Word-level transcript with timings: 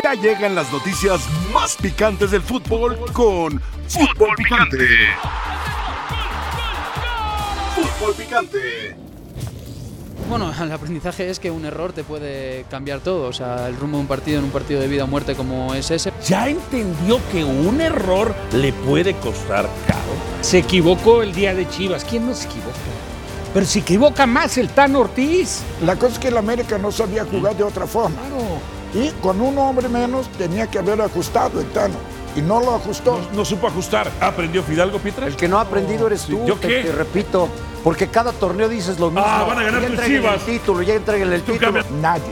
Ya 0.00 0.14
llegan 0.14 0.54
las 0.54 0.72
noticias 0.72 1.20
más 1.52 1.76
picantes 1.76 2.30
del 2.30 2.42
fútbol 2.42 2.98
con 3.12 3.60
Fútbol 3.88 4.34
Picante. 4.36 4.86
Fútbol 7.74 8.14
Picante. 8.14 8.96
Bueno, 10.28 10.52
el 10.62 10.72
aprendizaje 10.72 11.28
es 11.28 11.38
que 11.38 11.50
un 11.50 11.64
error 11.64 11.92
te 11.92 12.04
puede 12.04 12.64
cambiar 12.70 13.00
todo. 13.00 13.28
O 13.28 13.32
sea, 13.32 13.68
el 13.68 13.76
rumbo 13.76 13.98
de 13.98 14.02
un 14.02 14.08
partido 14.08 14.38
en 14.38 14.44
un 14.44 14.50
partido 14.50 14.80
de 14.80 14.88
vida 14.88 15.04
o 15.04 15.06
muerte 15.06 15.34
como 15.34 15.74
es 15.74 15.90
ese. 15.90 16.12
Ya 16.26 16.48
entendió 16.48 17.20
que 17.30 17.44
un 17.44 17.80
error 17.80 18.34
le 18.52 18.72
puede 18.72 19.14
costar 19.14 19.68
caro. 19.86 20.00
Se 20.40 20.58
equivocó 20.58 21.22
el 21.22 21.34
día 21.34 21.54
de 21.54 21.68
Chivas. 21.68 22.04
¿Quién 22.04 22.26
no 22.26 22.34
se 22.34 22.46
equivoca? 22.46 22.78
Pero 23.52 23.66
se 23.66 23.80
equivoca 23.80 24.26
más 24.26 24.56
el 24.56 24.70
Tan 24.70 24.96
Ortiz. 24.96 25.62
La 25.84 25.96
cosa 25.96 26.14
es 26.14 26.18
que 26.18 26.28
el 26.28 26.38
América 26.38 26.78
no 26.78 26.90
sabía 26.90 27.24
jugar 27.24 27.54
de 27.54 27.64
otra 27.64 27.86
forma. 27.86 28.16
Y 28.94 29.10
con 29.22 29.40
un 29.40 29.56
hombre 29.58 29.88
menos 29.88 30.28
tenía 30.38 30.66
que 30.66 30.78
haber 30.78 31.00
ajustado 31.00 31.60
el 31.60 31.66
Tano. 31.70 31.94
Y 32.36 32.40
no 32.40 32.60
lo 32.60 32.74
ajustó. 32.74 33.18
No, 33.32 33.38
no 33.38 33.44
supo 33.44 33.66
ajustar. 33.66 34.10
¿Aprendió 34.20 34.62
Fidalgo, 34.62 34.98
Pietra? 34.98 35.26
El 35.26 35.36
que 35.36 35.48
no 35.48 35.58
ha 35.58 35.62
aprendido 35.62 36.06
eres 36.06 36.22
tú, 36.24 36.44
¿Yo 36.46 36.56
te, 36.56 36.68
qué? 36.68 36.82
te 36.82 36.92
repito. 36.92 37.48
Porque 37.84 38.08
cada 38.08 38.32
torneo 38.32 38.68
dices 38.68 38.98
lo 38.98 39.06
mismo. 39.10 39.24
Ah, 39.26 39.44
van 39.46 39.58
a 39.58 39.62
ganar 39.64 39.82
tus 39.84 40.04
Chivas. 40.06 40.34
el 40.48 40.58
título, 40.58 40.82
ya 40.82 40.94
entreguen 40.94 41.32
el 41.32 41.42
título. 41.42 41.82
Nadie 42.00 42.22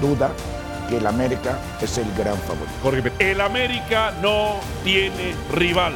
duda 0.00 0.30
que 0.88 0.98
el 0.98 1.06
América 1.06 1.58
es 1.80 1.98
el 1.98 2.06
gran 2.14 2.36
favorito. 2.38 2.70
Jorge 2.82 3.02
Pietra. 3.02 3.26
El 3.26 3.40
América 3.40 4.12
no 4.22 4.54
tiene 4.84 5.34
rival. 5.52 5.92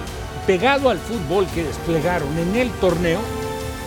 Pegado 0.46 0.90
al 0.90 0.98
fútbol 0.98 1.46
que 1.54 1.62
desplegaron 1.64 2.36
en 2.38 2.56
el 2.56 2.70
torneo, 2.72 3.20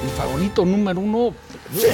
el 0.04 0.10
favorito 0.12 0.63
número 0.63 0.99
uno. 1.02 1.34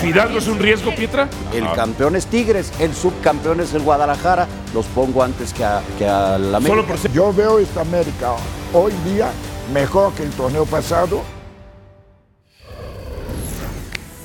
¿Fidalgo 0.02 0.38
es 0.38 0.48
un 0.48 0.60
riesgo, 0.60 0.94
Pietra? 0.94 1.30
El 1.54 1.66
Ah. 1.66 1.74
campeón 1.76 2.16
es 2.16 2.26
Tigres, 2.28 2.72
el 2.80 2.94
subcampeón 2.94 3.62
es 3.62 3.74
el 3.74 3.82
Guadalajara. 3.82 4.48
Los 4.74 4.86
pongo 4.88 5.24
antes 5.24 5.54
que, 5.54 5.64
a, 5.64 5.82
que 5.98 6.08
al 6.08 6.54
América. 6.54 6.68
Solo 6.76 6.88
por 6.88 6.98
ser. 6.98 7.12
Yo 7.12 7.34
veo 7.34 7.60
esta 7.60 7.82
América 7.82 8.34
hoy 8.74 8.92
día 9.06 9.30
mejor 9.74 10.14
que 10.14 10.24
el 10.24 10.32
torneo 10.32 10.66
pasado. 10.66 11.22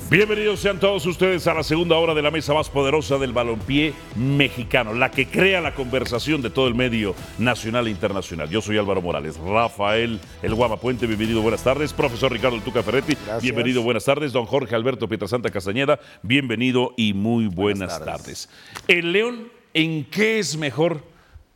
Bienvenidos 0.09 0.61
sean 0.61 0.79
todos 0.79 1.05
ustedes 1.05 1.45
a 1.47 1.53
la 1.53 1.63
segunda 1.63 1.97
hora 1.97 2.13
de 2.13 2.21
la 2.21 2.31
mesa 2.31 2.53
más 2.53 2.69
poderosa 2.69 3.17
del 3.17 3.33
balompié 3.33 3.93
mexicano, 4.15 4.93
la 4.93 5.11
que 5.11 5.27
crea 5.27 5.59
la 5.59 5.75
conversación 5.75 6.41
de 6.41 6.49
todo 6.49 6.69
el 6.69 6.75
medio 6.75 7.13
nacional 7.37 7.87
e 7.87 7.89
internacional. 7.89 8.49
Yo 8.49 8.61
soy 8.61 8.77
Álvaro 8.77 9.01
Morales, 9.01 9.37
Rafael 9.37 10.21
El 10.41 10.55
Guama 10.55 10.77
Puente, 10.77 11.07
bienvenido, 11.07 11.41
buenas 11.41 11.61
tardes. 11.61 11.91
Profesor 11.91 12.31
Ricardo 12.31 12.57
Tuca 12.61 12.83
Ferretti, 12.83 13.15
Gracias. 13.15 13.41
bienvenido, 13.41 13.81
buenas 13.81 14.05
tardes. 14.05 14.31
Don 14.31 14.45
Jorge 14.45 14.75
Alberto 14.75 15.09
Pietrasanta 15.09 15.49
Castañeda, 15.49 15.99
bienvenido 16.21 16.93
y 16.95 17.13
muy 17.13 17.47
buenas, 17.47 17.99
tardes. 17.99 18.49
¿El 18.87 19.11
León 19.11 19.49
en 19.73 20.05
qué 20.05 20.39
es 20.39 20.55
mejor 20.55 21.03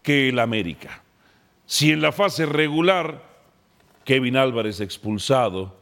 que 0.04 0.28
el 0.28 0.40
América? 0.40 1.04
Si 1.66 1.94
en 1.94 2.02
la 2.02 2.12
fase 2.12 2.46
regular, 2.46 3.24
Kevin 4.04 4.36
Álvarez 4.36 4.82
expulsado, 4.82 5.80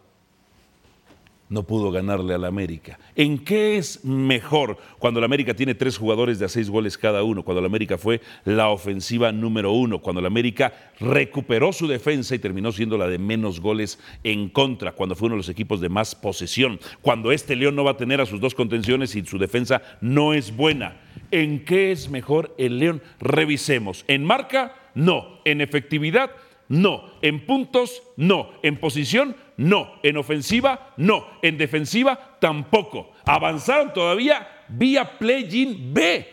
no 1.50 1.64
pudo 1.64 1.92
ganarle 1.92 2.36
al 2.36 2.46
América. 2.46 3.00
¿En 3.16 3.40
qué 3.40 3.78
es 3.78 4.06
mejor 4.06 4.78
cuando 5.00 5.20
el 5.20 5.24
América 5.24 5.56
tiene 5.56 5.74
tres 5.74 5.98
jugadores 5.98 6.38
de 6.40 6.46
a 6.46 6.50
seis 6.50 6.70
goles 6.70 6.98
cada 6.98 7.24
uno? 7.24 7.44
Cuando 7.44 7.60
el 7.60 7.66
América 7.66 7.98
fue 7.98 8.22
la 8.46 8.70
ofensiva 8.70 9.32
número 9.32 9.72
uno, 9.72 10.00
cuando 10.00 10.20
el 10.20 10.28
América 10.28 10.92
recuperó 11.00 11.74
su 11.74 11.88
defensa 11.88 12.36
y 12.36 12.40
terminó 12.40 12.72
siendo 12.72 12.98
la 12.98 13.08
de 13.08 13.18
menos 13.18 13.60
goles 13.60 14.00
en 14.24 14.50
contra, 14.50 14.92
cuando 14.92 15.16
fue 15.16 15.26
uno 15.26 15.36
de 15.36 15.40
los 15.40 15.50
equipos 15.50 15.82
de 15.82 15.90
más 15.90 16.14
posesión, 16.14 16.80
cuando 17.02 17.32
este 17.32 17.56
León 17.56 17.76
no 17.76 17.84
va 17.84 17.92
a 17.92 17.98
tener 17.98 18.22
a 18.22 18.26
sus 18.28 18.40
dos 18.40 18.54
contenciones 18.54 19.16
y 19.16 19.26
su 19.26 19.40
defensa 19.40 19.82
no 20.02 20.34
es 20.34 20.56
buena. 20.56 21.02
¿En 21.32 21.66
qué 21.66 21.92
es 21.92 22.10
mejor 22.10 22.54
el 22.58 22.80
León? 22.80 23.02
Revisemos. 23.20 24.06
¿En 24.08 24.24
marca? 24.24 24.76
No. 24.94 25.40
¿En 25.46 25.62
efectividad? 25.62 26.32
No. 26.70 27.04
¿En 27.22 27.46
puntos? 27.46 28.02
No. 28.16 28.50
¿En 28.64 28.78
posición? 28.80 29.36
No. 29.58 29.92
¿En 30.04 30.18
ofensiva? 30.18 30.94
No. 30.98 31.26
¿En 31.42 31.58
defensiva? 31.58 32.38
Tampoco. 32.40 33.12
Avanzaron 33.26 33.92
todavía 33.94 34.48
vía 34.70 35.18
Play-in 35.20 35.94
B. 35.94 36.28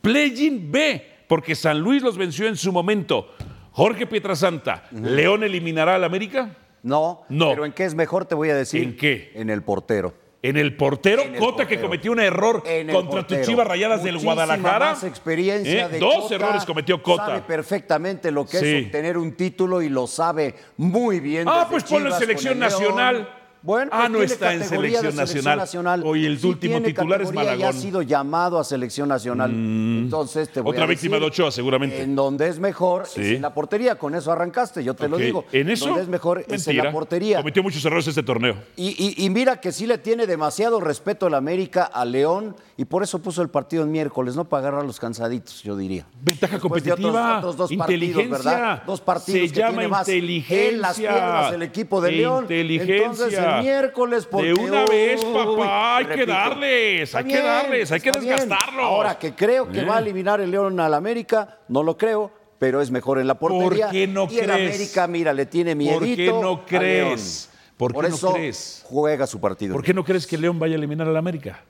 Play-in 0.00 0.70
B. 0.70 1.06
Porque 1.26 1.54
San 1.54 1.80
Luis 1.80 2.02
los 2.02 2.16
venció 2.16 2.46
en 2.46 2.56
su 2.56 2.72
momento. 2.72 3.34
Jorge 3.72 4.06
Pietrasanta, 4.06 4.86
¿León 4.92 5.42
eliminará 5.44 5.94
al 5.94 6.04
América? 6.04 6.54
No, 6.82 7.22
No. 7.30 7.48
pero 7.50 7.64
¿en 7.64 7.72
qué 7.72 7.84
es 7.86 7.94
mejor? 7.94 8.26
Te 8.26 8.34
voy 8.34 8.50
a 8.50 8.54
decir. 8.54 8.82
¿En 8.82 8.96
qué? 8.96 9.32
En 9.34 9.48
el 9.48 9.62
portero. 9.62 10.12
En 10.44 10.56
el 10.56 10.76
portero, 10.76 11.22
En 11.22 11.34
el 11.34 11.38
Cota 11.40 11.58
que 11.68 11.76
portero. 11.76 11.82
cometió 11.82 12.10
un 12.12 12.18
error 12.20 12.64
contra 12.92 13.24
tus 13.26 13.42
chivas 13.42 13.64
rayadas 13.66 14.02
del 14.02 14.14
Muchísima 14.14 14.34
Guadalajara. 14.34 14.86
Más 14.90 15.04
experiencia 15.04 15.86
¿Eh? 15.86 15.88
de 15.88 15.98
Dos 16.00 16.14
Cota. 16.24 16.34
errores 16.34 16.64
cometió 16.64 17.00
Cota. 17.00 17.26
Sabe 17.26 17.42
perfectamente 17.42 18.32
lo 18.32 18.44
que 18.44 18.58
Sí. 18.58 18.66
es 18.74 18.86
obtener 18.86 19.18
un 19.18 19.32
título 19.36 19.80
y 19.82 19.88
lo 19.88 20.08
sabe 20.08 20.54
muy 20.78 21.20
bien. 21.20 21.46
Ah, 21.48 21.58
desde 21.60 21.70
pues 21.70 21.84
ponlo 21.84 22.10
en 22.12 22.18
selección 22.18 22.58
nacional. 22.58 23.38
Bueno, 23.62 23.90
Ah, 23.94 24.08
no 24.08 24.20
está 24.22 24.52
en 24.54 24.64
selección 24.64 25.14
nacional. 25.14 26.02
Hoy 26.04 26.26
el 26.26 26.38
Sí 26.40 26.46
último 26.48 26.82
titular 26.82 27.22
es 27.22 27.28
categoría 27.28 27.54
y 27.54 27.58
Malagón. 27.58 27.76
ha 27.76 27.80
sido 27.80 28.02
llamado 28.02 28.58
a 28.58 28.64
selección 28.64 29.08
nacional. 29.08 29.52
Entonces 29.52 30.48
te 30.50 30.60
voy 30.60 30.72
Otra 30.72 30.84
a 30.84 30.86
víctima 30.88 31.14
decir, 31.16 31.20
de 31.22 31.26
Ochoa, 31.28 31.52
seguramente. 31.52 32.02
En 32.02 32.16
donde 32.16 32.48
es 32.48 32.58
mejor 32.58 33.06
Sí. 33.06 33.20
es 33.20 33.26
en 33.36 33.42
la 33.42 33.54
portería. 33.54 33.94
Con 33.96 34.14
eso 34.16 34.32
arrancaste, 34.32 34.82
yo 34.82 34.94
te 34.94 35.08
lo 35.08 35.16
digo. 35.16 35.44
¿En 35.52 35.70
eso? 35.70 35.86
Donde 35.86 36.02
es 36.02 36.08
mejor 36.08 36.44
es 36.48 36.66
en 36.66 36.76
la 36.76 36.90
portería. 36.90 37.36
Cometió 37.38 37.62
muchos 37.62 37.84
errores 37.84 38.06
este 38.08 38.22
torneo. 38.24 38.56
Y, 38.76 38.88
y- 38.98 39.24
y 39.24 39.30
mira 39.30 39.60
que 39.60 39.70
sí 39.70 39.86
le 39.86 39.98
tiene 39.98 40.26
demasiado 40.26 40.80
respeto 40.80 41.28
el 41.28 41.34
América 41.34 41.84
a 41.84 42.04
León 42.04 42.56
y 42.76 42.84
por 42.84 43.04
eso 43.04 43.20
puso 43.20 43.42
el 43.42 43.48
partido 43.48 43.84
el 43.84 43.90
miércoles, 43.90 44.34
no 44.34 44.44
para 44.44 44.62
agarrar 44.62 44.80
a 44.80 44.84
los 44.84 44.98
cansaditos, 44.98 45.62
yo 45.62 45.76
diría. 45.76 46.04
Ventaja 46.20 46.54
Después 46.54 46.82
de 46.82 46.90
competitiva, 46.90 47.38
otros- 47.38 47.38
otros 47.38 47.56
dos 47.58 47.70
inteligencia. 47.70 48.28
partidos, 48.30 48.44
¿verdad? 48.44 48.82
Dos 48.86 49.00
partidos 49.00 49.48
Se 49.48 49.54
que 49.54 49.60
llama 49.60 49.72
tiene 49.72 49.88
más 49.88 50.08
inteligencia. 50.08 50.68
en 50.68 50.80
las 50.80 50.98
piernas 50.98 51.52
el 51.52 51.62
equipo 51.62 52.00
de 52.00 52.12
León. 52.12 52.42
Inteligencia. 52.44 52.96
Entonces 52.96 53.38
el 53.58 53.62
miércoles 53.62 54.26
porque 54.26 54.48
De 54.48 54.54
una 54.54 54.84
vez, 54.84 55.22
uy, 55.24 55.32
papá, 55.34 55.96
hay 55.98 56.06
que 56.06 56.26
darles, 56.26 57.14
hay 57.14 57.24
que 57.24 57.40
darles, 57.42 57.92
hay 57.92 58.00
que 58.00 58.10
desgastarlos. 58.10 58.84
Ahora 58.84 59.18
que 59.18 59.34
creo 59.34 59.70
que 59.70 59.84
va 59.84 59.96
a 59.96 59.98
eliminar 60.00 60.40
el 60.40 60.50
León 60.50 60.78
al 60.80 60.94
América, 60.94 61.58
no 61.68 61.82
lo 61.82 61.96
creo, 61.96 62.30
pero 62.58 62.80
es 62.80 62.90
mejor 62.90 63.18
en 63.18 63.26
la 63.26 63.34
portería. 63.38 63.90
qué 63.90 64.06
no 64.06 64.28
y 64.30 64.38
el 64.38 64.44
crees? 64.50 64.74
América, 64.74 65.06
mira, 65.06 65.32
le 65.32 65.46
tiene 65.46 65.74
miedito 65.74 65.98
¿Por 65.98 66.16
qué 66.16 66.26
no 66.32 66.66
crees? 66.66 67.50
¿Por 67.76 67.92
qué 67.92 68.02
no 68.02 68.08
eso 68.08 68.32
crees? 68.34 68.82
juega 68.86 69.26
su 69.26 69.40
partido. 69.40 69.74
¿Por 69.74 69.82
qué 69.82 69.92
no 69.92 70.04
crees 70.04 70.26
que 70.26 70.38
León 70.38 70.58
vaya 70.58 70.74
a 70.74 70.78
eliminar 70.78 71.08
al 71.08 71.16
América? 71.16 71.60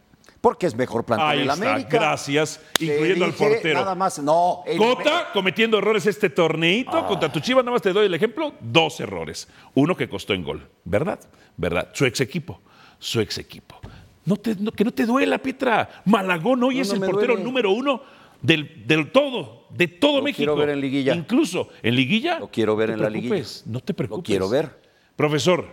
Porque 0.43 0.67
es 0.67 0.75
mejor 0.75 1.05
plantel 1.05 1.27
Ahí 1.29 1.41
el 1.43 1.51
está, 1.51 1.71
América. 1.73 1.89
gracias, 1.99 2.61
incluyendo 2.81 3.25
al 3.25 3.33
portero. 3.33 3.79
Nada 3.79 3.95
más, 3.95 4.19
no. 4.19 4.65
el- 4.67 4.77
Cota 4.77 5.31
cometiendo 5.33 5.79
errores 5.79 6.05
este 6.07 6.29
torneito 6.29 6.97
Ah. 6.99 7.07
contra 7.07 7.31
tu 7.33 7.39
Chivas, 7.41 7.65
nada 7.65 7.73
más 7.77 7.81
te 7.83 7.93
doy 7.93 8.07
el 8.07 8.15
ejemplo, 8.15 8.53
dos 8.61 8.99
errores. 9.01 9.49
Uno 9.75 9.97
que 9.97 10.09
costó 10.09 10.35
en 10.35 10.43
gol, 10.43 10.69
¿verdad? 10.85 11.21
¿Verdad? 11.57 11.89
Su 11.95 12.05
ex 12.07 12.21
equipo, 12.21 12.61
su 12.99 13.21
ex 13.21 13.39
equipo. 13.39 13.81
No 14.25 14.37
te, 14.37 14.57
no- 14.57 14.73
que 14.73 14.85
no 14.85 14.91
te 14.93 15.07
duela, 15.07 15.39
Pietra. 15.39 16.03
Malagón 16.07 16.63
hoy 16.65 16.75
No, 16.77 16.83
es 16.83 16.89
no 16.89 16.95
el 16.95 17.01
portero 17.13 17.33
duele. 17.35 17.45
número 17.45 17.71
uno 17.71 18.03
del, 18.41 18.85
del 18.87 19.13
todo, 19.13 19.67
de 19.71 19.87
todo 19.87 20.17
Lo 20.19 20.23
México. 20.25 20.39
quiero 20.39 20.57
ver 20.57 20.71
en 20.71 20.81
liguilla. 20.81 21.15
Incluso 21.15 21.69
en 21.85 21.95
liguilla. 21.95 22.41
Lo 22.41 22.51
quiero 22.51 22.75
ver 22.75 22.91
en 22.91 23.01
la 23.01 23.09
liguilla. 23.09 23.45
No 23.67 23.79
te 23.79 23.95
preocupes. 23.95 24.19
Lo 24.19 24.23
quiero 24.25 24.49
ver. 24.49 24.77
Profesor, 25.15 25.67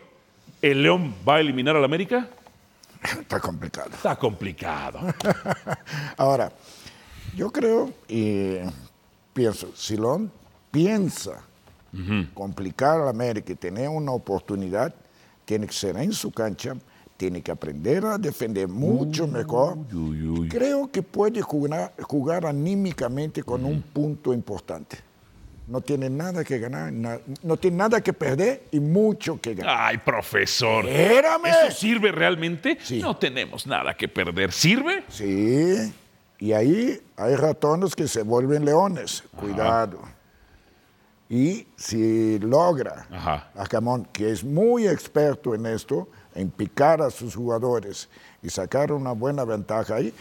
¿el 0.62 0.84
León 0.84 1.16
va 1.28 1.38
a 1.38 1.40
eliminar 1.40 1.76
al 1.76 1.84
América? 1.84 2.30
Está 3.22 3.40
complicado. 3.40 3.90
Está 3.94 4.16
complicado. 4.16 5.00
Ahora, 6.18 6.52
yo 7.36 7.52
creo 7.52 7.92
y 8.08 8.58
pienso, 9.34 9.70
si 9.76 9.96
León 9.96 10.32
piensa 10.72 11.42
complicar 12.34 13.02
a 13.02 13.10
América 13.10 13.52
y 13.52 13.56
tener 13.56 13.90
una 13.90 14.12
oportunidad, 14.12 14.94
tiene 15.46 15.66
que 15.66 15.74
ser 15.74 15.98
en 15.98 16.14
su 16.14 16.32
cancha, 16.32 16.76
tiene 17.18 17.42
que 17.42 17.52
aprender 17.52 18.06
a 18.06 18.18
defender 18.18 18.68
mucho 18.68 19.28
mejor. 19.28 19.78
Creo 20.50 20.90
que 20.92 21.02
puede 21.02 21.42
jugar, 21.42 21.94
jugar 22.02 22.46
anímicamente 22.46 23.42
con 23.44 23.66
un 23.66 23.82
punto 23.82 24.34
importante. 24.34 25.09
No 25.70 25.82
tiene 25.82 26.10
nada 26.10 26.44
que 26.44 26.58
ganar, 26.58 26.92
na- 26.92 27.20
no 27.44 27.56
tiene 27.58 27.78
nada 27.78 28.02
que 28.02 28.12
perder 28.12 28.64
y 28.72 28.80
mucho 28.80 29.40
que 29.40 29.54
ganar. 29.54 29.76
Ay, 29.80 29.98
profesor. 30.00 30.88
Espérame. 30.88 31.46
¿Eso 31.46 31.72
sirve 31.78 32.12
realmente? 32.12 32.78
Sí. 32.82 33.00
No 33.00 33.16
tenemos 33.16 33.68
nada 33.68 33.94
que 33.96 34.08
perder. 34.08 34.52
¿Sirve? 34.52 35.04
Sí, 35.10 35.94
y 36.40 36.54
ahí 36.54 37.00
hay 37.16 37.36
ratones 37.36 37.96
que 37.96 38.08
se 38.08 38.24
vuelven 38.24 38.66
leones. 38.66 39.24
Cuidado. 39.36 40.00
Y 41.30 41.68
si 41.76 42.40
logra 42.40 43.06
Ajá. 43.12 43.52
Arcamón, 43.56 44.06
que 44.12 44.32
es 44.32 44.44
muy 44.44 44.88
experto 44.88 45.54
en 45.54 45.68
esto, 45.68 46.08
en 46.34 46.50
picar 46.50 47.02
a 47.04 47.12
sus 47.12 47.36
jugadores 47.36 48.10
y 48.42 48.50
sacar 48.50 48.92
una 48.92 49.12
buena 49.12 49.44
ventaja 49.44 49.96
ahí, 49.98 50.12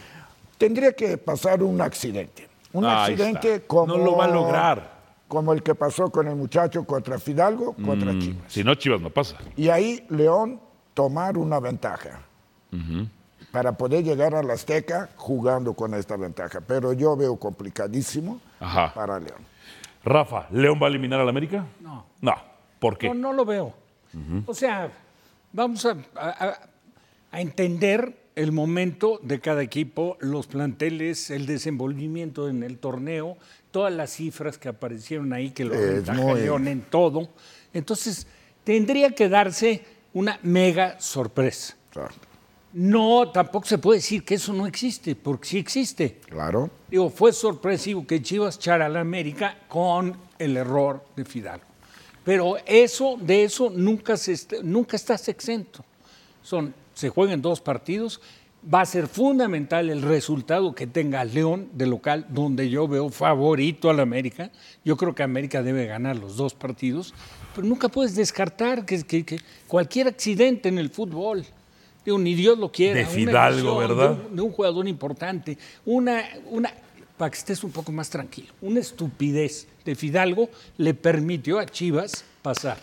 tendría 0.59 0.91
que 0.93 1.17
pasar 1.17 1.63
un 1.63 1.81
accidente. 1.81 2.47
Un 2.71 2.85
Ahí 2.85 3.13
accidente 3.13 3.55
está. 3.55 3.67
como. 3.67 3.97
No 3.97 4.05
lo 4.05 4.15
va 4.17 4.25
a 4.25 4.27
lograr. 4.27 4.98
Como 5.29 5.53
el 5.53 5.63
que 5.63 5.75
pasó 5.75 6.11
con 6.11 6.27
el 6.27 6.35
muchacho 6.35 6.83
contra 6.83 7.17
Fidalgo, 7.19 7.73
contra 7.75 8.11
Chivas. 8.19 8.51
Si 8.51 8.63
no, 8.63 8.75
Chivas 8.75 8.99
no 8.99 9.09
pasa. 9.11 9.37
Y 9.55 9.69
ahí 9.69 10.05
León 10.09 10.59
tomar 10.93 11.37
una 11.37 11.59
ventaja. 11.61 12.19
para 13.51 13.71
poder 13.71 14.03
llegar 14.03 14.35
a 14.35 14.43
la 14.43 14.53
Azteca 14.53 15.09
jugando 15.15 15.73
con 15.73 15.93
esta 15.93 16.15
ventaja. 16.17 16.61
Pero 16.61 16.93
yo 16.93 17.15
veo 17.15 17.35
complicadísimo 17.37 18.39
Ajá. 18.59 18.93
para 18.93 19.19
León. 19.19 19.39
Rafa, 20.03 20.47
¿León 20.51 20.79
va 20.81 20.85
a 20.87 20.89
eliminar 20.89 21.19
al 21.19 21.29
América? 21.29 21.65
No. 21.79 22.05
No. 22.21 22.33
¿Por 22.79 22.97
qué? 22.97 23.07
No, 23.09 23.13
no 23.15 23.33
lo 23.33 23.45
veo. 23.45 23.73
O 24.45 24.53
sea, 24.53 24.89
vamos 25.53 25.85
a, 25.85 25.95
a- 26.15 26.57
a 27.31 27.41
entender 27.41 28.28
el 28.39 28.51
momento 28.53 29.19
de 29.21 29.39
cada 29.39 29.61
equipo, 29.61 30.15
los 30.21 30.47
planteles, 30.47 31.29
el 31.29 31.45
desenvolvimiento 31.45 32.47
en 32.47 32.63
el 32.63 32.77
torneo, 32.77 33.37
todas 33.71 33.93
las 33.93 34.11
cifras 34.11 34.57
que 34.57 34.69
aparecieron 34.69 35.33
ahí, 35.33 35.51
que 35.51 35.65
lo 35.65 35.73
Es 35.75 36.07
aventaja 36.07 36.21
muy- 36.21 36.67
en 36.67 36.81
todo. 36.89 37.29
Entonces, 37.73 38.27
tendría 38.63 39.11
que 39.11 39.27
darse 39.27 39.83
una 40.13 40.39
mega 40.41 40.99
sorpresa. 40.99 41.75
Exacto. 41.89 42.27
No, 42.71 43.29
tampoco 43.31 43.65
se 43.67 43.77
puede 43.77 43.97
decir 43.97 44.23
que 44.23 44.35
eso 44.35 44.53
no 44.53 44.67
existe, 44.67 45.15
porque 45.15 45.47
sí 45.47 45.57
existe. 45.57 46.19
Claro. 46.29 46.69
Digo, 46.89 47.09
fue 47.09 47.33
sorpresivo 47.33 48.05
que 48.07 48.21
Chivas 48.21 48.55
echara 48.57 48.85
a 48.85 48.89
la 48.89 49.01
América 49.01 49.57
con 49.67 50.15
el 50.37 50.55
error 50.55 51.03
de 51.15 51.25
Fidalgo. 51.25 51.65
Pero 52.23 52.55
eso, 52.65 53.17
de 53.19 53.43
eso 53.43 53.69
nunca, 53.69 54.15
se 54.17 54.37
nunca 54.63 54.95
estás 54.95 55.27
exento. 55.29 55.83
Son, 56.43 56.73
se 56.99 57.09
juegan 57.09 57.41
dos 57.41 57.61
partidos. 57.61 58.19
Va 58.73 58.81
a 58.81 58.85
ser 58.85 59.07
fundamental 59.07 59.89
el 59.89 60.01
resultado 60.01 60.75
que 60.75 60.85
tenga 60.85 61.23
León 61.23 61.69
de 61.73 61.87
local, 61.87 62.25
donde 62.27 62.69
yo 62.69 62.89
veo 62.89 63.09
favorito 63.09 63.89
al 63.89 64.01
América. 64.01 64.51
Yo 64.83 64.97
creo 64.97 65.15
que 65.15 65.23
América 65.23 65.63
debe 65.63 65.85
ganar 65.85 66.17
los 66.17 66.35
dos 66.35 66.53
partidos, 66.55 67.13
pero 67.55 67.65
nunca 67.65 67.87
puedes 67.87 68.15
descartar 68.15 68.85
que, 68.85 69.01
que- 69.03 69.23
que 69.23 69.39
cualquier 69.65 70.09
accidente 70.09 70.67
en 70.67 70.77
el 70.77 70.89
fútbol, 70.89 71.45
digo, 72.03 72.19
ni 72.19 72.33
Dios 72.35 72.57
lo 72.59 72.69
quiera. 72.69 72.95
De 72.95 73.03
una 73.05 73.09
Fidalgo, 73.13 73.79
de 73.81 73.87
¿verdad? 73.87 74.17
un- 74.29 74.35
de 74.35 74.41
un 74.41 74.51
jugador 74.51 74.87
importante, 74.89 75.57
una, 75.85 76.25
una, 76.47 76.73
para 77.17 77.31
que 77.31 77.37
estés 77.37 77.63
un 77.63 77.71
poco 77.71 77.93
más 77.93 78.09
tranquilo, 78.09 78.49
una 78.61 78.81
estupidez 78.81 79.67
de 79.85 79.95
Fidalgo 79.95 80.49
le 80.77 80.93
permitió 80.93 81.59
a 81.59 81.65
Chivas 81.65 82.25
pasar 82.41 82.77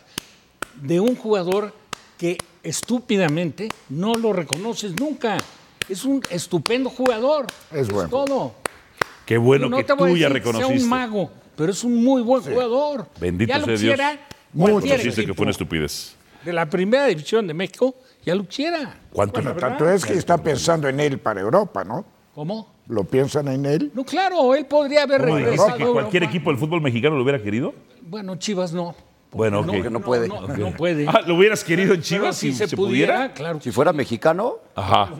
de 0.80 1.00
un 1.00 1.16
jugador 1.16 1.74
que 2.16 2.38
estúpidamente 2.66 3.68
no 3.88 4.14
lo 4.14 4.32
reconoces 4.32 4.92
nunca. 4.98 5.38
Es 5.88 6.04
un 6.04 6.20
estupendo 6.30 6.90
jugador. 6.90 7.46
Es 7.72 7.88
bueno. 7.88 8.08
todo. 8.08 8.54
Qué 9.24 9.38
bueno 9.38 9.68
no 9.68 9.76
que 9.78 9.84
te 9.84 9.92
voy 9.92 10.10
a 10.10 10.12
tú 10.12 10.16
ya 10.18 10.28
que 10.28 10.34
sea 10.42 10.52
reconociste. 10.52 10.82
un 10.84 10.88
mago, 10.88 11.30
pero 11.56 11.72
es 11.72 11.82
un 11.84 12.02
muy 12.04 12.22
buen 12.22 12.42
jugador. 12.42 13.08
Bendito 13.20 13.48
ya 13.48 13.58
lo 13.58 13.64
sea 13.66 13.76
Dios. 13.76 13.90
quisiera 13.96 14.20
Mucho 14.52 14.72
cualquier 14.72 15.02
Dice 15.02 15.26
que 15.26 15.34
fue 15.34 15.42
una 15.42 15.50
estupidez. 15.50 16.14
de 16.44 16.52
la 16.52 16.68
primera 16.68 17.06
división 17.06 17.46
de 17.46 17.54
México, 17.54 17.94
ya 18.24 18.34
lo 18.34 18.46
quisiera. 18.46 18.98
¿Cuánto? 19.12 19.40
Tanto 19.54 19.88
es 19.90 20.04
que 20.04 20.14
está 20.14 20.38
pensando 20.38 20.88
en 20.88 21.00
él 21.00 21.18
para 21.18 21.40
Europa, 21.40 21.84
¿no? 21.84 22.04
¿Cómo? 22.34 22.74
¿Lo 22.88 23.02
piensan 23.04 23.48
en 23.48 23.66
él? 23.66 23.90
No, 23.94 24.04
claro, 24.04 24.54
él 24.54 24.66
podría 24.66 25.02
haber 25.02 25.22
¿Cómo 25.22 25.36
dijiste 25.36 25.56
regresado. 25.56 25.78
que 25.78 25.92
cualquier 25.92 26.22
Europa. 26.22 26.36
equipo 26.36 26.50
del 26.50 26.58
fútbol 26.60 26.80
mexicano 26.80 27.16
lo 27.16 27.22
hubiera 27.22 27.42
querido? 27.42 27.74
Bueno, 28.02 28.36
Chivas 28.36 28.72
no. 28.72 28.94
Bueno, 29.36 29.60
ok. 29.60 29.70
que 29.82 29.90
no 29.90 30.00
puede. 30.00 30.28
No, 30.28 30.46
no 30.48 30.70
puede. 30.72 31.06
Ah, 31.08 31.20
¿Lo 31.26 31.34
hubieras 31.36 31.62
querido 31.62 31.94
en 31.94 32.02
Chivas 32.02 32.36
si 32.36 32.52
si 32.52 32.58
se, 32.58 32.68
se 32.68 32.76
pudiera, 32.76 33.14
pudiera? 33.14 33.34
claro. 33.34 33.60
Si 33.60 33.70
fuera 33.70 33.92
mexicano, 33.92 34.54
Ajá. 34.74 35.10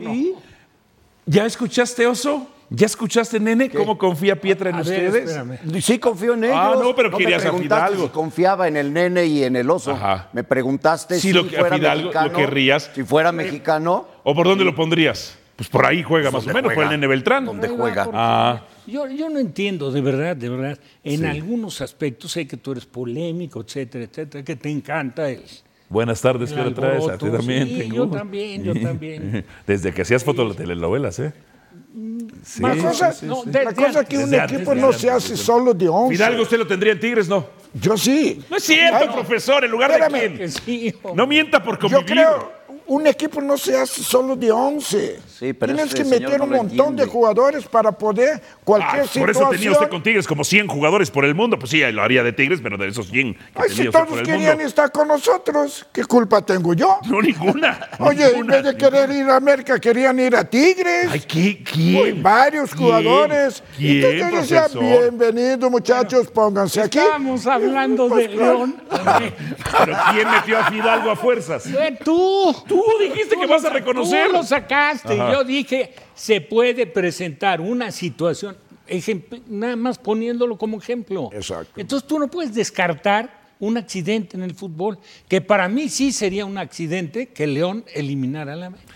¿Ya 1.25 1.45
escuchaste, 1.45 2.07
Oso? 2.07 2.47
¿Ya 2.69 2.85
escuchaste, 2.85 3.39
nene, 3.39 3.69
cómo 3.69 3.97
confía 3.97 4.35
Pietra 4.41 4.69
en 4.71 4.75
A 4.75 4.81
ver, 4.81 5.07
ustedes? 5.09 5.29
espérame. 5.29 5.81
sí 5.81 5.99
confío 5.99 6.33
en 6.33 6.43
ellos. 6.45 6.57
Ah, 6.59 6.75
no, 6.77 6.93
pero 6.95 7.09
me 7.11 7.17
querías 7.17 7.39
a 7.45 7.49
preguntaste 7.49 7.85
Fidalgo. 7.87 8.03
si 8.07 8.09
confiaba 8.13 8.67
en 8.67 8.75
el 8.75 8.91
nene 8.91 9.25
y 9.25 9.43
en 9.45 9.55
el 9.55 9.69
oso. 9.69 9.91
Ajá. 9.91 10.27
Me 10.33 10.43
preguntaste 10.43 11.15
Sí, 11.15 11.29
si 11.29 11.33
lo 11.33 11.47
que- 11.47 11.55
a 11.55 11.59
fuera 11.61 11.77
Fidalgo, 11.77 12.03
mexicano. 12.07 12.27
lo 12.29 12.37
querrías. 12.37 12.91
Si 12.93 13.03
fuera 13.03 13.31
mexicano, 13.31 14.05
¿O 14.23 14.35
por 14.35 14.47
dónde 14.47 14.65
lo 14.65 14.75
pondrías? 14.75 15.37
Pues 15.57 15.67
por 15.69 15.85
ahí 15.85 16.03
juega 16.03 16.29
más 16.31 16.43
o 16.43 16.45
¿Dónde 16.45 16.53
menos, 16.53 16.67
por 16.69 16.71
el 16.83 16.87
juega? 16.87 16.91
nene 16.91 17.07
Beltrán. 17.07 17.43
¿Dónde 17.45 17.67
juega? 17.67 18.07
Ah. 18.13 18.61
Yo, 18.85 19.07
yo 19.09 19.29
no 19.29 19.39
entiendo, 19.39 19.91
de 19.91 19.99
verdad, 20.01 20.35
de 20.37 20.47
verdad. 20.49 20.79
En 21.03 21.25
algunos 21.25 21.81
aspectos 21.81 22.31
sé 22.31 22.47
que 22.47 22.55
tú 22.57 22.71
eres 22.73 22.85
polémico, 22.85 23.61
etcétera, 23.61 24.05
etcétera, 24.05 24.45
que 24.45 24.55
te 24.55 24.69
encanta 24.69 25.29
el. 25.29 25.41
Buenas 25.89 26.21
tardes, 26.21 26.53
¿qué 26.53 26.61
traes? 26.71 27.07
A 27.09 27.17
ti 27.17 27.29
también. 27.29 27.67
sí, 27.67 27.77
tengo. 27.79 27.95
yo 27.95 28.07
también, 28.07 28.63
yo 28.63 28.73
también. 28.79 29.43
Desde 29.67 29.91
que 29.93 30.03
hacías 30.03 30.23
fototelenovelas, 30.23 31.19
¿eh? 31.19 31.33
Sí, 32.43 32.61
la 32.61 32.75
cosa, 32.77 33.11
sí, 33.11 33.21
sí, 33.21 33.25
no, 33.25 33.43
sí. 33.43 33.49
de- 33.49 33.63
la 33.63 33.73
cosa 33.73 34.01
es 34.01 34.07
que 34.07 34.17
un 34.17 34.33
antes, 34.35 34.53
equipo 34.53 34.75
no 34.75 34.87
antes, 34.87 35.01
se 35.01 35.09
hace 35.09 35.35
solo 35.35 35.73
de 35.73 35.87
11. 35.89 36.15
Fidalgo, 36.15 36.43
¿usted 36.43 36.57
lo 36.59 36.67
tendría 36.67 36.93
en 36.93 36.99
Tigres? 36.99 37.27
No. 37.27 37.45
Yo 37.73 37.97
sí. 37.97 38.41
No 38.49 38.57
es 38.57 38.63
cierto, 38.63 38.97
Ay, 39.01 39.09
profesor, 39.11 39.63
en 39.65 39.71
lugar 39.71 39.89
espérame. 39.91 40.37
de 40.37 40.51
quién. 40.63 40.95
No 41.15 41.25
mienta 41.25 41.63
por 41.63 41.75
Yo 41.75 41.81
convivir. 41.97 42.05
creo, 42.05 42.51
un 42.87 43.05
equipo 43.07 43.41
no 43.41 43.57
se 43.57 43.77
hace 43.77 44.01
solo 44.03 44.35
de 44.35 44.51
11. 44.51 45.19
Sí, 45.37 45.53
pero 45.53 45.73
Tienes 45.75 45.93
que 45.93 46.03
meter 46.03 46.39
no 46.39 46.45
un 46.45 46.49
montón 46.51 46.95
de 46.95 47.05
jugadores 47.05 47.65
para 47.67 47.91
poder 47.91 48.41
cualquier 48.63 49.01
Ah, 49.01 49.03
por 49.03 49.07
situación. 49.07 49.29
eso 49.29 49.49
tenía 49.51 49.71
usted 49.71 49.89
con 49.89 50.01
Tigres 50.01 50.25
como 50.25 50.43
100 50.43 50.67
jugadores 50.67 51.11
por 51.11 51.25
el 51.25 51.35
mundo. 51.35 51.59
Pues 51.59 51.69
sí, 51.71 51.81
lo 51.91 52.01
haría 52.01 52.23
de 52.23 52.33
Tigres, 52.33 52.59
pero 52.63 52.77
de 52.77 52.87
esos 52.87 53.07
100 53.09 53.33
que 53.33 53.39
Ay, 53.55 53.69
tenía 53.69 53.83
si 53.85 53.89
todos 53.91 54.07
por 54.07 54.19
el 54.19 54.25
querían 54.25 54.51
mundo. 54.55 54.63
estar 54.67 54.91
con 54.91 55.07
nosotros, 55.07 55.85
¿qué 55.93 56.05
culpa 56.05 56.41
tengo 56.41 56.73
yo? 56.73 56.99
No, 57.07 57.21
ninguna. 57.21 57.89
Oye, 57.99 58.25
en 58.25 58.31
ninguna. 58.33 58.55
vez 58.55 58.63
de 58.65 58.77
querer 58.77 59.11
ir 59.11 59.29
a 59.29 59.35
América, 59.35 59.79
querían 59.79 60.17
ir 60.19 60.35
a 60.35 60.43
Tigres. 60.43 61.07
Ay, 61.11 61.19
¿qué- 61.21 61.37
Uy, 61.39 61.63
¿quién? 61.63 62.23
varios 62.23 62.71
¿Quién? 62.71 62.83
jugadores. 62.83 63.63
¿Quién, 63.77 64.05
Entonces 64.23 64.49
yo 64.49 64.61
decía, 64.61 64.79
bienvenidos 64.79 65.69
muchachos, 65.71 66.27
pónganse 66.27 66.81
aquí. 66.81 66.97
Estábamos 66.99 67.45
hablando 67.47 68.07
Pues 68.07 68.27
de 68.29 68.35
claro. 68.35 68.53
León. 68.57 68.75
¿Pero 69.85 69.97
quién 70.13 70.31
metió 70.31 70.57
a 70.59 70.63
Fidalgo 70.71 71.11
a 71.11 71.15
fuerzas? 71.15 71.63
Fue 71.63 71.97
tú. 72.03 72.55
Tú 72.85 73.03
dijiste 73.03 73.35
que 73.37 73.45
vas 73.45 73.63
a 73.65 73.69
reconocer. 73.69 74.27
Tú 74.27 74.33
lo 74.33 74.43
sacaste. 74.43 75.13
Ajá. 75.19 75.33
Yo 75.33 75.43
dije, 75.43 75.93
se 76.15 76.41
puede 76.41 76.85
presentar 76.87 77.61
una 77.61 77.91
situación, 77.91 78.57
nada 79.47 79.75
más 79.75 79.97
poniéndolo 79.97 80.57
como 80.57 80.77
ejemplo. 80.77 81.29
Exacto. 81.33 81.79
Entonces 81.79 82.07
tú 82.07 82.19
no 82.19 82.27
puedes 82.27 82.53
descartar 82.53 83.37
un 83.59 83.77
accidente 83.77 84.37
en 84.37 84.43
el 84.43 84.53
fútbol, 84.53 84.99
que 85.27 85.41
para 85.41 85.67
mí 85.67 85.89
sí 85.89 86.11
sería 86.11 86.45
un 86.45 86.57
accidente 86.57 87.29
que 87.29 87.47
León 87.47 87.83
eliminara 87.93 88.53
a 88.53 88.55
la 88.55 88.65
América. 88.67 88.93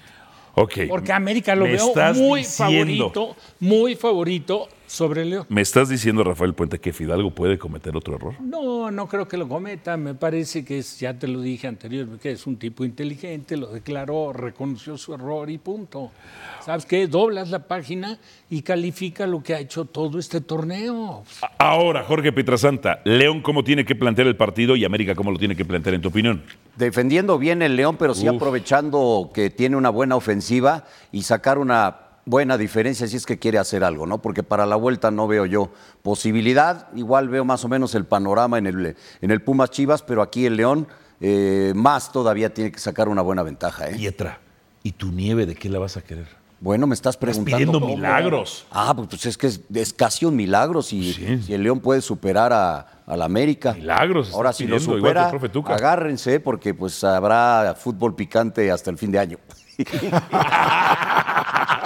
Ok. 0.53 0.79
Porque 0.87 1.11
América 1.13 1.55
lo 1.55 1.65
Me 1.65 1.71
veo 1.71 1.93
muy 2.15 2.41
diciendo- 2.41 2.75
favorito, 2.75 3.35
muy 3.59 3.95
favorito 3.95 4.69
sobre 4.91 5.23
León. 5.23 5.45
¿Me 5.47 5.61
estás 5.61 5.87
diciendo, 5.87 6.21
Rafael 6.21 6.53
Puente, 6.53 6.79
que 6.79 6.91
Fidalgo 6.91 7.31
puede 7.31 7.57
cometer 7.57 7.95
otro 7.95 8.15
error? 8.15 8.33
No, 8.41 8.91
no 8.91 9.07
creo 9.07 9.25
que 9.25 9.37
lo 9.37 9.47
cometa. 9.47 9.95
Me 9.95 10.15
parece 10.15 10.65
que 10.65 10.79
es, 10.79 10.99
ya 10.99 11.17
te 11.17 11.29
lo 11.29 11.39
dije 11.39 11.67
anteriormente, 11.67 12.21
que 12.21 12.31
es 12.31 12.45
un 12.45 12.57
tipo 12.57 12.83
inteligente, 12.83 13.55
lo 13.55 13.67
declaró, 13.67 14.33
reconoció 14.33 14.97
su 14.97 15.13
error 15.13 15.49
y 15.49 15.57
punto. 15.57 16.11
¿Sabes 16.59 16.85
qué? 16.85 17.07
Doblas 17.07 17.49
la 17.49 17.67
página 17.67 18.19
y 18.49 18.63
califica 18.63 19.25
lo 19.25 19.41
que 19.41 19.55
ha 19.55 19.59
hecho 19.59 19.85
todo 19.85 20.19
este 20.19 20.41
torneo. 20.41 21.23
Ahora, 21.57 22.03
Jorge 22.03 22.33
Pietrasanta, 22.33 22.99
León, 23.05 23.41
¿cómo 23.41 23.63
tiene 23.63 23.85
que 23.85 23.95
plantear 23.95 24.27
el 24.27 24.35
partido 24.35 24.75
y 24.75 24.83
América, 24.83 25.15
cómo 25.15 25.31
lo 25.31 25.39
tiene 25.39 25.55
que 25.55 25.63
plantear, 25.63 25.95
en 25.95 26.01
tu 26.01 26.09
opinión? 26.09 26.43
defendiendo 26.75 27.37
bien 27.37 27.61
el 27.61 27.75
León, 27.75 27.97
pero 27.97 28.13
sí 28.13 28.27
Uf. 28.27 28.35
aprovechando 28.35 29.29
que 29.33 29.49
tiene 29.49 29.75
una 29.75 29.89
buena 29.89 30.15
ofensiva 30.15 30.85
y 31.11 31.23
sacar 31.23 31.57
una 31.57 32.10
buena 32.25 32.57
diferencia 32.57 33.07
si 33.07 33.15
es 33.17 33.25
que 33.25 33.39
quiere 33.39 33.57
hacer 33.57 33.83
algo, 33.83 34.05
¿no? 34.05 34.21
Porque 34.21 34.43
para 34.43 34.65
la 34.65 34.75
vuelta 34.75 35.11
no 35.11 35.27
veo 35.27 35.45
yo 35.45 35.71
posibilidad. 36.01 36.87
Igual 36.95 37.29
veo 37.29 37.45
más 37.45 37.63
o 37.65 37.67
menos 37.67 37.95
el 37.95 38.05
panorama 38.05 38.57
en 38.57 38.67
el, 38.67 38.95
en 39.21 39.31
el 39.31 39.41
Pumas 39.41 39.71
Chivas, 39.71 40.03
pero 40.03 40.21
aquí 40.21 40.45
el 40.45 40.55
León 40.57 40.87
eh, 41.19 41.73
más 41.75 42.11
todavía 42.11 42.53
tiene 42.53 42.71
que 42.71 42.79
sacar 42.79 43.07
una 43.09 43.21
buena 43.21 43.43
ventaja, 43.43 43.89
¿eh? 43.89 43.95
Pietra, 43.95 44.39
¿y 44.83 44.91
tu 44.93 45.11
nieve 45.11 45.45
de 45.45 45.55
qué 45.55 45.69
la 45.69 45.79
vas 45.79 45.97
a 45.97 46.01
querer? 46.01 46.27
Bueno, 46.59 46.85
me 46.85 46.93
estás 46.93 47.15
Estás 47.15 47.21
preguntando. 47.35 47.79
pidiendo 47.79 47.79
milagros. 47.87 48.67
Ah, 48.69 48.93
pues, 48.95 49.07
pues 49.09 49.25
es 49.25 49.35
que 49.35 49.47
es, 49.47 49.61
es 49.73 49.93
casi 49.93 50.25
un 50.25 50.35
milagro 50.35 50.83
si, 50.83 51.11
Sí. 51.13 51.41
si 51.41 51.53
el 51.55 51.63
León 51.63 51.79
puede 51.79 52.01
superar 52.01 52.53
a, 52.53 53.01
a 53.07 53.17
la 53.17 53.25
América. 53.25 53.73
Milagros 53.73 54.31
Ahora 54.31 54.53
si 54.53 54.67
lo 54.67 54.75
pidiendo, 54.77 54.95
el 54.95 55.01
supera, 55.01 55.73
agárrense 55.73 56.39
porque 56.39 56.75
pues 56.75 57.03
habrá 57.03 57.73
fútbol 57.75 58.13
picante 58.13 58.69
hasta 58.69 58.91
el 58.91 58.99
fin 58.99 59.11
de 59.11 59.17
año. 59.17 59.37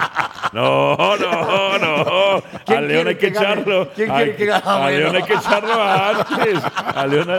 No, 0.54 0.96
no, 1.18 1.77
no. 1.80 2.44
¿Quién 2.65 2.77
A 2.77 2.82
León 2.82 3.04
quiere 3.04 3.10
hay 3.10 3.15
que 3.18 3.27
echarlo. 3.27 3.89
¿Quién 3.94 4.10
quiere 4.10 4.32
Hay- 4.32 4.38
que 4.38 4.46
gane? 4.46 4.63
A 4.65 4.89
León 4.89 5.15
hay 5.15 5.24
que 5.24 5.34
echarlo 5.34 5.84
antes. 5.84 6.63
A 6.96 7.08
León 7.08 7.30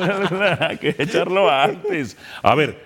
hay 0.60 0.76
que 0.76 0.94
echarlo 0.98 1.50
antes. 1.50 2.16
A 2.42 2.54
ver, 2.54 2.84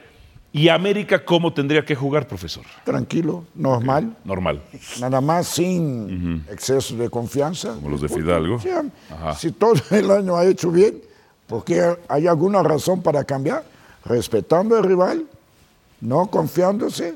¿y 0.52 0.68
América 0.68 1.24
cómo 1.24 1.52
tendría 1.52 1.84
que 1.84 1.96
jugar, 1.96 2.28
profesor? 2.28 2.64
Tranquilo, 2.84 3.44
normal. 3.56 4.14
Normal. 4.24 4.62
Nada 5.00 5.20
más 5.20 5.48
sin 5.48 6.44
exceso 6.48 6.94
de 6.96 7.10
confianza. 7.10 7.74
Como 7.74 7.88
los 7.90 8.00
de 8.00 8.08
Fidalgo. 8.08 8.60
Si 9.36 9.50
todo 9.52 9.74
el 9.90 10.10
año 10.12 10.36
ha 10.36 10.44
hecho 10.44 10.70
bien, 10.70 11.00
porque 11.48 11.82
hay 12.08 12.28
alguna 12.28 12.62
razón 12.62 13.02
para 13.02 13.24
cambiar, 13.24 13.64
respetando 14.04 14.76
al 14.76 14.84
rival, 14.84 15.24
no 16.00 16.28
confiándose 16.28 17.14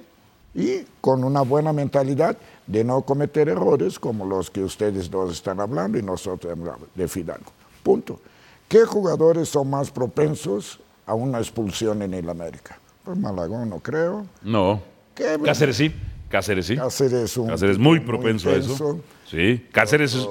y 0.55 0.85
con 1.01 1.25
una 1.25 1.43
buena 1.43 1.73
mentalidad 1.73 2.37
de 2.67 2.85
no 2.85 3.03
cometer 3.03 3.49
errores 3.49 3.99
como 3.99 4.25
los 4.25 4.51
que 4.51 4.63
ustedes 4.63 5.11
dos 5.11 5.33
están 5.33 5.61
hablando 5.61 5.99
y 5.99 6.03
nosotros 6.03 6.57
de 6.95 7.09
Fidalgo. 7.09 7.51
Punto. 7.83 8.21
¿Qué 8.69 8.85
jugadores 8.85 9.49
son 9.49 9.69
más 9.71 9.91
propensos 9.91 10.81
a 11.07 11.15
una 11.15 11.39
expulsión 11.39 12.03
en 12.03 12.15
el 12.15 12.29
América? 12.31 12.79
Pues 13.05 13.19
Malagón 13.19 13.69
no 13.69 13.81
creo. 13.81 14.27
No. 14.43 14.81
¿Qué? 15.15 15.39
Cáceres 15.45 15.77
sí. 15.77 15.93
Cáceres, 16.31 16.67
sí. 16.67 16.77
Cáceres, 16.77 17.37
un 17.37 17.49
Cáceres 17.49 17.79
muy 17.79 18.01
propenso 18.01 18.49
a 18.49 18.55
eso. 18.55 19.01
Sí. 19.29 19.67
Cáceres 19.73 20.15
es- 20.15 20.29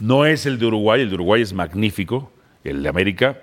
no 0.00 0.24
es 0.26 0.44
el 0.46 0.58
de 0.58 0.66
Uruguay, 0.66 1.00
el 1.02 1.08
de 1.08 1.14
Uruguay 1.14 1.42
es 1.42 1.52
magnífico. 1.52 2.30
El 2.64 2.82
de 2.82 2.88
América 2.88 3.38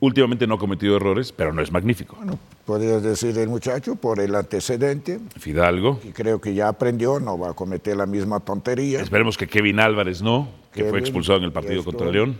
últimamente 0.00 0.46
no 0.46 0.54
ha 0.54 0.58
cometido 0.58 0.96
errores, 0.96 1.32
pero 1.32 1.52
no 1.52 1.62
es 1.62 1.72
magnífico. 1.72 2.16
Bueno, 2.16 2.38
podrías 2.64 3.02
decir 3.02 3.36
el 3.38 3.48
muchacho 3.48 3.96
por 3.96 4.20
el 4.20 4.34
antecedente, 4.34 5.18
Fidalgo. 5.36 6.00
que 6.00 6.12
creo 6.12 6.40
que 6.40 6.54
ya 6.54 6.68
aprendió, 6.68 7.18
no 7.20 7.38
va 7.38 7.50
a 7.50 7.54
cometer 7.54 7.96
la 7.96 8.06
misma 8.06 8.40
tontería. 8.40 9.00
Esperemos 9.00 9.36
que 9.36 9.46
Kevin 9.46 9.80
Álvarez 9.80 10.22
no, 10.22 10.48
que 10.72 10.84
fue 10.84 10.98
expulsado 11.00 11.38
en 11.38 11.44
el 11.44 11.52
partido 11.52 11.80
esto. 11.80 11.90
contra 11.90 12.10
León. 12.10 12.36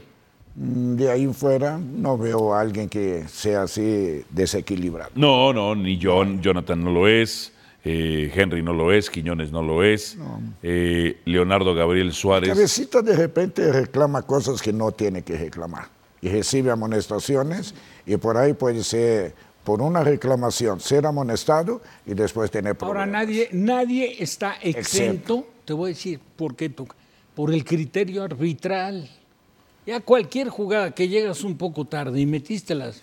Mm, 0.55 0.97
De 0.97 1.11
ahí 1.11 1.27
fuera 1.33 1.79
no 1.79 2.17
veo 2.19 2.55
a 2.55 2.61
alguien 2.61 2.89
que 2.89 3.25
sea 3.29 3.63
así 3.63 4.23
desequilibrado. 4.31 5.11
No, 5.15 5.53
no, 5.53 5.75
ni 5.75 5.99
John, 6.03 6.41
Jonathan 6.41 6.83
no 6.83 6.91
lo 6.91 7.09
es, 7.09 7.53
eh, 7.85 8.31
Henry 8.35 8.63
no 8.63 8.73
lo 8.73 8.93
es, 8.93 9.09
Quiñones 9.11 9.51
no 9.53 9.63
lo 9.63 9.83
es, 9.83 10.17
eh, 10.63 11.21
Leonardo 11.25 11.75
Gabriel 11.75 12.13
Suárez. 12.13 12.49
Cabecita 12.51 13.03
de 13.03 13.17
repente 13.17 13.73
reclama 13.73 14.23
cosas 14.23 14.61
que 14.61 14.73
no 14.73 14.91
tiene 14.93 15.23
que 15.23 15.37
reclamar 15.37 15.98
y 16.21 16.29
recibe 16.29 16.71
amonestaciones 16.71 17.75
y 18.07 18.17
por 18.17 18.37
ahí 18.37 18.53
puede 18.55 18.83
ser 18.85 19.35
por 19.65 19.83
una 19.83 20.03
reclamación 20.03 20.81
ser 20.81 21.05
amonestado 21.07 21.83
y 22.07 22.15
después 22.15 22.51
tener 22.51 22.77
Ahora 22.81 23.03
problemas. 23.05 23.09
nadie, 23.27 23.49
nadie 23.53 24.17
está 24.23 24.55
exento, 24.63 24.79
Exento. 24.79 25.47
te 25.65 25.73
voy 25.75 25.91
a 25.91 25.95
decir 25.95 26.21
por 26.37 26.57
qué 26.57 26.71
toca, 26.71 26.97
por 27.35 27.53
el 27.53 27.65
criterio 27.65 28.23
arbitral. 28.23 29.09
Ya 29.87 30.01
cualquier 30.01 30.51
jugada 30.51 30.91
que 30.91 31.09
llegas 31.09 31.43
un 31.45 31.57
poco 31.57 31.87
tarde 31.87 32.21
y 32.21 32.27
metiste 32.27 32.75
las. 32.75 33.01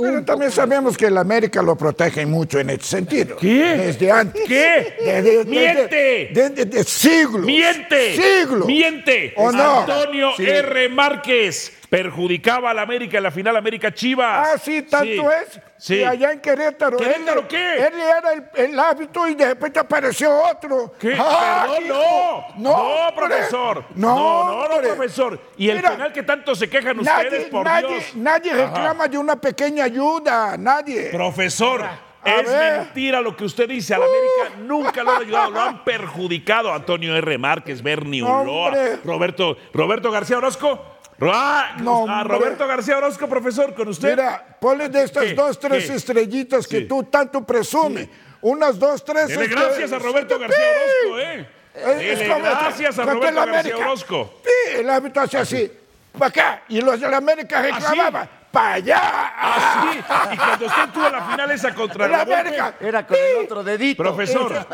Pero 0.00 0.24
también 0.24 0.52
sabemos 0.52 0.96
que 0.96 1.06
el 1.06 1.18
América 1.18 1.60
lo 1.62 1.76
protege 1.76 2.24
mucho 2.26 2.60
en 2.60 2.70
ese 2.70 2.84
sentido. 2.84 3.36
¿Qué? 3.38 3.76
Desde 3.76 4.12
antes. 4.12 4.42
¿Qué? 4.46 4.94
Desde, 5.04 5.44
¡Miente! 5.46 6.30
Desde, 6.32 6.64
desde 6.64 6.84
siglos. 6.84 7.44
¡Miente! 7.44 8.14
Siglos. 8.14 8.66
¡Miente! 8.68 9.32
¿O 9.36 9.50
no? 9.50 9.80
Antonio 9.80 10.28
Sí. 10.36 10.44
R. 10.46 10.88
Márquez 10.90 11.72
perjudicaba 11.88 12.70
al 12.70 12.78
América 12.78 13.16
en 13.18 13.22
la 13.24 13.30
final 13.30 13.56
América 13.56 13.92
Chivas. 13.92 14.48
Ah, 14.54 14.58
sí, 14.58 14.82
tanto 14.82 15.30
es. 15.32 15.60
Sí. 15.78 15.96
Y 15.96 16.02
allá 16.04 16.32
en 16.32 16.40
Querétaro. 16.40 16.96
¿Querétaro 16.96 17.40
él, 17.42 17.46
qué? 17.46 17.76
Él 17.78 17.92
era 17.94 18.32
el, 18.32 18.70
el 18.72 18.78
árbitro 18.78 19.26
y 19.28 19.34
de 19.34 19.46
repente 19.46 19.78
apareció 19.78 20.30
otro. 20.44 20.92
¿Qué? 20.98 21.16
Ah, 21.18 21.66
Perdón, 21.68 21.84
hijo. 21.86 22.44
no. 22.56 22.70
No, 22.70 22.72
hombre. 22.72 23.26
profesor. 23.26 23.84
No, 23.94 24.16
no, 24.16 24.68
no, 24.68 24.68
no, 24.68 24.80
profesor. 24.80 25.40
Y 25.56 25.68
el 25.70 25.76
Mira, 25.76 25.90
penal 25.92 26.12
que 26.12 26.22
tanto 26.22 26.54
se 26.54 26.68
quejan 26.68 26.96
Nadie, 27.02 27.26
ustedes, 27.28 27.48
por 27.48 27.64
nadie, 27.64 27.88
Dios. 27.88 28.16
nadie 28.16 28.52
reclama 28.52 29.08
de 29.08 29.18
una 29.18 29.36
pequeña 29.40 29.84
ayuda. 29.84 30.56
Nadie. 30.58 31.10
Profesor, 31.10 31.82
A 31.84 32.30
es 32.40 32.46
ver. 32.50 32.78
mentira 32.80 33.20
lo 33.20 33.36
que 33.36 33.44
usted 33.44 33.68
dice. 33.68 33.94
A 33.94 33.98
la 33.98 34.04
América 34.06 34.56
nunca 34.64 35.02
lo 35.04 35.12
han 35.12 35.22
ayudado, 35.22 35.50
lo 35.52 35.60
han 35.60 35.84
perjudicado. 35.84 36.72
Antonio 36.74 37.16
R. 37.16 37.38
Márquez, 37.38 37.82
Bernie 37.82 38.22
Hombre. 38.22 38.96
Roberto, 39.04 39.56
Roberto 39.72 40.10
García 40.10 40.38
Orozco. 40.38 40.97
Ah, 41.20 41.76
No, 41.80 42.02
hombre. 42.04 42.36
Roberto 42.36 42.66
García 42.66 42.98
Orozco, 42.98 43.26
profesor, 43.28 43.74
con 43.74 43.88
usted. 43.88 44.10
Mira, 44.10 44.44
ponle 44.60 44.88
de 44.88 45.02
estas 45.02 45.24
¿Qué? 45.24 45.34
dos, 45.34 45.58
tres 45.58 45.86
¿Qué? 45.86 45.94
estrellitas 45.96 46.66
que 46.66 46.80
Sí. 46.80 46.84
tú 46.88 47.04
tanto 47.04 47.44
presumes. 47.44 48.08
Unas 48.40 48.78
dos, 48.78 49.04
tres. 49.04 49.26
Dele 49.28 49.48
gracias 49.48 49.92
a 49.92 49.98
Roberto 49.98 50.38
García 50.38 50.64
Orozco, 50.64 51.18
¿eh? 51.18 51.48
Es 51.74 51.84
Dele 52.18 52.28
como- 52.28 52.44
gracias 52.44 52.98
a 52.98 53.02
Roberto 53.04 53.34
García 53.36 53.42
América. 53.60 53.76
Orozco. 53.78 54.40
Sí, 54.44 54.76
el 54.78 54.90
árbitro 54.90 55.22
hace 55.22 55.38
así. 55.38 55.72
Para 56.12 56.26
acá. 56.28 56.62
Y 56.68 56.80
los 56.80 57.00
de 57.00 57.08
la 57.08 57.16
América 57.16 57.62
reclamaban. 57.62 58.30
Para 58.52 58.74
allá. 58.74 59.32
Así. 59.38 59.98
Y 59.98 60.36
cuando 60.36 60.66
usted 60.66 60.88
tuvo 60.94 61.08
la 61.10 61.22
final 61.26 61.50
esa 61.50 61.74
contra 61.74 62.08
La 62.08 62.22
América. 62.22 62.74
Era 62.80 63.06
con 63.06 63.16
el 63.16 63.44
otro 63.44 63.62
dedito. 63.64 64.02
Profesor, 64.02 64.66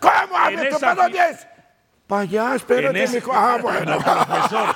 ¿Cómo, 0.00 0.78
¿Para 0.80 0.94
dónde 0.94 1.18
es? 1.30 1.46
Para 2.08 2.22
allá, 2.22 2.54
espérate, 2.56 3.04
ese- 3.04 3.16
mijo. 3.16 3.30
Ah, 3.32 3.58
bueno. 3.62 3.98
profesor, 4.02 4.68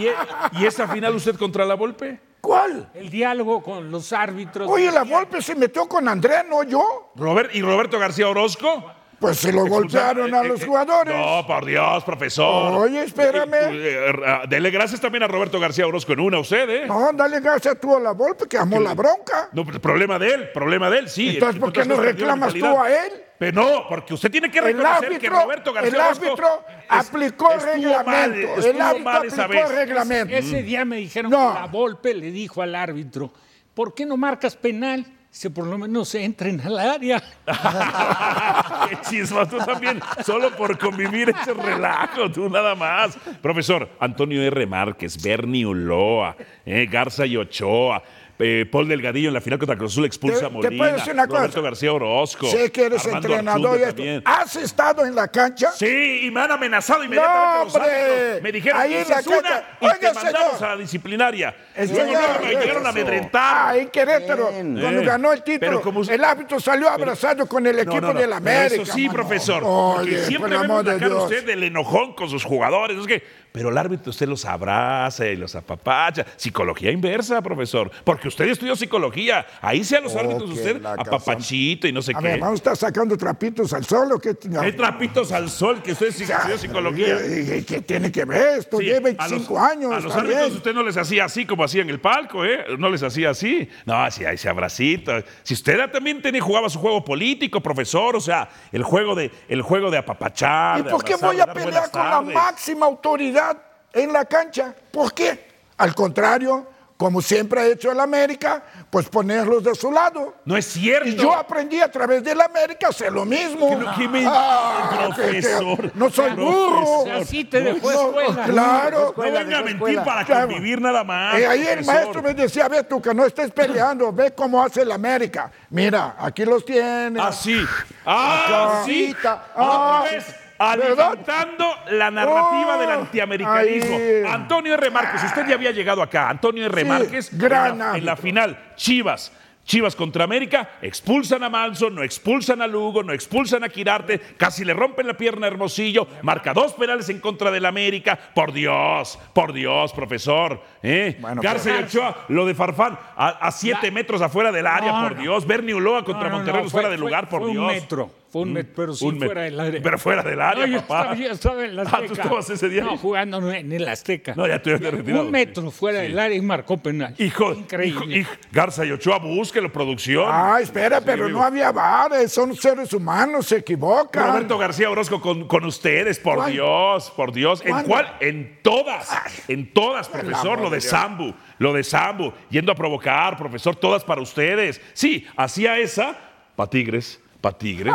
¿y, 0.00 0.06
e- 0.06 0.14
y 0.60 0.66
esa 0.66 0.86
final 0.86 1.14
usted 1.16 1.34
contra 1.36 1.64
la 1.64 1.74
Volpe? 1.74 2.20
¿Cuál? 2.40 2.90
El 2.94 3.08
diálogo 3.10 3.62
con 3.62 3.90
los 3.90 4.12
árbitros. 4.12 4.70
Oye, 4.70 4.92
la 4.92 5.02
Volpe 5.02 5.40
se 5.40 5.54
metió 5.54 5.88
con 5.88 6.06
Andrea, 6.08 6.42
no 6.42 6.62
yo. 6.62 7.10
Robert, 7.16 7.54
¿Y 7.54 7.62
Roberto 7.62 7.98
García 7.98 8.28
Orozco? 8.28 8.84
Pues 9.24 9.38
se 9.38 9.52
lo 9.52 9.66
golpearon 9.66 10.34
a 10.34 10.42
Eh, 10.42 10.48
los 10.48 10.60
eh, 10.62 10.66
jugadores. 10.66 11.16
No, 11.16 11.46
por 11.46 11.64
Dios, 11.64 12.04
profesor. 12.04 12.74
Oye, 12.74 13.04
espérame. 13.04 13.54
Eh, 13.54 14.10
eh, 14.10 14.12
Dele 14.48 14.70
gracias 14.70 15.00
también 15.00 15.22
a 15.22 15.28
Roberto 15.28 15.58
García 15.58 15.86
Orozco 15.86 16.12
en 16.12 16.20
una, 16.20 16.38
usted, 16.40 16.68
¿eh? 16.68 16.86
No, 16.86 17.10
dale 17.14 17.40
gracias 17.40 17.78
tú 17.80 17.96
a 17.96 18.00
la 18.00 18.12
Volpe 18.12 18.46
que 18.46 18.58
amó 18.58 18.78
la 18.80 18.92
bronca. 18.94 19.48
No, 19.52 19.64
pues, 19.64 19.78
problema 19.78 20.18
de 20.18 20.34
él, 20.34 20.50
problema 20.52 20.90
de 20.90 20.98
él, 20.98 21.08
sí. 21.08 21.30
Entonces, 21.30 21.58
¿por 21.60 21.72
qué 21.72 21.84
no 21.84 21.96
reclamas 21.96 22.52
tú 22.52 22.66
a 22.78 22.90
él? 22.90 23.12
Pero 23.38 23.62
no, 23.62 23.88
porque 23.88 24.14
usted 24.14 24.30
tiene 24.30 24.50
que 24.50 24.58
El 24.60 24.66
reconocer 24.66 25.08
que 25.08 25.14
árbitro, 25.16 25.40
Roberto 25.40 25.72
García 25.72 25.92
el 25.94 26.00
árbitro 26.00 26.46
es- 26.78 26.86
aplicó 26.88 27.50
el 27.52 27.58
mal, 27.58 27.66
reglamento. 27.66 28.66
el 28.68 28.80
árbitro 28.80 29.04
mal 29.04 29.24
esa 29.26 29.44
aplicó 29.44 29.70
el 29.70 29.76
reglamento. 29.76 30.34
Ese 30.36 30.62
día 30.62 30.84
me 30.84 30.96
dijeron 30.98 31.30
No. 31.32 31.52
que 31.54 31.60
la 31.60 31.66
Volpe 31.66 32.14
le 32.14 32.30
dijo 32.30 32.62
al 32.62 32.74
árbitro, 32.76 33.32
¿por 33.74 33.92
qué 33.94 34.06
no 34.06 34.16
marcas 34.16 34.54
penal? 34.56 35.04
Si 35.34 35.48
por 35.48 35.66
lo 35.66 35.76
menos 35.76 36.14
entren 36.14 36.60
al 36.60 36.78
área. 36.78 37.20
Qué 38.88 38.98
chisma, 39.10 39.44
tú 39.48 39.58
también, 39.58 40.00
solo 40.24 40.52
por 40.52 40.78
convivir 40.78 41.30
ese 41.30 41.52
relajo, 41.52 42.30
tú 42.30 42.48
nada 42.48 42.76
más. 42.76 43.18
Profesor, 43.42 43.88
Antonio 43.98 44.40
R. 44.42 44.64
Márquez, 44.64 45.20
Bernie 45.20 45.66
Uloa, 45.66 46.36
eh, 46.64 46.86
Garza 46.88 47.26
y 47.26 47.36
Ochoa, 47.36 48.00
eh, 48.38 48.66
Paul 48.70 48.88
Delgadillo 48.88 49.28
en 49.28 49.34
la 49.34 49.40
final 49.40 49.58
contra 49.58 49.76
Cruz 49.76 49.92
Azul 49.92 50.04
expulsa 50.06 50.40
Te- 50.40 50.44
a 50.46 50.48
te 50.48 50.54
Molina, 50.54 50.76
puedo 50.84 50.92
decir 50.96 51.12
una 51.12 51.26
cosa. 51.26 51.38
Roberto 51.40 51.62
García 51.62 51.92
Orozco. 51.92 52.46
Sé 52.48 52.72
que 52.72 52.86
eres 52.86 53.04
Armando 53.06 53.28
entrenador 53.28 53.78
y 53.78 53.82
esto. 53.82 54.02
¿Has 54.24 54.56
estado 54.56 55.06
en 55.06 55.14
la 55.14 55.28
cancha? 55.28 55.70
Sí, 55.72 56.20
y 56.24 56.30
me 56.30 56.40
han 56.40 56.50
amenazado 56.50 57.04
inmediatamente 57.04 57.56
No, 57.58 57.64
los 57.64 57.74
hombre. 57.76 58.40
Me 58.42 58.52
dijeron 58.52 58.80
Ahí 58.80 58.90
que 58.90 59.02
en 59.02 59.08
la 59.08 59.16
dices 59.18 59.26
una 59.38 59.42
cancha. 59.48 59.66
y 59.80 59.84
Oiga, 59.84 59.98
te 59.98 60.12
mandamos 60.14 60.52
señor. 60.54 60.64
a 60.64 60.74
la 60.74 60.80
disciplinaria. 60.80 61.56
Es 61.76 61.90
Luego, 61.90 62.12
luego 62.12 62.28
me 62.42 62.48
llegaron 62.54 62.84
a 62.84 62.88
Ah, 62.88 62.90
amedrentar. 62.90 63.76
en 63.78 63.88
Querétaro, 63.88 64.50
Bien. 64.50 64.78
cuando 64.80 65.00
Eh, 65.00 65.04
ganó 65.04 65.32
el 65.32 65.42
título, 65.42 65.80
como 65.80 66.02
el 66.02 66.24
árbitro 66.24 66.58
salió 66.60 66.88
abrazado 66.90 67.46
con 67.46 67.66
el 67.66 67.78
equipo 67.78 68.00
No, 68.00 68.08
no, 68.08 68.12
no, 68.14 68.20
de 68.20 68.26
la 68.26 68.36
América. 68.38 68.82
Eso 68.82 68.84
sí, 68.92 69.02
mano. 69.06 69.12
profesor. 69.14 69.62
Oye, 69.64 70.24
siempre 70.26 70.50
vemos 70.58 70.84
la 70.84 70.98
cara 70.98 71.14
usted 71.16 71.44
del 71.46 71.62
enojón 71.64 72.14
con 72.14 72.28
sus 72.28 72.42
jugadores. 72.44 72.98
Es 72.98 73.06
que, 73.06 73.22
pero 73.54 73.68
el 73.68 73.78
árbitro 73.78 74.10
usted 74.10 74.26
los 74.26 74.44
abraza 74.46 75.26
y 75.28 75.36
los 75.36 75.54
apapacha. 75.54 76.26
Psicología 76.34 76.90
inversa, 76.90 77.40
profesor. 77.40 77.88
Porque 78.02 78.26
usted 78.26 78.48
estudió 78.48 78.74
psicología. 78.74 79.46
Ahí 79.62 79.84
sí 79.84 79.94
a 79.94 80.00
los 80.00 80.12
Oh, 80.16 80.18
árbitros 80.18 80.50
usted 80.50 80.84
apapachito 80.84 81.86
y 81.86 81.92
no 81.92 82.02
sé 82.02 82.10
A 82.16 82.18
qué. 82.18 82.24
ver, 82.26 82.40
vamos 82.40 82.54
a 82.54 82.56
estar 82.56 82.76
sacando 82.76 83.16
trapitos 83.16 83.72
al 83.72 83.84
sol 83.84 84.10
o 84.10 84.18
qué? 84.18 84.34
Trapitos 84.34 85.30
al 85.30 85.48
sol 85.48 85.80
que 85.84 85.92
usted 85.92 86.10
sí 86.10 86.24
estudió 86.24 86.58
psicología. 86.58 87.16
¿Qué, 87.64 87.80
tiene 87.86 88.10
que 88.10 88.24
ver 88.24 88.58
esto? 88.58 88.78
Sí, 88.78 88.86
Lleva 88.86 89.10
a 89.10 89.12
los- 89.28 89.30
25 89.30 89.58
años. 89.60 89.92
A 89.92 89.94
los 90.00 90.06
está 90.06 90.18
árbitros 90.22 90.46
bien. 90.46 90.56
usted 90.56 90.74
no 90.74 90.82
les 90.82 90.96
hacía 90.96 91.24
así 91.26 91.46
como 91.46 91.62
hacía 91.62 91.82
en 91.82 91.90
el 91.90 92.00
palco, 92.00 92.44
¿eh? 92.44 92.64
No 92.76 92.90
les 92.90 93.04
hacía 93.04 93.30
así. 93.30 93.68
No, 93.86 94.10
sí, 94.10 94.24
ese 94.24 94.48
abracito. 94.48 95.12
Si 95.44 95.54
usted 95.54 95.78
también 95.92 96.20
tenía, 96.20 96.40
jugaba 96.42 96.68
su 96.68 96.80
juego 96.80 97.04
político, 97.04 97.60
profesor, 97.60 98.16
o 98.16 98.20
sea, 98.20 98.48
el 98.72 98.82
juego 98.82 99.14
de, 99.14 99.30
el 99.48 99.62
juego 99.62 99.92
de 99.92 99.98
apapachar. 99.98 100.80
¿Y 100.80 100.82
por 100.82 101.04
qué 101.04 101.14
voy 101.14 101.38
a 101.38 101.46
pelear 101.46 101.88
con 101.92 102.02
la 102.10 102.20
máxima 102.20 102.86
autoridad 102.86 103.43
en 103.92 104.12
la 104.12 104.24
cancha? 104.24 104.74
¿Por 104.90 105.12
qué? 105.12 105.48
Al 105.76 105.94
contrario, 105.94 106.68
como 106.96 107.20
siempre 107.20 107.60
ha 107.60 107.66
hecho 107.66 107.90
el 107.90 107.98
América, 107.98 108.62
pues 108.88 109.08
ponerlos 109.08 109.64
de 109.64 109.74
su 109.74 109.90
lado. 109.90 110.36
No 110.44 110.56
es 110.56 110.64
cierto. 110.66 111.08
Y 111.08 111.16
yo 111.16 111.34
aprendí 111.34 111.80
a 111.80 111.90
través 111.90 112.22
del 112.22 112.40
América 112.40 112.86
a 112.86 112.90
hacer 112.90 113.12
lo 113.12 113.24
mismo. 113.24 113.68
No- 113.76 113.94
que 113.96 114.06
me- 114.08 114.24
Ah, 114.26 115.10
que- 115.16 115.22
que- 115.22 115.32
profesor, 115.42 115.90
no 115.94 116.08
soy 116.10 116.30
burro. 116.30 117.04
Así 117.20 117.44
te 117.44 117.60
dejó 117.60 117.90
No, 117.90 118.20
escuela. 118.20 118.44
claro. 118.44 118.98
No 119.00 119.08
Escuela, 119.08 119.38
venga 119.40 119.58
a 119.58 119.62
mentir 119.62 119.74
escuela. 119.74 120.04
para 120.04 120.24
Claro. 120.24 120.46
convivir 120.46 120.80
nada 120.80 121.02
más. 121.02 121.34
Eh, 121.38 121.46
ahí 121.46 121.66
el 121.66 121.84
maestro 121.84 122.22
me 122.22 122.32
decía, 122.32 122.68
ve 122.68 122.84
tú 122.84 123.02
que 123.02 123.12
no 123.12 123.24
estés 123.26 123.50
peleando, 123.50 124.12
ve 124.12 124.32
cómo 124.32 124.62
hace 124.62 124.82
el 124.82 124.92
América. 124.92 125.50
Mira, 125.70 126.14
aquí 126.16 126.44
los 126.44 126.64
tienes. 126.64 127.20
Así. 127.22 127.60
Ah, 128.06 128.82
sí. 128.86 129.14
Ah, 129.24 130.02
Otra 130.02 130.10
vez. 130.12 130.24
¿verdad? 130.26 130.43
Alimentando 130.58 131.66
la 131.90 132.10
narrativa 132.10 132.76
Oh, 132.76 132.80
del 132.80 132.90
antiamericanismo. 132.90 133.96
ahí. 133.96 134.22
Antonio 134.26 134.74
R. 134.74 134.90
Márquez, 134.90 135.24
usted 135.24 135.46
ya 135.46 135.54
había 135.54 135.70
llegado 135.72 136.02
acá. 136.02 136.28
Antonio 136.30 136.66
R. 136.66 136.82
Sí, 136.82 136.88
Márquez, 136.88 137.38
gran 137.38 137.72
en, 137.72 137.78
la, 137.78 137.96
en 137.96 138.04
la 138.04 138.12
árbitro. 138.12 138.16
final, 138.16 138.58
Chivas. 138.76 139.32
Chivas 139.66 139.96
contra 139.96 140.24
América, 140.24 140.72
expulsan 140.82 141.42
a 141.42 141.48
Manso, 141.48 141.88
no 141.88 142.02
expulsan 142.02 142.60
a 142.60 142.66
Lugo, 142.66 143.02
no 143.02 143.14
expulsan 143.14 143.64
a 143.64 143.70
Quirarte, 143.70 144.18
casi 144.36 144.62
le 144.62 144.74
rompen 144.74 145.06
la 145.06 145.14
pierna 145.14 145.46
a 145.46 145.48
Hermosillo, 145.48 146.06
marca 146.20 146.52
dos 146.52 146.74
penales 146.74 147.08
en 147.08 147.18
contra 147.18 147.50
del 147.50 147.64
América. 147.64 148.18
Por 148.34 148.52
Dios, 148.52 149.18
por 149.32 149.54
Dios, 149.54 149.94
profesor. 149.94 150.60
¿eh? 150.82 151.16
Bueno, 151.18 151.40
Garza 151.40 151.70
y 151.70 151.82
Ochoa, 151.82 152.14
lo 152.28 152.44
de 152.44 152.54
Farfán, 152.54 152.98
a, 153.16 153.28
a 153.28 153.50
siete 153.50 153.90
metros 153.90 154.20
afuera 154.20 154.52
del 154.52 154.66
área, 154.66 154.92
No, 154.92 155.02
por 155.08 155.16
no. 155.16 155.22
Dios. 155.22 155.46
Bernie 155.46 155.74
Uloa 155.74 156.04
contra 156.04 156.24
No, 156.24 156.28
no, 156.32 156.36
Monterrey, 156.36 156.64
no, 156.64 156.68
fuera 156.68 156.88
fue- 156.88 156.96
de 156.96 157.00
lugar, 157.00 157.28
por 157.30 157.40
fue 157.40 157.50
Dios. 157.52 157.62
un 157.62 157.66
metro. 157.66 158.10
Fue 158.34 158.42
un 158.42 158.52
metro, 158.52 158.72
pero 158.74 158.94
sí 158.94 159.04
Un 159.06 159.18
fuera 159.20 159.42
del 159.42 159.60
área. 159.60 159.80
Pero 159.80 159.96
fuera 159.98 160.22
del 160.24 160.40
área, 160.40 160.66
No, 160.66 160.72
yo 160.72 160.80
papá. 160.80 161.00
Estaba, 161.02 161.14
yo 161.14 161.30
estaba 161.30 161.64
en 161.64 161.76
la 161.76 161.82
Ah, 161.82 161.84
Azteca. 161.84 162.06
¿tú 162.08 162.12
estabas 162.14 162.50
ese 162.50 162.68
día? 162.68 162.82
No, 162.82 162.96
jugando 162.98 163.52
en 163.52 163.70
el 163.72 163.86
Azteca. 163.86 164.34
No, 164.34 164.48
ya 164.48 164.60
te 164.60 164.74
habías 164.74 164.92
retirado. 164.92 165.24
Un 165.24 165.30
metro 165.30 165.70
fuera 165.70 166.00
del 166.00 166.18
área 166.18 166.36
y 166.36 166.40
marcó 166.40 166.76
penal. 166.78 167.14
Hijo, 167.18 167.52
Increíble. 167.54 168.18
hijo, 168.18 168.32
Garza 168.50 168.84
y 168.84 168.90
Ochoa, 168.90 169.18
búsquelo, 169.18 169.70
producción. 169.72 170.26
Ah, 170.28 170.58
espera, 170.60 171.00
pero 171.00 171.28
no 171.28 171.42
había 171.44 171.70
bares, 171.70 172.32
son 172.32 172.56
seres 172.56 172.92
humanos, 172.92 173.46
se 173.46 173.58
equivocan. 173.58 174.26
Roberto 174.26 174.58
García 174.58 174.90
Orozco 174.90 175.20
con, 175.20 175.46
con 175.46 175.64
ustedes, 175.64 176.18
por. 176.18 176.44
Dios, 176.46 177.12
por 177.12 177.32
Dios. 177.32 177.62
¿En 177.64 177.84
cuál? 177.84 178.16
En 178.18 178.58
todas, 178.62 179.08
en 179.46 179.72
todas, 179.72 180.08
profesor, 180.08 180.60
lo 180.60 180.70
de 180.70 180.80
Sambu, 180.80 181.32
lo 181.58 181.72
de 181.72 181.84
Sambu, 181.84 182.32
yendo 182.50 182.72
a 182.72 182.74
provocar, 182.74 183.36
profesor, 183.36 183.76
todas 183.76 184.02
para 184.02 184.20
ustedes. 184.20 184.80
Sí, 184.92 185.24
hacía 185.36 185.78
esa 185.78 186.16
pa' 186.56 186.68
Tigres, 186.68 187.20
pa' 187.44 187.52
Tigres, 187.58 187.94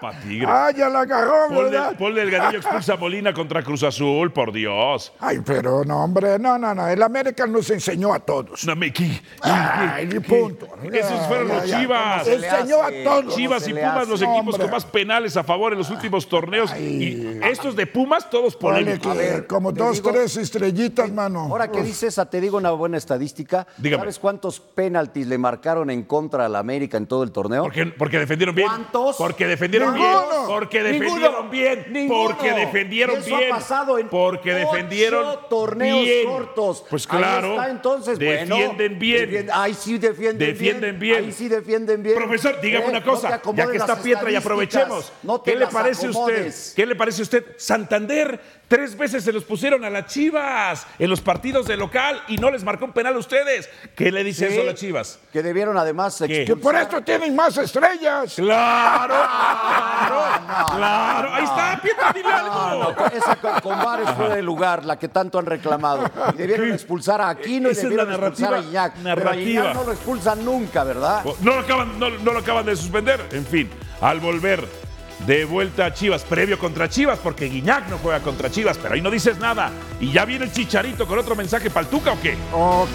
pa' 0.00 0.12
Tigres. 0.20 0.48
Ah, 0.54 0.70
ya 0.70 0.88
la 0.88 1.00
agarró, 1.00 1.48
Paul, 1.48 1.64
¿verdad? 1.64 1.88
del, 1.88 1.96
Paul 1.98 2.14
Delgadillo 2.14 2.58
expulsa 2.58 2.92
a 2.94 2.96
Molina 2.96 3.32
contra 3.34 3.62
Cruz 3.64 3.82
Azul, 3.82 4.32
por 4.32 4.52
Dios. 4.52 5.12
Ay, 5.18 5.38
pero 5.44 5.84
no, 5.84 6.04
hombre, 6.04 6.38
no, 6.38 6.56
no, 6.58 6.72
no. 6.74 6.86
El 6.86 7.02
América 7.02 7.44
nos 7.46 7.68
enseñó 7.70 8.14
a 8.14 8.20
todos. 8.20 8.64
No, 8.64 8.76
me, 8.76 8.92
¿qué- 8.92 9.20
Ay, 9.42 10.08
qué- 10.08 10.20
punto. 10.20 10.68
Esos 10.92 11.26
fueron 11.26 11.48
Ya, 11.48 11.54
los 11.54 11.66
ya, 11.66 11.80
Chivas. 11.80 12.28
Enseñó 12.28 12.76
a 12.82 12.90
todos. 13.04 13.34
Chivas 13.34 13.66
y 13.68 13.72
Pumas, 13.74 14.08
los 14.08 14.20
No, 14.20 14.32
equipos 14.32 14.54
hombre. 14.54 14.62
con 14.62 14.70
más 14.70 14.84
penales 14.84 15.36
a 15.36 15.42
favor 15.42 15.72
en 15.72 15.78
los 15.78 15.90
últimos 15.90 16.28
torneos. 16.28 16.70
Y 16.78 17.40
estos 17.42 17.74
de 17.74 17.86
Pumas, 17.88 18.30
todos 18.30 18.54
Ponle 18.56 18.84
polémicos. 18.84 19.16
que 19.16 19.46
como 19.46 19.72
te 19.74 19.80
dos, 19.80 19.96
digo- 19.96 20.12
tres 20.12 20.36
estrellitas, 20.36 21.10
mano. 21.10 21.40
Ahora 21.50 21.68
que 21.70 21.82
dices 21.82 22.04
esa, 22.04 22.26
te 22.30 22.40
digo 22.40 22.58
una 22.58 22.70
buena 22.70 22.96
estadística. 22.98 23.66
Dígame. 23.78 24.02
¿Sabes 24.02 24.18
cuántos 24.20 24.60
penaltis 24.60 25.26
le 25.26 25.38
marcaron 25.38 25.90
en 25.90 26.04
contra 26.04 26.46
a 26.46 26.48
la 26.48 26.58
América 26.60 26.96
en 26.96 27.06
todo 27.06 27.22
el 27.24 27.32
torneo? 27.32 27.62
Porque, 27.64 27.86
porque 27.86 28.18
defendieron 28.18 28.54
bien. 28.54 28.68
¿Cuántos? 28.68 28.83
Porque 29.18 29.46
defendieron 29.46 29.94
Ninguno. 29.94 30.20
bien. 30.20 30.46
Porque 30.48 30.82
Ninguno. 30.82 31.04
defendieron 31.04 31.50
bien. 31.50 31.86
Ninguno. 31.90 32.22
Porque 32.28 32.52
defendieron 32.52 33.18
eso 33.18 33.36
bien. 33.36 33.52
ha 33.52 33.56
pasado 33.56 33.98
en 33.98 34.08
porque 34.08 34.54
ocho 34.54 34.58
defendieron 34.72 35.38
torneos 35.48 36.00
bien. 36.02 36.26
cortos. 36.26 36.84
Pues 36.88 37.06
Ahí 37.10 37.18
claro. 37.18 37.50
está, 37.52 37.70
entonces, 37.70 38.18
bueno, 38.18 38.56
defienden 38.56 38.98
bien. 38.98 39.30
defien- 39.30 39.50
ahí 39.52 39.74
sí 39.74 39.98
defienden, 39.98 40.48
Defienden 40.48 40.98
bien. 40.98 41.24
Ahí 41.24 41.32
sí 41.32 41.48
defienden 41.48 42.02
bien. 42.02 42.16
Profesor, 42.16 42.60
dígame 42.60 42.86
Eh, 42.86 42.88
una 42.90 43.00
no 43.00 43.06
cosa, 43.06 43.40
ya 43.54 43.66
que 43.70 43.76
está 43.76 43.94
las 43.94 44.02
Pietra 44.02 44.30
y 44.30 44.34
estadísticas, 44.36 44.44
aprovechemos. 44.44 45.12
no 45.22 45.40
te 45.40 45.50
¿Qué 45.52 45.58
le 45.58 45.64
las 45.64 45.72
parece 45.74 46.06
a 46.06 46.10
acomodes. 46.10 46.56
usted? 46.68 46.74
¿Qué 46.76 46.86
le 46.86 46.94
parece 46.96 47.20
a 47.20 47.24
usted? 47.24 47.44
Santander, 47.56 48.40
tres 48.74 48.98
veces 48.98 49.22
se 49.22 49.32
los 49.32 49.44
pusieron 49.44 49.84
a 49.84 49.90
las 49.90 50.06
Chivas 50.06 50.84
en 50.98 51.08
los 51.08 51.20
partidos 51.20 51.64
de 51.68 51.76
local 51.76 52.20
y 52.26 52.38
no 52.38 52.50
les 52.50 52.64
marcó 52.64 52.86
un 52.86 52.92
penal 52.92 53.14
a 53.14 53.18
ustedes. 53.18 53.70
¿Qué 53.94 54.10
le 54.10 54.24
dice 54.24 54.48
Sí, 54.48 54.54
eso 54.54 54.62
a 54.62 54.64
las 54.64 54.74
Chivas? 54.74 55.20
Que 55.32 55.44
debieron 55.44 55.78
además 55.78 56.20
¿Qué? 56.26 56.44
Que 56.44 56.56
por 56.56 56.74
esto 56.74 57.00
tienen 57.02 57.36
más 57.36 57.56
estrellas. 57.56 58.34
Claro, 58.34 59.14
claro, 60.08 60.76
claro. 60.76 61.34
Ahí 61.34 61.44
está, 61.44 61.78
Pietra, 61.80 62.12
dile 62.12 62.32
algo. 62.32 62.52
No, 62.52 62.78
no, 62.96 63.06
esa 63.06 63.36
con, 63.36 63.60
con 63.60 63.78
Vares 63.78 64.10
fuera 64.10 64.34
de 64.34 64.42
lugar, 64.42 64.84
la 64.84 64.98
que 64.98 65.06
tanto 65.06 65.38
han 65.38 65.46
reclamado. 65.46 66.10
Y 66.34 66.36
debieron 66.36 66.72
expulsar 66.72 67.20
a 67.20 67.28
Aquino 67.28 67.68
y 67.68 67.72
Esa 67.72 67.82
es 67.82 67.84
debieron 67.84 68.08
la 68.08 68.14
expulsar 68.16 68.54
a 68.54 68.56
narrativa- 68.56 68.70
Iñak. 68.70 68.92
Pero 68.94 69.08
a 69.10 69.14
narrativa. 69.14 69.62
Iñak 69.62 69.74
no 69.76 69.84
lo 69.84 69.92
expulsan 69.92 70.44
nunca, 70.44 70.82
¿verdad? 70.82 71.24
No 71.42 71.54
lo, 71.54 71.60
acaban, 71.60 71.96
no, 72.00 72.10
no 72.10 72.32
lo 72.32 72.38
acaban 72.40 72.66
de 72.66 72.74
suspender. 72.74 73.20
En 73.30 73.46
fin, 73.46 73.70
al 74.00 74.18
volver 74.18 74.66
de 75.26 75.44
vuelta 75.44 75.86
a 75.86 75.94
Chivas, 75.94 76.22
previo 76.22 76.58
contra 76.58 76.88
Chivas, 76.88 77.18
porque 77.18 77.46
Guiñac 77.46 77.88
no 77.88 77.98
juega 77.98 78.20
contra 78.20 78.50
Chivas, 78.50 78.78
pero 78.78 78.94
ahí 78.94 79.00
no 79.00 79.10
dices 79.10 79.38
nada. 79.38 79.70
¿Y 80.00 80.12
ya 80.12 80.24
viene 80.24 80.44
el 80.44 80.52
chicharito 80.52 81.06
con 81.06 81.18
otro 81.18 81.34
mensaje 81.34 81.70
para 81.70 81.86
el 81.86 81.90
Tuca 81.90 82.12
o 82.12 82.20
qué? 82.20 82.36
Ok. 82.52 82.88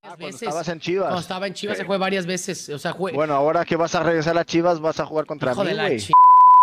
Cuando 0.00 0.26
veces. 0.26 0.42
estabas 0.42 0.68
en 0.68 0.80
Chivas. 0.80 1.06
Cuando 1.06 1.20
estaba 1.20 1.46
en 1.46 1.54
Chivas 1.54 1.76
se 1.76 1.84
fue 1.84 1.98
varias 1.98 2.26
veces. 2.26 2.68
O 2.68 2.78
sea, 2.78 2.94
fue. 2.94 3.12
Bueno, 3.12 3.34
ahora 3.34 3.64
que 3.64 3.76
vas 3.76 3.94
a 3.94 4.02
regresar 4.02 4.36
a 4.38 4.44
Chivas, 4.44 4.80
vas 4.80 5.00
a 5.00 5.06
jugar 5.06 5.26
contra 5.26 5.52
hijo 5.52 5.62
mí, 5.62 5.70
de 5.70 5.74
la 5.74 5.90
ch... 5.96 6.10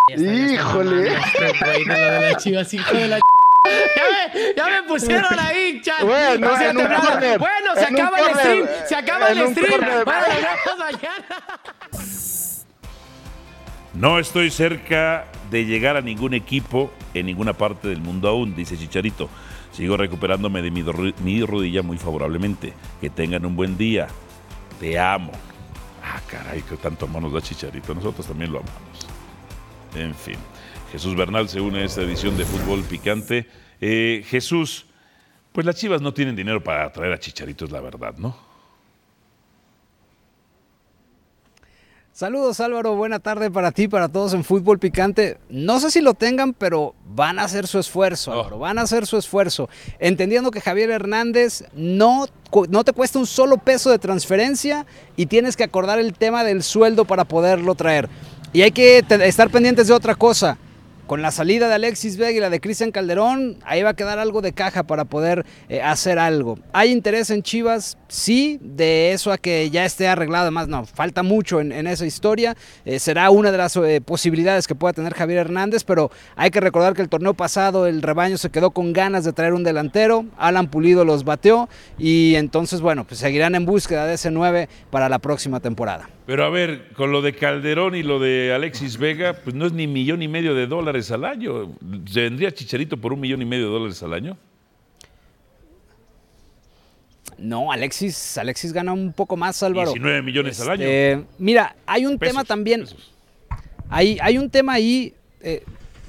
Híjole. 0.08 1.10
mamando 1.10 1.26
este 1.26 1.64
güey 1.64 1.84
de 1.84 1.94
lo 1.94 1.94
de 1.94 2.20
la 2.20 2.36
Chivas, 2.36 2.74
hijo 2.74 2.96
de 2.96 3.08
la 3.08 3.18
ch... 3.18 3.31
Ya 3.64 4.34
me, 4.34 4.54
ya 4.56 4.66
me 4.82 4.88
pusieron 4.88 5.38
ahí, 5.38 5.80
chat. 5.82 6.02
Bueno, 6.02 6.52
O 6.52 6.56
sea, 6.56 6.70
en 6.70 6.76
un 6.76 6.82
temblando. 6.82 7.08
corner, 7.10 7.38
Bueno, 7.38 7.74
se 7.74 7.84
acaba 7.84 8.18
el 8.18 8.24
corner, 8.26 8.36
stream. 8.38 8.68
Se 8.88 8.96
acaba 8.96 9.28
en 9.30 9.38
el 9.38 9.52
stream. 9.52 9.80
Bueno. 10.04 10.04
No 13.94 14.18
estoy 14.18 14.50
cerca 14.50 15.26
de 15.50 15.66
llegar 15.66 15.98
a 15.98 16.00
ningún 16.00 16.32
equipo 16.32 16.90
en 17.12 17.26
ninguna 17.26 17.52
parte 17.52 17.88
del 17.88 18.00
mundo 18.00 18.26
aún, 18.28 18.54
dice 18.54 18.78
Chicharito. 18.78 19.28
Sigo 19.70 19.98
recuperándome 19.98 20.62
de 20.62 20.70
mi 20.70 21.42
rodilla 21.44 21.82
muy 21.82 21.98
favorablemente. 21.98 22.72
Que 23.02 23.10
tengan 23.10 23.44
un 23.44 23.54
buen 23.54 23.76
día. 23.76 24.08
Te 24.80 24.98
amo. 24.98 25.32
Ah, 26.02 26.20
caray, 26.26 26.62
que 26.62 26.76
tanto 26.76 27.04
amor 27.04 27.22
nos 27.22 27.34
da 27.34 27.42
Chicharito. 27.42 27.94
Nosotros 27.94 28.26
también 28.26 28.50
lo 28.50 28.60
amamos. 28.60 29.06
En 29.94 30.14
fin. 30.14 30.38
Jesús 30.92 31.16
Bernal 31.16 31.48
se 31.48 31.58
une 31.58 31.80
a 31.80 31.84
esta 31.86 32.02
edición 32.02 32.36
de 32.36 32.44
Fútbol 32.44 32.82
Picante. 32.82 33.46
Eh, 33.80 34.22
Jesús, 34.28 34.84
pues 35.50 35.64
las 35.64 35.74
chivas 35.74 36.02
no 36.02 36.12
tienen 36.12 36.36
dinero 36.36 36.62
para 36.62 36.92
traer 36.92 37.14
a 37.14 37.18
Chicharito, 37.18 37.64
es 37.64 37.70
la 37.70 37.80
verdad, 37.80 38.12
¿no? 38.18 38.36
Saludos 42.12 42.60
Álvaro, 42.60 42.94
buena 42.94 43.20
tarde 43.20 43.50
para 43.50 43.72
ti, 43.72 43.88
para 43.88 44.10
todos 44.10 44.34
en 44.34 44.44
Fútbol 44.44 44.78
Picante. 44.78 45.38
No 45.48 45.80
sé 45.80 45.90
si 45.90 46.02
lo 46.02 46.12
tengan, 46.12 46.52
pero 46.52 46.94
van 47.06 47.38
a 47.38 47.44
hacer 47.44 47.66
su 47.66 47.78
esfuerzo, 47.78 48.32
Álvaro, 48.32 48.58
van 48.58 48.76
a 48.78 48.82
hacer 48.82 49.06
su 49.06 49.16
esfuerzo. 49.16 49.70
Entendiendo 49.98 50.50
que 50.50 50.60
Javier 50.60 50.90
Hernández 50.90 51.64
no, 51.72 52.26
no 52.68 52.84
te 52.84 52.92
cuesta 52.92 53.18
un 53.18 53.26
solo 53.26 53.56
peso 53.56 53.90
de 53.90 53.98
transferencia 53.98 54.84
y 55.16 55.24
tienes 55.24 55.56
que 55.56 55.64
acordar 55.64 55.98
el 55.98 56.12
tema 56.12 56.44
del 56.44 56.62
sueldo 56.62 57.06
para 57.06 57.24
poderlo 57.24 57.74
traer. 57.76 58.10
Y 58.52 58.60
hay 58.60 58.72
que 58.72 59.02
estar 59.08 59.48
pendientes 59.48 59.88
de 59.88 59.94
otra 59.94 60.14
cosa. 60.14 60.58
Con 61.06 61.20
la 61.20 61.32
salida 61.32 61.68
de 61.68 61.74
Alexis 61.74 62.16
Vega 62.16 62.30
y 62.30 62.40
la 62.40 62.48
de 62.48 62.60
Cristian 62.60 62.92
Calderón, 62.92 63.58
ahí 63.64 63.82
va 63.82 63.90
a 63.90 63.94
quedar 63.94 64.18
algo 64.20 64.40
de 64.40 64.52
caja 64.52 64.84
para 64.84 65.04
poder 65.04 65.44
eh, 65.68 65.82
hacer 65.82 66.18
algo. 66.18 66.58
¿Hay 66.72 66.92
interés 66.92 67.28
en 67.30 67.42
Chivas? 67.42 67.98
Sí, 68.08 68.58
de 68.62 69.12
eso 69.12 69.32
a 69.32 69.36
que 69.36 69.68
ya 69.70 69.84
esté 69.84 70.06
arreglado. 70.06 70.44
Además, 70.44 70.68
no, 70.68 70.86
falta 70.86 71.22
mucho 71.22 71.60
en, 71.60 71.86
esa 71.86 72.06
historia. 72.06 72.56
Eh, 72.84 72.98
será 72.98 73.30
una 73.30 73.50
de 73.50 73.58
las 73.58 73.76
eh, 73.76 74.00
posibilidades 74.00 74.68
que 74.68 74.76
pueda 74.76 74.92
tener 74.92 75.12
Javier 75.12 75.40
Hernández, 75.40 75.82
pero 75.82 76.10
hay 76.36 76.50
que 76.50 76.60
recordar 76.60 76.94
que 76.94 77.02
el 77.02 77.08
torneo 77.08 77.34
pasado 77.34 77.86
el 77.86 78.00
rebaño 78.00 78.38
se 78.38 78.50
quedó 78.50 78.70
con 78.70 78.92
ganas 78.92 79.24
de 79.24 79.32
traer 79.32 79.54
un 79.54 79.64
delantero. 79.64 80.24
Alan 80.38 80.68
Pulido 80.68 81.04
los 81.04 81.24
bateó 81.24 81.68
y 81.98 82.36
entonces, 82.36 82.80
bueno, 82.80 83.04
pues 83.04 83.18
seguirán 83.18 83.54
en 83.56 83.66
búsqueda 83.66 84.06
de 84.06 84.14
ese 84.14 84.30
9 84.30 84.68
para 84.90 85.08
la 85.08 85.18
próxima 85.18 85.58
temporada. 85.58 86.08
Pero 86.24 86.44
a 86.44 86.50
ver, 86.50 86.88
con 86.92 87.10
lo 87.10 87.20
de 87.20 87.34
Calderón 87.34 87.96
y 87.96 88.02
lo 88.04 88.20
de 88.20 88.52
Alexis 88.54 88.96
Vega, 88.96 89.32
pues 89.34 89.56
no 89.56 89.66
es 89.66 89.72
ni 89.72 89.86
millón 89.88 90.22
y 90.22 90.28
medio 90.28 90.54
de 90.54 90.66
dólares 90.68 91.10
al 91.10 91.24
año. 91.24 91.72
¿Se 92.08 92.20
vendría 92.22 92.52
Chicharito 92.52 92.96
por 92.96 93.12
un 93.12 93.20
millón 93.20 93.42
y 93.42 93.44
medio 93.44 93.66
de 93.66 93.72
dólares 93.72 94.02
al 94.02 94.12
año? 94.12 94.36
No, 97.38 97.72
Alexis, 97.72 98.38
Alexis 98.38 98.72
gana 98.72 98.92
un 98.92 99.12
poco 99.12 99.36
más, 99.36 99.60
Álvaro. 99.64 99.88
19 99.90 100.22
millones 100.22 100.60
al 100.60 100.70
año. 100.70 100.82
Este, 100.84 101.24
Mira, 101.38 101.74
hay 101.86 102.06
un 102.06 102.16
Pesos, 102.18 102.34
tema 102.34 102.44
también. 102.44 102.84
Hay, 103.88 104.16
hay 104.22 104.38
un 104.38 104.48
tema 104.48 104.74
ahí. 104.74 105.12
eh, 105.40 105.64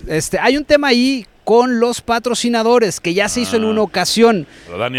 este, 0.08 0.38
hay 0.38 0.58
un 0.58 0.65
tema 0.65 0.89
ahí 0.89 1.26
con 1.43 1.79
los 1.79 2.01
patrocinadores 2.01 2.99
que 2.99 3.13
ya 3.13 3.27
se 3.29 3.41
hizo 3.41 3.58
en 3.58 3.63
Ah. 3.65 3.67
una 3.69 3.82
ocasión. 3.82 4.47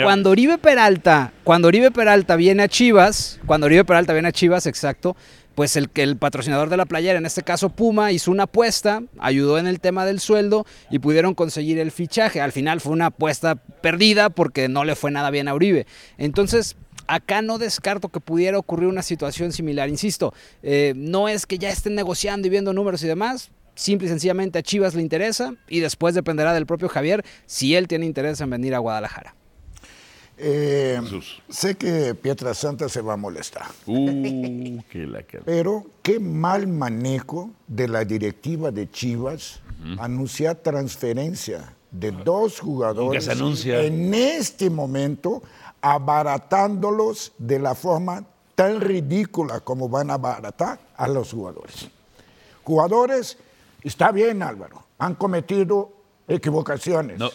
Cuando 0.03 0.31
Oribe 0.31 0.59
Peralta, 0.59 1.33
cuando 1.43 1.69
Oribe 1.69 1.91
Peralta 1.91 2.37
viene 2.37 2.63
a 2.63 2.69
Chivas, 2.69 3.41
cuando 3.47 3.67
Oribe 3.67 3.85
Peralta 3.85 4.13
viene 4.13 4.29
a 4.29 4.33
Chivas, 4.33 4.67
exacto, 4.67 5.17
pues 5.55 5.77
el, 5.77 5.89
que 5.89 6.03
el 6.03 6.17
patrocinador 6.17 6.69
de 6.69 6.77
la 6.77 6.85
playera, 6.85 7.17
en 7.19 7.27
este 7.27 7.43
caso 7.43 7.69
Puma, 7.71 8.11
hizo 8.13 8.31
una 8.31 8.43
apuesta, 8.45 9.03
ayudó 9.19 9.59
en 9.59 9.67
el 9.69 9.79
tema 9.81 10.05
del 10.05 10.19
sueldo 10.21 10.67
y 10.91 10.99
pudieron 10.99 11.35
conseguir 11.35 11.79
el 11.79 11.93
fichaje. 11.93 12.41
Al 12.41 12.51
final 12.53 12.81
fue 12.81 12.93
una 12.93 13.07
apuesta 13.07 13.55
perdida 13.55 14.31
porque 14.31 14.69
no 14.69 14.85
le 14.85 14.97
fue 14.97 15.13
nada 15.13 15.31
bien 15.31 15.47
a 15.47 15.55
Oribe. 15.55 15.87
Entonces, 16.19 16.77
acá 17.07 17.41
no 17.41 17.59
descarto 17.59 18.09
que 18.09 18.19
pudiera 18.19 18.59
ocurrir 18.59 18.89
una 18.89 19.03
situación 19.03 19.53
similar. 19.53 19.89
Insisto, 19.89 20.35
eh, 20.63 20.93
no 20.97 21.29
es 21.29 21.47
que 21.47 21.59
ya 21.59 21.71
estén 21.71 21.95
negociando 21.95 22.49
y 22.49 22.51
viendo 22.51 22.73
números 22.73 23.03
y 23.05 23.07
demás. 23.07 23.51
Simple 23.75 24.07
y 24.07 24.11
sencillamente 24.11 24.59
a 24.59 24.63
Chivas 24.63 24.95
le 24.95 25.03
interesa 25.03 25.55
y 25.69 25.81
después 25.81 26.15
dependerá 26.15 26.53
del 26.55 26.67
propio 26.67 26.89
Javier 26.89 27.25
si 27.47 27.75
él 27.75 27.89
tiene 27.89 28.07
interés 28.07 28.41
en 28.41 28.51
venir 28.51 28.75
a 28.75 28.79
Guadalajara. 28.79 29.35
Eh, 30.37 31.01
sé 31.49 31.77
que 31.77 32.15
Pietra 32.15 32.55
Santa 32.55 32.89
se 32.89 33.01
va 33.01 33.13
a 33.13 33.17
molestar, 33.17 33.67
Uh, 33.87 34.81
la 34.93 35.25
pero 35.45 35.87
qué 36.03 36.19
mal 36.19 36.67
manejo 36.67 37.51
de 37.69 37.87
la 37.87 38.05
directiva 38.05 38.73
de 38.73 38.91
Chivas 38.91 39.61
anunciar 39.99 40.57
transferencia 40.57 41.73
de 41.91 42.11
dos 42.11 42.59
jugadores 42.59 43.25
se 43.25 43.33
anuncia. 43.33 43.83
en 43.83 44.13
este 44.13 44.71
momento, 44.71 45.43
abaratándolos 45.81 47.33
de 47.39 47.61
la 47.61 47.75
forma 47.77 48.25
tan 48.55 48.81
ridícula 48.81 49.61
como 49.61 49.89
van 49.89 50.11
a 50.11 50.15
abaratar 50.15 50.81
a 50.97 51.07
los 51.07 51.33
jugadores. 51.33 51.89
Jugadores, 52.65 53.37
está 53.89 54.11
bien 54.11 54.43
Álvaro, 54.43 54.85
han 54.99 55.15
cometido 55.15 55.93
equivocaciones. 56.27 57.19
No, 57.19 57.31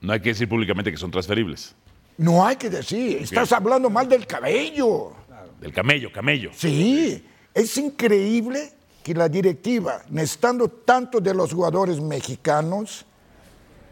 no 0.00 0.12
hay 0.12 0.20
que 0.20 0.30
decir 0.30 0.48
públicamente 0.48 0.90
que 0.90 0.96
son 0.96 1.10
transferibles. 1.10 1.74
No 2.16 2.46
hay 2.46 2.56
que 2.56 2.70
decir, 2.70 3.22
estás 3.22 3.52
hablando 3.52 3.90
mal 3.90 4.08
del 4.08 4.26
cabello. 4.26 5.12
Del 5.60 5.72
camello, 5.72 6.12
camello. 6.12 6.50
Sí, 6.54 7.24
Es 7.52 7.76
increíble 7.78 8.72
que 9.02 9.14
la 9.14 9.28
directiva, 9.28 10.02
necesitando 10.10 10.68
tanto 10.68 11.20
de 11.20 11.34
los 11.34 11.52
jugadores 11.52 12.00
mexicanos, 12.00 13.04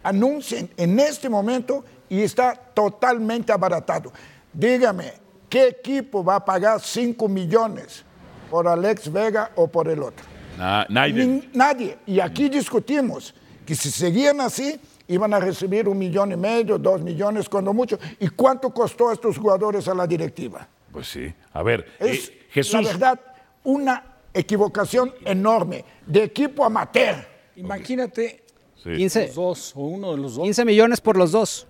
anuncien 0.02 0.70
en 0.76 0.98
este 0.98 1.28
momento 1.28 1.84
y 2.08 2.22
está 2.22 2.54
totalmente 2.54 3.52
abaratado. 3.52 4.12
Dígame, 4.52 5.12
¿qué 5.48 5.68
equipo 5.68 6.24
va 6.24 6.36
a 6.36 6.44
pagar 6.44 6.80
5 6.80 7.28
millones 7.28 8.04
por 8.50 8.66
Alex 8.68 9.10
Vega 9.10 9.50
o 9.54 9.68
por 9.68 9.88
el 9.88 10.02
otro? 10.02 10.31
Na- 10.58 10.86
nadie. 10.88 11.42
Nadie. 11.52 11.98
Y 12.06 12.20
aquí 12.20 12.48
discutimos 12.48 13.34
que 13.66 13.74
si 13.74 13.90
seguían 13.90 14.40
así, 14.40 14.78
iban 15.08 15.32
a 15.34 15.40
recibir 15.40 15.88
un 15.88 15.98
millón 15.98 16.32
y 16.32 16.36
medio, 16.36 16.78
dos 16.78 17.00
millones, 17.00 17.48
cuando 17.48 17.72
mucho. 17.72 17.98
¿Y 18.20 18.28
cuánto 18.28 18.70
costó 18.72 19.08
a 19.08 19.12
estos 19.14 19.38
jugadores 19.38 19.86
a 19.88 19.94
la 19.94 20.06
directiva? 20.06 20.68
Pues 20.92 21.08
sí. 21.08 21.32
A 21.52 21.62
ver, 21.62 21.86
Es, 21.98 22.28
eh, 22.28 22.46
Jesús. 22.50 22.74
la 22.74 22.82
verdad, 22.82 23.20
una 23.64 24.04
equivocación 24.34 25.12
enorme 25.24 25.84
de 26.06 26.24
equipo 26.24 26.64
amateur. 26.64 27.16
Imagínate 27.56 28.42
Sí. 28.82 28.96
15, 28.96 29.26
los 29.26 29.34
dos 29.36 29.72
o 29.76 29.80
uno 29.82 30.10
de 30.12 30.18
los 30.18 30.34
dos. 30.34 30.42
15 30.44 30.64
millones 30.64 31.00
por 31.00 31.16
los 31.16 31.30
dos. 31.32 31.66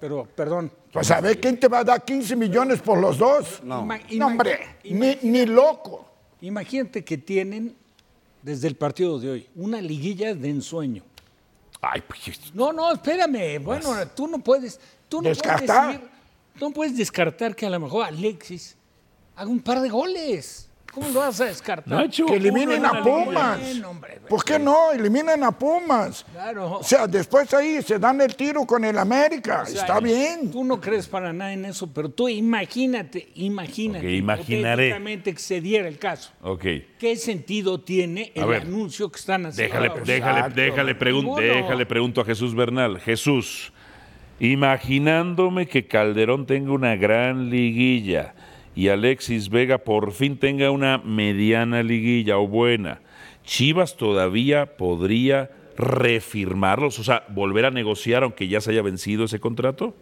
Pero, 0.00 0.28
perdón. 0.36 0.70
Pues 0.92 1.10
a 1.10 1.20
ver 1.20 1.40
quién 1.40 1.58
te 1.58 1.66
va 1.66 1.80
a 1.80 1.84
dar 1.84 2.04
15 2.04 2.36
millones 2.36 2.80
por 2.80 2.98
los 2.98 3.18
dos. 3.18 3.60
No, 3.64 3.80
hombre, 4.24 4.58
ni, 4.84 5.18
ni 5.22 5.44
loco. 5.46 6.08
Imagínate 6.40 7.04
que 7.04 7.18
tienen, 7.18 7.76
desde 8.42 8.68
el 8.68 8.76
partido 8.76 9.18
de 9.18 9.30
hoy, 9.30 9.48
una 9.54 9.80
liguilla 9.80 10.34
de 10.34 10.48
ensueño. 10.50 11.02
Ay, 11.80 12.02
pues, 12.06 12.52
No, 12.54 12.72
no, 12.72 12.92
espérame. 12.92 13.62
Bueno, 13.62 13.94
tú 14.14 14.26
no 14.26 14.38
puedes. 14.38 14.80
Tú 15.08 15.22
no 15.22 15.28
Descartar. 15.28 15.84
Puedes 15.86 16.00
decir- 16.00 16.10
no 16.60 16.70
puedes 16.72 16.96
descartar 16.96 17.54
que 17.54 17.66
a 17.66 17.70
lo 17.70 17.78
mejor 17.80 18.04
Alexis 18.04 18.76
haga 19.36 19.48
un 19.48 19.60
par 19.60 19.80
de 19.80 19.88
goles. 19.88 20.67
¿Cómo 20.92 21.08
lo 21.10 21.20
vas 21.20 21.40
a 21.40 21.44
descartar? 21.44 21.86
Nacho, 21.96 22.26
Que 22.26 22.36
eliminen 22.36 22.84
a. 22.84 23.02
Pumas. 23.02 23.60
Hombre, 23.84 24.20
¿Por 24.28 24.44
qué 24.44 24.58
no? 24.58 24.90
Eliminen 24.92 25.44
a 25.44 25.52
Pumas. 25.52 26.24
Claro. 26.32 26.78
O 26.78 26.82
sea, 26.82 27.06
después 27.06 27.52
ahí 27.54 27.80
se 27.82 27.98
dan 27.98 28.20
el 28.20 28.34
tiro 28.34 28.64
con 28.66 28.84
el 28.84 28.98
América. 28.98 29.62
O 29.62 29.66
sea, 29.66 29.82
Está 29.82 30.00
bien. 30.00 30.50
Tú 30.50 30.64
no 30.64 30.80
crees 30.80 31.06
para 31.06 31.32
nada 31.32 31.52
en 31.52 31.66
eso, 31.66 31.86
pero 31.92 32.08
tú 32.08 32.28
imagínate, 32.28 33.28
imagínate. 33.36 34.06
Ok, 34.06 34.12
imaginaré. 34.12 35.22
que 35.22 35.36
se 35.38 35.60
diera 35.60 35.86
el 35.88 35.98
caso. 35.98 36.30
Ok. 36.42 36.64
¿Qué 36.98 37.16
sentido 37.16 37.80
tiene 37.80 38.32
el 38.34 38.46
ver, 38.46 38.62
anuncio 38.62 39.10
que 39.10 39.18
están 39.18 39.46
haciendo? 39.46 39.72
Déjale, 39.74 39.88
ahora? 39.88 40.02
déjale, 40.04 40.38
Exacto. 40.40 40.60
déjale, 40.60 40.98
pregun- 40.98 41.36
déjale 41.40 41.86
pregunto 41.86 42.20
a 42.22 42.24
Jesús 42.24 42.54
Bernal. 42.54 42.98
Jesús, 43.00 43.72
imaginándome 44.40 45.66
que 45.68 45.86
Calderón 45.86 46.46
tenga 46.46 46.72
una 46.72 46.96
gran 46.96 47.50
liguilla 47.50 48.34
y 48.78 48.90
Alexis 48.90 49.48
Vega 49.48 49.78
por 49.78 50.12
fin 50.12 50.38
tenga 50.38 50.70
una 50.70 50.98
mediana 50.98 51.82
liguilla 51.82 52.38
o 52.38 52.46
buena, 52.46 53.00
¿Chivas 53.44 53.96
todavía 53.96 54.76
podría 54.76 55.50
refirmarlos? 55.76 56.98
O 57.00 57.02
sea, 57.04 57.24
volver 57.28 57.64
a 57.64 57.70
negociar 57.72 58.22
aunque 58.22 58.46
ya 58.46 58.60
se 58.60 58.70
haya 58.70 58.82
vencido 58.82 59.24
ese 59.24 59.40
contrato. 59.40 59.96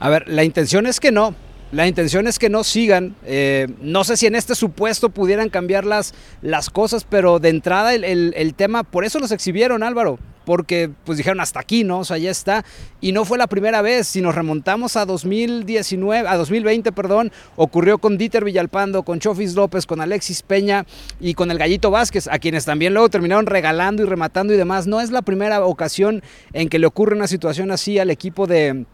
A 0.00 0.08
ver, 0.08 0.28
la 0.28 0.42
intención 0.44 0.86
es 0.86 0.98
que 0.98 1.12
no. 1.12 1.34
La 1.72 1.86
intención 1.86 2.26
es 2.26 2.38
que 2.40 2.48
no 2.48 2.64
sigan. 2.64 3.14
Eh, 3.24 3.68
no 3.80 4.02
sé 4.02 4.16
si 4.16 4.26
en 4.26 4.34
este 4.34 4.54
supuesto 4.56 5.10
pudieran 5.10 5.50
cambiar 5.50 5.84
las, 5.84 6.14
las 6.42 6.68
cosas, 6.68 7.04
pero 7.08 7.38
de 7.38 7.50
entrada 7.50 7.94
el, 7.94 8.02
el- 8.02 8.32
el 8.36 8.54
tema, 8.54 8.82
por 8.82 9.04
eso 9.04 9.20
los 9.20 9.30
exhibieron, 9.30 9.82
Álvaro. 9.84 10.18
Porque 10.50 10.90
pues 11.04 11.16
dijeron 11.16 11.38
hasta 11.38 11.60
aquí, 11.60 11.84
¿no? 11.84 12.00
O 12.00 12.04
sea, 12.04 12.18
ya 12.18 12.32
está. 12.32 12.64
Y 13.00 13.12
no 13.12 13.24
fue 13.24 13.38
la 13.38 13.46
primera 13.46 13.82
vez. 13.82 14.08
Si 14.08 14.20
nos 14.20 14.34
remontamos 14.34 14.96
a 14.96 15.06
2019, 15.06 16.26
a 16.26 16.36
2020, 16.36 16.90
perdón, 16.90 17.30
ocurrió 17.54 17.98
con 17.98 18.18
Dieter 18.18 18.44
Villalpando, 18.44 19.04
con 19.04 19.20
Chofis 19.20 19.54
López, 19.54 19.86
con 19.86 20.00
Alexis 20.00 20.42
Peña 20.42 20.86
y 21.20 21.34
con 21.34 21.52
el 21.52 21.58
Gallito 21.58 21.92
Vázquez, 21.92 22.26
a 22.26 22.40
quienes 22.40 22.64
también 22.64 22.94
luego 22.94 23.08
terminaron 23.08 23.46
regalando 23.46 24.02
y 24.02 24.06
rematando 24.06 24.52
y 24.52 24.56
demás. 24.56 24.88
No 24.88 25.00
es 25.00 25.12
la 25.12 25.22
primera 25.22 25.64
ocasión 25.64 26.20
en 26.52 26.68
que 26.68 26.80
le 26.80 26.88
ocurre 26.88 27.14
una 27.14 27.28
situación 27.28 27.70
así 27.70 28.00
al 28.00 28.10
equipo 28.10 28.48
de 28.48 28.86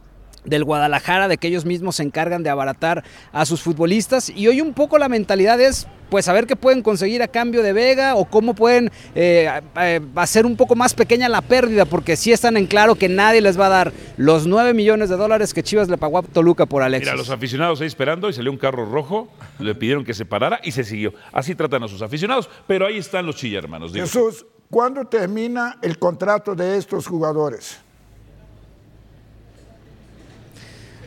del 0.46 0.64
Guadalajara, 0.64 1.28
de 1.28 1.38
que 1.38 1.48
ellos 1.48 1.64
mismos 1.64 1.96
se 1.96 2.02
encargan 2.02 2.42
de 2.42 2.50
abaratar 2.50 3.04
a 3.32 3.44
sus 3.44 3.60
futbolistas. 3.60 4.30
Y 4.30 4.48
hoy 4.48 4.60
un 4.60 4.72
poco 4.72 4.98
la 4.98 5.08
mentalidad 5.08 5.60
es, 5.60 5.86
pues, 6.08 6.24
saber 6.24 6.46
qué 6.46 6.56
pueden 6.56 6.82
conseguir 6.82 7.22
a 7.22 7.28
cambio 7.28 7.62
de 7.62 7.72
Vega 7.72 8.14
o 8.14 8.24
cómo 8.24 8.54
pueden 8.54 8.90
eh, 9.14 9.50
eh, 9.78 10.00
hacer 10.14 10.46
un 10.46 10.56
poco 10.56 10.76
más 10.76 10.94
pequeña 10.94 11.28
la 11.28 11.42
pérdida, 11.42 11.84
porque 11.84 12.16
sí 12.16 12.32
están 12.32 12.56
en 12.56 12.66
claro 12.66 12.94
que 12.94 13.08
nadie 13.08 13.40
les 13.40 13.58
va 13.58 13.66
a 13.66 13.70
dar 13.70 13.92
los 14.16 14.46
9 14.46 14.72
millones 14.74 15.08
de 15.08 15.16
dólares 15.16 15.52
que 15.52 15.62
Chivas 15.62 15.88
le 15.88 15.98
pagó 15.98 16.18
a 16.18 16.22
Toluca 16.22 16.66
por 16.66 16.82
Alexis. 16.82 17.08
Mira, 17.08 17.16
los 17.16 17.30
aficionados 17.30 17.80
ahí 17.80 17.86
esperando 17.86 18.28
y 18.28 18.32
salió 18.32 18.50
un 18.50 18.58
carro 18.58 18.90
rojo, 18.90 19.28
le 19.58 19.74
pidieron 19.74 20.04
que 20.04 20.14
se 20.14 20.24
parara 20.24 20.60
y 20.62 20.72
se 20.72 20.84
siguió. 20.84 21.12
Así 21.32 21.54
tratan 21.54 21.82
a 21.82 21.88
sus 21.88 22.02
aficionados, 22.02 22.48
pero 22.66 22.86
ahí 22.86 22.98
están 22.98 23.26
los 23.26 23.36
chilla 23.36 23.58
hermanos. 23.58 23.92
Jesús, 23.92 24.46
¿cuándo 24.70 25.04
termina 25.04 25.78
el 25.82 25.98
contrato 25.98 26.54
de 26.54 26.76
estos 26.76 27.06
jugadores? 27.06 27.85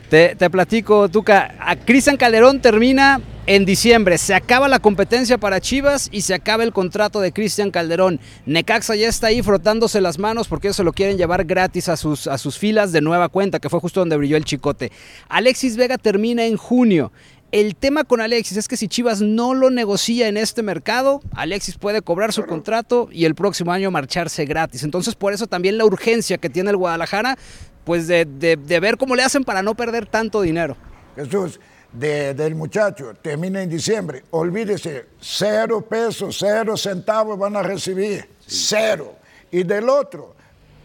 Te, 0.10 0.36
platico, 0.50 1.08
Tuca. 1.08 1.54
A 1.60 1.76
Cristian 1.76 2.17
Calderón 2.17 2.62
termina 2.62 3.22
en 3.45 3.63
diciembre. 3.63 4.17
Se 4.17 4.34
acaba 4.34 4.67
la 4.67 4.80
competencia 4.80 5.38
para 5.38 5.62
Chivas 5.62 6.10
y 6.12 6.22
se 6.22 6.34
acaba 6.34 6.63
el 6.63 6.74
contrato 6.74 7.22
de 7.22 7.32
Cristian 7.32 7.69
Calderón. 7.69 8.19
Necaxa 8.48 8.95
ya 8.95 9.08
está 9.08 9.28
ahí 9.28 9.43
frotándose 9.43 10.02
las 10.02 10.17
manos 10.17 10.48
porque 10.48 10.67
ellos 10.67 10.78
se 10.78 10.84
lo 10.84 10.93
quieren 10.93 11.17
llevar 11.17 11.45
gratis 11.45 11.89
a 11.89 11.95
sus, 11.95 12.26
a 12.26 12.39
sus 12.39 12.58
filas 12.58 12.91
de 12.91 13.02
nueva 13.02 13.30
cuenta, 13.30 13.60
que 13.60 13.69
fue 13.69 13.80
justo 13.80 14.00
donde 14.00 14.17
brilló 14.17 14.36
el 14.36 14.45
chicote. 14.45 14.91
Alexis 15.28 15.78
Vega 15.78 16.00
termina 16.00 16.43
en 16.43 16.58
junio. 16.58 17.12
El 17.51 17.75
tema 17.75 18.03
con 18.03 18.21
Alexis 18.21 18.57
es 18.57 18.67
que 18.67 18.77
si 18.77 18.88
Chivas 18.88 19.21
no 19.21 19.55
lo 19.55 19.71
negocia 19.71 20.27
en 20.27 20.38
este 20.38 20.62
mercado, 20.62 21.21
Alexis 21.35 21.77
puede 21.79 22.03
cobrar 22.03 22.31
su 22.31 22.45
contrato 22.45 23.09
y 23.12 23.25
el 23.25 23.33
próximo 23.33 23.71
año 23.71 23.89
marcharse 23.89 24.45
gratis. 24.45 24.83
Entonces, 24.83 25.15
por 25.15 25.33
eso 25.33 25.47
también 25.47 25.77
la 25.79 25.85
urgencia 25.85 26.38
que 26.38 26.49
tiene 26.49 26.69
el 26.69 26.77
Guadalajara, 26.77 27.38
pues 27.85 28.07
de, 28.07 28.25
de- 28.25 28.55
de 28.55 28.79
ver 28.79 28.97
cómo 28.97 29.15
le 29.15 29.23
hacen 29.23 29.43
para 29.43 29.63
no 29.63 29.73
perder 29.73 30.05
tanto 30.05 30.41
dinero. 30.43 30.77
Jesús, 31.15 31.59
de- 31.91 32.35
del 32.35 32.53
muchacho, 32.53 33.15
termina 33.19 33.63
en 33.63 33.69
diciembre. 33.71 34.23
Olvídese, 34.29 35.07
cero 35.19 35.81
pesos, 35.81 36.38
cero 36.39 36.77
centavos 36.77 37.39
van 37.39 37.55
a 37.55 37.63
recibir. 37.63 38.29
Cero. 38.45 39.15
Y 39.49 39.63
del 39.63 39.89
otro, 39.89 40.35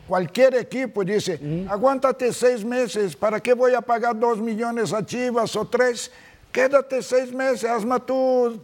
cualquier 0.08 0.54
equipo 0.54 1.04
dice, 1.04 1.38
aguántate 1.68 2.32
seis 2.32 2.64
meses, 2.64 3.14
¿para 3.16 3.38
qué 3.40 3.52
voy 3.52 3.74
a 3.74 3.82
pagar 3.82 4.18
dos 4.18 4.38
millones 4.38 4.94
a 4.94 5.04
Chivas 5.04 5.54
o 5.56 5.66
tres? 5.66 6.10
Quédate 6.54 7.02
seis 7.02 7.32
meses, 7.32 7.64
hazme 7.68 7.98
tu, 7.98 8.60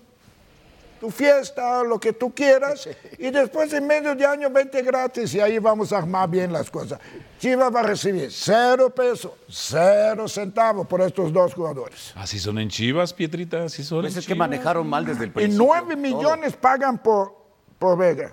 tu 1.01 1.11
fiesta, 1.11 1.83
lo 1.83 1.99
que 1.99 2.13
tú 2.13 2.33
quieras, 2.33 2.89
y 3.19 3.31
después 3.33 3.73
en 3.73 3.85
medio 3.85 4.15
de 4.15 4.25
año 4.25 4.49
vente 4.49 4.81
gratis 4.81 5.35
y 5.35 5.41
ahí 5.41 5.59
vamos 5.59 5.93
a 5.93 5.99
armar 5.99 6.31
bien 6.31 6.53
las 6.53 6.71
cosas. 6.71 7.01
Chivas 7.41 7.75
va 7.75 7.81
a 7.81 7.83
recibir 7.83 8.31
cero 8.31 8.91
pesos, 8.95 9.33
cero 9.49 10.29
centavos 10.29 10.87
por 10.87 11.01
estos 11.01 11.33
dos 11.33 11.53
jugadores. 11.53 12.13
Así 12.15 12.39
son 12.39 12.59
en 12.61 12.69
Chivas, 12.69 13.13
Pietrita, 13.13 13.65
así 13.65 13.83
son. 13.83 14.03
Pues 14.03 14.13
en 14.15 14.21
es 14.21 14.25
que 14.27 14.35
Chivas. 14.35 14.49
manejaron 14.49 14.87
mal 14.89 15.05
desde 15.05 15.25
el 15.25 15.31
Y 15.31 15.33
principio. 15.33 15.67
nueve 15.67 15.95
todo. 15.95 16.03
millones 16.03 16.53
pagan 16.55 16.97
por, 16.99 17.35
por 17.77 17.99
Vega. 17.99 18.33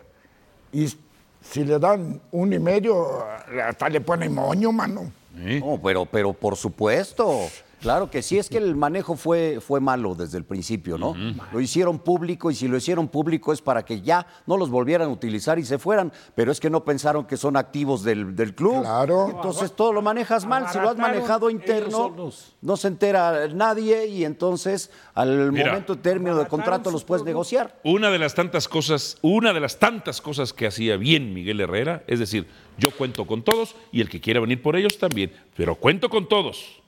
Y 0.72 0.88
si 1.41 1.63
le 1.63 1.80
dan 1.80 2.22
un 2.30 2.54
y 2.54 2.60
medio, 2.60 3.26
hasta 3.65 3.89
le 3.89 4.02
ponen 4.02 4.36
moño, 4.36 4.72
mano. 4.72 5.12
¿Eh? 5.39 5.60
No, 5.65 5.82
pero, 5.82 6.06
pero 6.06 6.32
por 6.34 6.56
supuesto. 6.56 7.48
Claro 7.82 8.10
que 8.10 8.22
sí, 8.22 8.38
es 8.38 8.50
que 8.50 8.58
el 8.58 8.76
manejo 8.76 9.16
fue, 9.16 9.60
fue 9.62 9.80
malo 9.80 10.16
desde 10.16 10.38
el 10.38 10.46
principio, 10.46 10.98
¿no? 10.98 11.16
Lo 11.52 11.62
hicieron 11.62 12.00
público 12.00 12.50
y 12.50 12.56
si 12.56 12.68
lo 12.68 12.78
hicieron 12.78 13.08
público 13.08 13.54
es 13.54 13.62
para 13.62 13.86
que 13.86 14.02
ya 14.02 14.26
no 14.46 14.58
los 14.58 14.70
volvieran 14.70 15.10
a 15.10 15.12
utilizar 15.12 15.60
y 15.60 15.66
se 15.66 15.78
fueran, 15.78 16.12
pero 16.36 16.52
es 16.52 16.60
que 16.60 16.70
no 16.70 16.84
pensaron 16.84 17.26
que 17.26 17.38
son 17.38 17.56
activos 17.56 18.04
del, 18.04 18.36
del 18.36 18.56
club. 18.56 18.82
Claro. 18.82 19.30
Entonces 19.30 19.74
todo 19.74 19.94
lo 19.94 20.02
manejas 20.02 20.46
mal, 20.46 20.68
si 20.70 20.80
lo 20.80 20.90
has 20.90 20.98
manejado 20.98 21.50
interno, 21.50 22.32
no 22.62 22.78
se 22.78 22.88
entera 22.88 23.48
nadie 23.50 24.08
y 24.08 24.26
entonces 24.26 24.90
al 25.13 25.52
Mira. 25.52 25.68
momento 25.68 25.96
de 25.96 26.02
término 26.02 26.36
de 26.38 26.48
contrato 26.48 26.90
los 26.92 27.04
puedes 27.04 27.24
negociar. 27.24 27.80
Una 27.84 28.10
de 28.10 28.20
las 28.20 28.34
tantas 28.34 28.68
cosas, 28.68 29.18
una 29.22 29.54
de 29.54 29.60
las 29.60 29.78
tantas 29.78 30.22
cosas 30.22 30.52
que 30.54 30.68
hacía 30.68 30.98
bien 30.98 31.34
Miguel 31.34 31.62
Herrera, 31.62 32.04
es 32.08 32.20
decir, 32.20 32.48
yo 32.78 32.92
cuento 32.92 33.26
con 33.26 33.44
todos 33.44 33.76
y 33.92 34.02
el 34.02 34.10
que 34.10 34.20
quiera 34.20 34.40
venir 34.40 34.62
por 34.62 34.76
ellos 34.76 34.98
también, 34.98 35.32
pero 35.56 35.76
cuento 35.76 36.10
con 36.10 36.28
todos. 36.28 36.82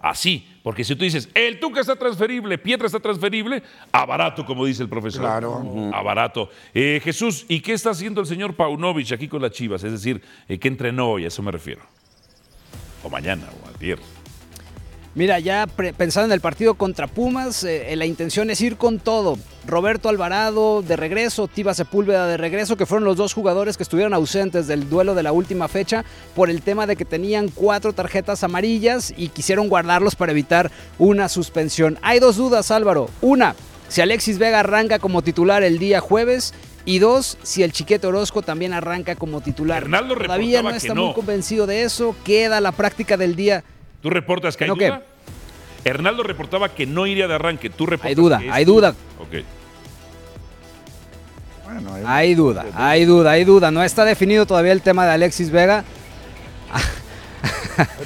Así, 0.00 0.46
porque 0.62 0.84
si 0.84 0.94
tú 0.94 1.04
dices, 1.04 1.28
el 1.34 1.58
Tuca 1.58 1.80
está 1.80 1.96
transferible, 1.96 2.56
Pietra 2.58 2.86
está 2.86 3.00
transferible, 3.00 3.62
a 3.90 4.06
barato, 4.06 4.44
como 4.44 4.64
dice 4.64 4.82
el 4.82 4.88
profesor. 4.88 5.22
Claro. 5.22 5.90
A 5.92 6.02
barato. 6.02 6.50
Eh, 6.72 7.00
Jesús, 7.02 7.44
¿y 7.48 7.60
qué 7.60 7.72
está 7.72 7.90
haciendo 7.90 8.20
el 8.20 8.26
señor 8.26 8.54
Paunovic 8.54 9.12
aquí 9.12 9.28
con 9.28 9.42
las 9.42 9.50
Chivas? 9.52 9.82
Es 9.82 9.92
decir, 9.92 10.22
eh, 10.48 10.58
¿qué 10.58 10.68
entrenó 10.68 11.10
hoy? 11.10 11.24
A 11.24 11.28
eso 11.28 11.42
me 11.42 11.50
refiero. 11.50 11.82
O 13.02 13.10
mañana, 13.10 13.48
o 13.64 13.76
ayer. 13.76 13.98
Mira, 15.14 15.38
ya 15.40 15.66
pensando 15.96 16.26
en 16.26 16.32
el 16.32 16.40
partido 16.40 16.74
contra 16.74 17.06
Pumas, 17.06 17.64
eh, 17.64 17.94
la 17.96 18.06
intención 18.06 18.50
es 18.50 18.60
ir 18.60 18.76
con 18.76 19.00
todo. 19.00 19.36
Roberto 19.66 20.08
Alvarado 20.08 20.80
de 20.82 20.96
regreso, 20.96 21.48
Tiva 21.48 21.74
Sepúlveda 21.74 22.26
de 22.26 22.36
regreso, 22.36 22.76
que 22.76 22.86
fueron 22.86 23.04
los 23.04 23.16
dos 23.16 23.34
jugadores 23.34 23.76
que 23.76 23.82
estuvieron 23.82 24.14
ausentes 24.14 24.66
del 24.66 24.88
duelo 24.88 25.14
de 25.14 25.22
la 25.22 25.32
última 25.32 25.66
fecha 25.68 26.04
por 26.34 26.50
el 26.50 26.62
tema 26.62 26.86
de 26.86 26.96
que 26.96 27.04
tenían 27.04 27.48
cuatro 27.48 27.92
tarjetas 27.92 28.44
amarillas 28.44 29.12
y 29.16 29.28
quisieron 29.28 29.68
guardarlos 29.68 30.14
para 30.14 30.32
evitar 30.32 30.70
una 30.98 31.28
suspensión. 31.28 31.98
Hay 32.02 32.20
dos 32.20 32.36
dudas, 32.36 32.70
Álvaro. 32.70 33.10
Una, 33.20 33.56
si 33.88 34.00
Alexis 34.00 34.38
Vega 34.38 34.60
arranca 34.60 34.98
como 34.98 35.22
titular 35.22 35.62
el 35.62 35.78
día 35.78 36.00
jueves. 36.00 36.54
Y 36.84 37.00
dos, 37.00 37.36
si 37.42 37.62
el 37.62 37.72
Chiquete 37.72 38.06
Orozco 38.06 38.40
también 38.40 38.72
arranca 38.72 39.14
como 39.14 39.42
titular. 39.42 39.86
Todavía 39.90 40.62
no 40.62 40.70
está 40.70 40.94
no. 40.94 41.06
muy 41.06 41.14
convencido 41.14 41.66
de 41.66 41.82
eso. 41.82 42.16
Queda 42.24 42.62
la 42.62 42.72
práctica 42.72 43.18
del 43.18 43.36
día. 43.36 43.62
¿Tú 44.02 44.10
reportas 44.10 44.56
que 44.56 44.64
hay 44.64 44.70
¿No? 44.70 44.76
Hernaldo 45.84 46.22
reportaba 46.22 46.68
que 46.70 46.86
no 46.86 47.06
iría 47.06 47.28
de 47.28 47.34
arranque. 47.34 47.70
¿Tú 47.70 47.86
reportas 47.86 48.08
Hay 48.10 48.14
duda, 48.14 48.38
que 48.40 48.50
hay 48.50 48.64
duda. 48.64 48.94
Ok. 49.20 49.44
Bueno, 51.64 51.94
hay- 51.94 52.02
Hay 52.06 52.34
duda, 52.34 52.64
hay 52.74 53.04
duda, 53.04 53.30
hay 53.32 53.44
duda. 53.44 53.70
No 53.70 53.82
está 53.82 54.04
definido 54.04 54.46
todavía 54.46 54.72
el 54.72 54.82
tema 54.82 55.04
de 55.06 55.12
Alexis 55.12 55.50
Vega. 55.50 55.84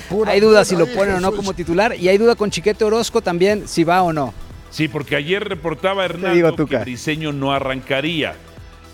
pura 0.09 0.33
hay 0.33 0.40
duda 0.40 0.64
si 0.64 0.76
lo 0.76 0.87
ponen 0.87 1.14
o 1.16 1.20
no 1.20 1.33
como 1.33 1.55
titular. 1.55 1.94
Y 1.96 2.09
hay 2.09 2.18
duda 2.18 2.35
con 2.35 2.50
Chiquete 2.50 2.85
Orozco 2.85 3.22
también 3.22 3.66
si 3.68 3.85
va 3.85 4.02
o 4.02 4.12
no. 4.12 4.35
Sí, 4.70 4.88
porque 4.88 5.16
ayer 5.16 5.42
reportaba 5.46 6.07
digo, 6.09 6.26
Hernaldo 6.28 6.66
que. 6.66 6.78
Briseño 6.78 7.33
no 7.33 7.52
arrancaría. 7.52 8.35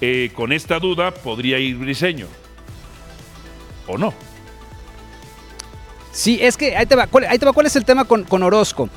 Eh, 0.00 0.30
con 0.34 0.52
esta 0.52 0.78
duda 0.78 1.10
podría 1.12 1.58
ir 1.58 1.76
Briseño. 1.76 2.26
¿O 3.86 3.96
no? 3.98 4.12
Sí, 6.18 6.40
es 6.42 6.56
que 6.56 6.76
ahí 6.76 6.84
te 6.84 6.96
va. 6.96 7.06
¿Cuál, 7.06 7.26
ahí 7.26 7.38
te 7.38 7.46
va, 7.46 7.52
¿cuál 7.52 7.66
es 7.66 7.76
el 7.76 7.84
tema 7.84 8.04
con, 8.04 8.24
con 8.24 8.42
Orozco? 8.42 8.88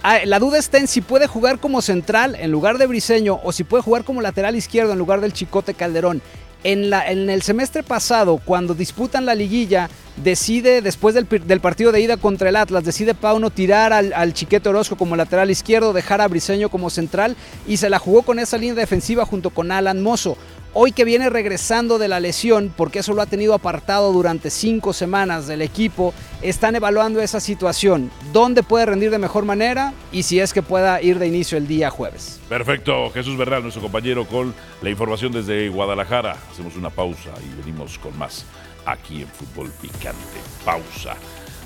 Ah, 0.00 0.18
La 0.24 0.38
duda 0.38 0.60
está 0.60 0.78
en 0.78 0.86
si 0.86 1.00
puede 1.00 1.26
jugar 1.26 1.58
como 1.58 1.82
central 1.82 2.36
en 2.38 2.52
lugar 2.52 2.78
de 2.78 2.86
Briseño 2.86 3.40
o 3.42 3.50
si 3.50 3.64
puede 3.64 3.82
jugar 3.82 4.04
como 4.04 4.20
lateral 4.20 4.54
izquierdo 4.54 4.92
en 4.92 4.98
lugar 5.00 5.20
del 5.20 5.32
Chicote 5.32 5.74
Calderón. 5.74 6.22
En, 6.62 6.88
la, 6.88 7.10
en 7.10 7.28
el 7.30 7.42
semestre 7.42 7.82
pasado, 7.82 8.40
cuando 8.44 8.74
disputan 8.74 9.26
la 9.26 9.34
liguilla, 9.34 9.90
decide, 10.22 10.82
después 10.82 11.16
del, 11.16 11.26
del 11.28 11.58
partido 11.58 11.90
de 11.90 12.00
ida 12.00 12.16
contra 12.16 12.48
el 12.48 12.54
Atlas, 12.54 12.84
decide 12.84 13.14
Pauno 13.14 13.50
tirar 13.50 13.92
al, 13.92 14.12
al 14.12 14.32
Chiquete 14.32 14.68
Orozco 14.68 14.96
como 14.96 15.16
lateral 15.16 15.50
izquierdo, 15.50 15.92
dejar 15.92 16.20
a 16.20 16.28
Briseño 16.28 16.68
como 16.68 16.90
central 16.90 17.34
y 17.66 17.78
se 17.78 17.90
la 17.90 17.98
jugó 17.98 18.22
con 18.22 18.38
esa 18.38 18.56
línea 18.58 18.76
defensiva 18.76 19.26
junto 19.26 19.50
con 19.50 19.72
Alan 19.72 20.00
Mozo. 20.00 20.36
Hoy 20.74 20.92
que 20.92 21.04
viene 21.04 21.28
regresando 21.28 21.98
de 21.98 22.08
la 22.08 22.18
lesión, 22.18 22.72
porque 22.74 23.00
eso 23.00 23.12
lo 23.12 23.20
ha 23.20 23.26
tenido 23.26 23.52
apartado 23.52 24.10
durante 24.10 24.48
cinco 24.48 24.94
semanas 24.94 25.46
del 25.46 25.60
equipo, 25.60 26.14
están 26.40 26.74
evaluando 26.74 27.20
esa 27.20 27.40
situación, 27.40 28.10
dónde 28.32 28.62
puede 28.62 28.86
rendir 28.86 29.10
de 29.10 29.18
mejor 29.18 29.44
manera 29.44 29.92
y 30.12 30.22
si 30.22 30.40
es 30.40 30.54
que 30.54 30.62
pueda 30.62 31.02
ir 31.02 31.18
de 31.18 31.26
inicio 31.26 31.58
el 31.58 31.68
día 31.68 31.90
jueves. 31.90 32.40
Perfecto, 32.48 33.10
Jesús 33.10 33.36
Bernal, 33.36 33.60
nuestro 33.60 33.82
compañero, 33.82 34.26
con 34.26 34.54
la 34.80 34.88
información 34.88 35.30
desde 35.30 35.68
Guadalajara. 35.68 36.38
Hacemos 36.50 36.74
una 36.76 36.88
pausa 36.88 37.32
y 37.44 37.54
venimos 37.60 37.98
con 37.98 38.16
más 38.16 38.46
aquí 38.86 39.20
en 39.20 39.28
Fútbol 39.28 39.70
Picante. 39.78 40.16
Pausa. 40.64 41.16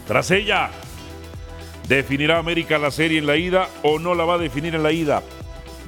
Tras 0.09 0.33
ella, 0.33 0.71
¿definirá 1.87 2.39
América 2.39 2.77
la 2.77 2.91
serie 2.91 3.21
en 3.21 3.27
la 3.27 3.37
ida 3.37 3.69
o 3.85 4.01
no 4.01 4.17
la 4.17 4.25
va 4.25 4.35
a 4.35 4.39
definir 4.39 4.75
en 4.75 4.83
la 4.83 4.91
ida? 4.91 5.23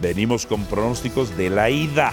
Venimos 0.00 0.46
con 0.46 0.64
pronósticos 0.66 1.36
de 1.36 1.50
la 1.50 1.68
ida, 1.68 2.12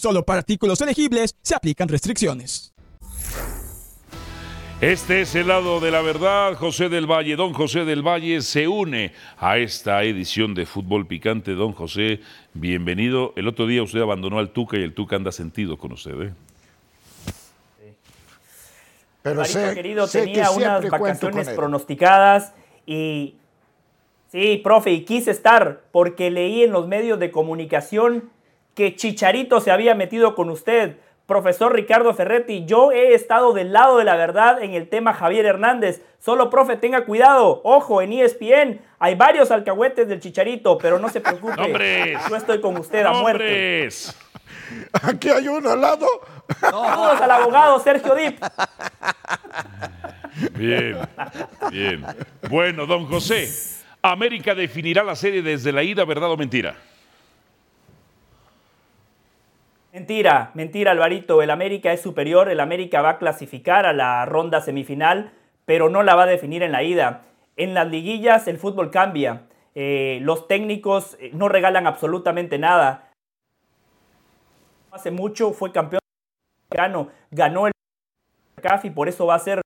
Solo 0.00 0.24
para 0.24 0.38
artículos 0.38 0.80
elegibles 0.80 1.36
se 1.42 1.54
aplican 1.54 1.86
restricciones. 1.86 2.72
Este 4.80 5.20
es 5.20 5.34
el 5.34 5.48
lado 5.48 5.78
de 5.78 5.90
la 5.90 6.00
verdad. 6.00 6.54
José 6.54 6.88
del 6.88 7.04
Valle, 7.04 7.36
don 7.36 7.52
José 7.52 7.84
del 7.84 8.00
Valle 8.00 8.40
se 8.40 8.66
une 8.66 9.12
a 9.36 9.58
esta 9.58 10.02
edición 10.04 10.54
de 10.54 10.64
Fútbol 10.64 11.06
Picante. 11.06 11.52
Don 11.52 11.72
José, 11.74 12.20
bienvenido. 12.54 13.34
El 13.36 13.46
otro 13.46 13.66
día 13.66 13.82
usted 13.82 14.00
abandonó 14.00 14.38
al 14.38 14.52
Tuca 14.52 14.78
y 14.78 14.82
el 14.84 14.94
Tuca 14.94 15.16
anda 15.16 15.32
sentido 15.32 15.76
con 15.76 15.92
usted. 15.92 16.18
¿eh? 16.18 16.32
Pero 19.20 19.36
Marito 19.36 19.58
sé, 19.58 19.74
querido 19.74 20.06
sé 20.06 20.20
que 20.20 20.24
tenía 20.28 20.50
unas 20.50 20.88
vacaciones 20.88 21.50
pronosticadas 21.50 22.54
y 22.86 23.34
sí, 24.32 24.62
profe, 24.64 24.92
y 24.92 25.04
quise 25.04 25.30
estar 25.30 25.82
porque 25.92 26.30
leí 26.30 26.62
en 26.62 26.72
los 26.72 26.88
medios 26.88 27.18
de 27.18 27.30
comunicación 27.30 28.30
que 28.80 28.96
Chicharito 28.96 29.60
se 29.60 29.70
había 29.70 29.94
metido 29.94 30.34
con 30.34 30.48
usted. 30.48 30.96
Profesor 31.26 31.74
Ricardo 31.74 32.14
Ferretti, 32.14 32.64
yo 32.64 32.92
he 32.92 33.12
estado 33.12 33.52
del 33.52 33.74
lado 33.74 33.98
de 33.98 34.04
la 34.04 34.16
verdad 34.16 34.62
en 34.62 34.72
el 34.72 34.88
tema 34.88 35.12
Javier 35.12 35.44
Hernández. 35.44 36.00
Solo, 36.18 36.48
profe, 36.48 36.76
tenga 36.76 37.04
cuidado. 37.04 37.60
Ojo, 37.62 38.00
en 38.00 38.14
ESPN 38.14 38.80
hay 38.98 39.16
varios 39.16 39.50
alcahuetes 39.50 40.08
del 40.08 40.18
Chicharito, 40.18 40.78
pero 40.78 40.98
no 40.98 41.10
se 41.10 41.20
preocupe. 41.20 41.56
¡Nombres! 41.56 42.18
Yo 42.30 42.36
estoy 42.36 42.62
con 42.62 42.78
usted 42.78 43.04
a 43.04 43.12
muerte. 43.12 43.44
¡Hombres! 43.44 44.18
Aquí 45.02 45.28
hay 45.28 45.46
uno 45.46 45.72
al 45.72 45.80
lado. 45.82 46.06
Saludos 46.58 47.20
al 47.20 47.30
abogado 47.32 47.80
Sergio 47.80 48.14
Dip. 48.14 48.42
Bien, 50.52 50.96
bien. 51.70 52.06
Bueno, 52.48 52.86
don 52.86 53.04
José, 53.04 53.46
América 54.00 54.54
definirá 54.54 55.04
la 55.04 55.16
serie 55.16 55.42
desde 55.42 55.70
la 55.70 55.82
ida, 55.82 56.06
¿verdad 56.06 56.30
o 56.30 56.38
mentira? 56.38 56.76
Mentira, 59.92 60.52
mentira, 60.54 60.92
Alvarito. 60.92 61.42
El 61.42 61.50
América 61.50 61.92
es 61.92 62.00
superior. 62.00 62.48
El 62.48 62.60
América 62.60 63.02
va 63.02 63.10
a 63.10 63.18
clasificar 63.18 63.86
a 63.86 63.92
la 63.92 64.24
ronda 64.24 64.60
semifinal, 64.60 65.32
pero 65.64 65.88
no 65.88 66.04
la 66.04 66.14
va 66.14 66.24
a 66.24 66.26
definir 66.26 66.62
en 66.62 66.70
la 66.70 66.84
ida. 66.84 67.22
En 67.56 67.74
las 67.74 67.88
liguillas 67.88 68.46
el 68.46 68.58
fútbol 68.58 68.90
cambia. 68.92 69.42
Eh, 69.74 70.20
los 70.22 70.46
técnicos 70.46 71.16
eh, 71.20 71.30
no 71.34 71.48
regalan 71.48 71.88
absolutamente 71.88 72.56
nada. 72.56 73.10
Hace 74.92 75.10
mucho 75.10 75.52
fue 75.52 75.72
campeón 75.72 76.00
mexicano, 76.68 77.08
ganó 77.30 77.66
el 77.66 77.72
CAF 78.60 78.84
y 78.84 78.90
por 78.90 79.08
eso 79.08 79.26
va 79.26 79.36
a 79.36 79.38
ser 79.38 79.60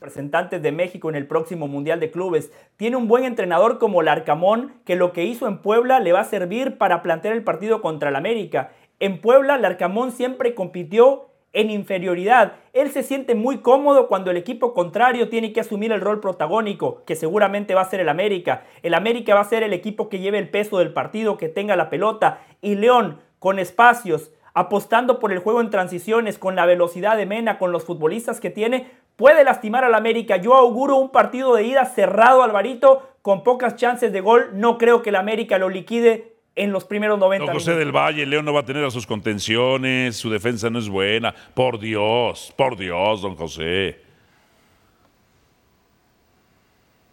representantes 0.00 0.62
de 0.62 0.72
México 0.72 1.08
en 1.08 1.16
el 1.16 1.26
próximo 1.26 1.66
Mundial 1.66 1.98
de 1.98 2.10
Clubes. 2.10 2.52
Tiene 2.76 2.96
un 2.96 3.08
buen 3.08 3.24
entrenador 3.24 3.78
como 3.78 4.02
Larcamón, 4.02 4.74
que 4.84 4.94
lo 4.94 5.12
que 5.12 5.24
hizo 5.24 5.48
en 5.48 5.58
Puebla 5.58 5.98
le 6.00 6.12
va 6.12 6.20
a 6.20 6.24
servir 6.24 6.78
para 6.78 7.02
plantear 7.02 7.34
el 7.34 7.42
partido 7.42 7.80
contra 7.80 8.10
el 8.10 8.16
América. 8.16 8.70
En 8.98 9.20
Puebla, 9.20 9.58
Larcamón 9.58 10.10
siempre 10.10 10.54
compitió 10.54 11.28
en 11.52 11.70
inferioridad. 11.70 12.54
Él 12.72 12.90
se 12.90 13.02
siente 13.02 13.34
muy 13.34 13.58
cómodo 13.58 14.08
cuando 14.08 14.30
el 14.30 14.36
equipo 14.36 14.74
contrario 14.74 15.28
tiene 15.28 15.52
que 15.52 15.60
asumir 15.60 15.92
el 15.92 16.00
rol 16.00 16.20
protagónico, 16.20 17.02
que 17.04 17.16
seguramente 17.16 17.74
va 17.74 17.82
a 17.82 17.90
ser 17.90 18.00
el 18.00 18.08
América. 18.08 18.64
El 18.82 18.94
América 18.94 19.34
va 19.34 19.40
a 19.40 19.44
ser 19.44 19.62
el 19.62 19.72
equipo 19.72 20.08
que 20.08 20.18
lleve 20.18 20.38
el 20.38 20.50
peso 20.50 20.78
del 20.78 20.92
partido, 20.92 21.36
que 21.36 21.48
tenga 21.48 21.76
la 21.76 21.90
pelota. 21.90 22.40
Y 22.60 22.74
León, 22.74 23.20
con 23.38 23.58
espacios, 23.58 24.32
apostando 24.54 25.18
por 25.18 25.32
el 25.32 25.38
juego 25.38 25.60
en 25.60 25.70
transiciones, 25.70 26.38
con 26.38 26.56
la 26.56 26.64
velocidad 26.66 27.16
de 27.16 27.26
Mena, 27.26 27.58
con 27.58 27.72
los 27.72 27.84
futbolistas 27.84 28.40
que 28.40 28.50
tiene, 28.50 28.90
puede 29.16 29.44
lastimar 29.44 29.84
al 29.84 29.94
América. 29.94 30.36
Yo 30.38 30.54
auguro 30.54 30.96
un 30.96 31.10
partido 31.10 31.54
de 31.54 31.64
ida 31.64 31.84
cerrado, 31.84 32.42
Alvarito, 32.42 33.02
con 33.20 33.42
pocas 33.42 33.76
chances 33.76 34.12
de 34.12 34.20
gol. 34.20 34.50
No 34.54 34.78
creo 34.78 35.02
que 35.02 35.10
el 35.10 35.16
América 35.16 35.58
lo 35.58 35.68
liquide 35.68 36.35
en 36.56 36.72
los 36.72 36.84
primeros 36.84 37.18
90 37.18 37.44
Don 37.44 37.54
José 37.54 37.70
minutos. 37.70 37.84
del 37.86 37.92
Valle, 37.94 38.26
León 38.26 38.44
no 38.46 38.52
va 38.54 38.60
a 38.60 38.64
tener 38.64 38.84
a 38.84 38.90
sus 38.90 39.06
contenciones, 39.06 40.16
su 40.16 40.30
defensa 40.30 40.70
no 40.70 40.78
es 40.78 40.88
buena. 40.88 41.34
Por 41.54 41.78
Dios, 41.78 42.52
por 42.56 42.76
Dios, 42.76 43.22
don 43.22 43.36
José. 43.36 44.00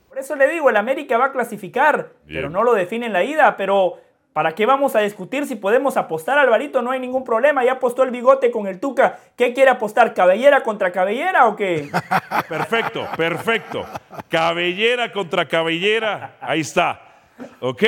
Por 0.08 0.18
eso 0.18 0.36
le 0.36 0.48
digo, 0.48 0.70
el 0.70 0.78
América 0.78 1.18
va 1.18 1.26
a 1.26 1.32
clasificar, 1.32 2.12
pero 2.28 2.50
no 2.50 2.64
lo 2.64 2.74
define 2.74 3.08
en 3.08 3.14
la 3.14 3.24
ida. 3.24 3.58
Pero, 3.58 3.98
¿para 4.32 4.54
qué 4.54 4.66
vamos 4.66 4.96
a 4.96 5.00
discutir 5.00 5.48
si 5.48 5.56
podemos 5.56 5.98
apostar, 5.98 6.38
Alvarito? 6.38 6.82
No 6.82 6.92
hay 6.92 7.00
ningún 7.00 7.24
problema. 7.24 7.66
Ya 7.66 7.74
apostó 7.74 8.04
el 8.04 8.12
bigote 8.12 8.52
con 8.52 8.68
el 8.68 8.80
Tuca. 8.80 9.20
¿Qué 9.36 9.54
quiere 9.54 9.72
apostar? 9.72 10.14
¿Cabellera 10.14 10.62
contra 10.62 10.92
cabellera 10.92 11.48
o 11.48 11.56
qué? 11.56 11.90
Perfecto, 12.48 13.08
perfecto. 13.18 13.86
Cabellera 14.30 15.12
contra 15.12 15.48
cabellera. 15.48 16.38
Ahí 16.40 16.60
está. 16.62 17.02
¿Ok? 17.60 17.84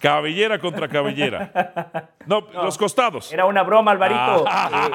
Cabellera 0.00 0.58
contra 0.58 0.88
cabellera. 0.88 2.08
No, 2.26 2.40
los 2.54 2.78
costados. 2.78 3.30
Era 3.34 3.44
una 3.44 3.62
broma, 3.62 3.90
Alvarito. 3.90 4.46
Eh, 4.46 4.90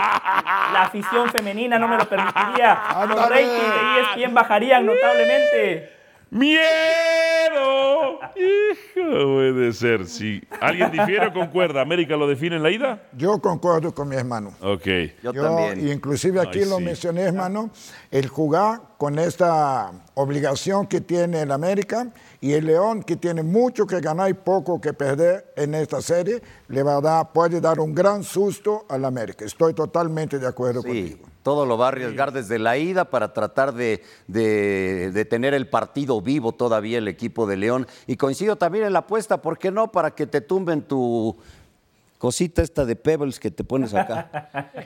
la 0.73 0.81
afición 0.81 1.29
femenina 1.29 1.77
no 1.77 1.87
me 1.87 1.95
lo 1.95 2.05
permitiría. 2.09 2.75
Los 3.07 3.29
ratings 3.29 4.15
de 4.17 4.23
ESPN 4.23 4.33
bajarían 4.33 4.83
notablemente. 4.83 5.98
¡Miedo! 6.31 8.19
Hijo, 8.35 9.33
puede 9.33 9.73
ser. 9.73 10.05
Si 10.07 10.41
alguien 10.61 10.91
difiere 10.91 11.27
o 11.27 11.33
concuerda, 11.33 11.81
¿América 11.81 12.15
lo 12.15 12.27
define 12.27 12.57
en 12.57 12.63
la 12.63 12.69
ida? 12.71 13.03
Yo 13.17 13.39
concuerdo 13.39 13.93
con 13.93 14.07
mi 14.09 14.15
hermano. 14.15 14.53
Ok. 14.61 14.85
Yo, 15.23 15.33
también. 15.33 15.87
Inclusive 15.89 16.39
aquí 16.39 16.59
Ay, 16.59 16.69
lo 16.69 16.77
sí. 16.77 16.83
mencioné, 16.83 17.21
hermano, 17.23 17.71
el 18.11 18.27
jugar 18.27 18.81
con 18.97 19.17
esta 19.17 19.91
obligación 20.13 20.85
que 20.87 21.01
tiene 21.01 21.41
el 21.41 21.51
América 21.51 22.07
y 22.41 22.53
el 22.53 22.65
León, 22.67 23.03
que 23.03 23.15
tiene 23.15 23.41
mucho 23.43 23.87
que 23.87 23.99
ganar 23.99 24.29
y 24.29 24.33
poco 24.33 24.79
que 24.79 24.93
perder 24.93 25.51
en 25.55 25.73
esta 25.73 26.01
serie, 26.01 26.41
le 26.67 26.83
va 26.83 26.97
a 26.97 27.01
dar, 27.01 27.31
puede 27.33 27.59
dar 27.59 27.79
un 27.79 27.95
gran 27.95 28.23
susto 28.23 28.85
al 28.89 29.05
América. 29.05 29.45
Estoy 29.45 29.73
totalmente 29.73 30.37
de 30.37 30.47
acuerdo 30.47 30.81
Sí, 30.81 30.87
contigo. 30.87 31.28
Todo 31.43 31.65
lo 31.65 31.77
va 31.77 31.85
a 31.85 31.87
arriesgar 31.89 32.31
desde 32.31 32.59
la 32.59 32.77
ida 32.77 33.05
para 33.05 33.33
tratar 33.33 33.73
de, 33.73 34.03
de- 34.27 35.11
de 35.13 35.25
tener 35.25 35.53
el 35.53 35.67
partido 35.67 36.21
vivo 36.21 36.51
todavía 36.51 36.97
el 36.97 37.07
equipo 37.07 37.47
de 37.47 37.57
León. 37.57 37.87
Y 38.07 38.17
coincido 38.17 38.55
también 38.57 38.85
en 38.85 38.93
la 38.93 38.99
apuesta, 38.99 39.41
¿por 39.41 39.57
qué 39.57 39.71
no? 39.71 39.91
Para 39.91 40.11
que 40.11 40.27
te 40.27 40.41
tumben 40.41 40.81
tu 40.81 41.37
cosita 42.17 42.61
esta 42.61 42.83
de 42.85 42.97
Pebbles 42.97 43.39
que 43.39 43.49
te 43.49 43.63
pones 43.63 43.93
acá. 43.93 44.29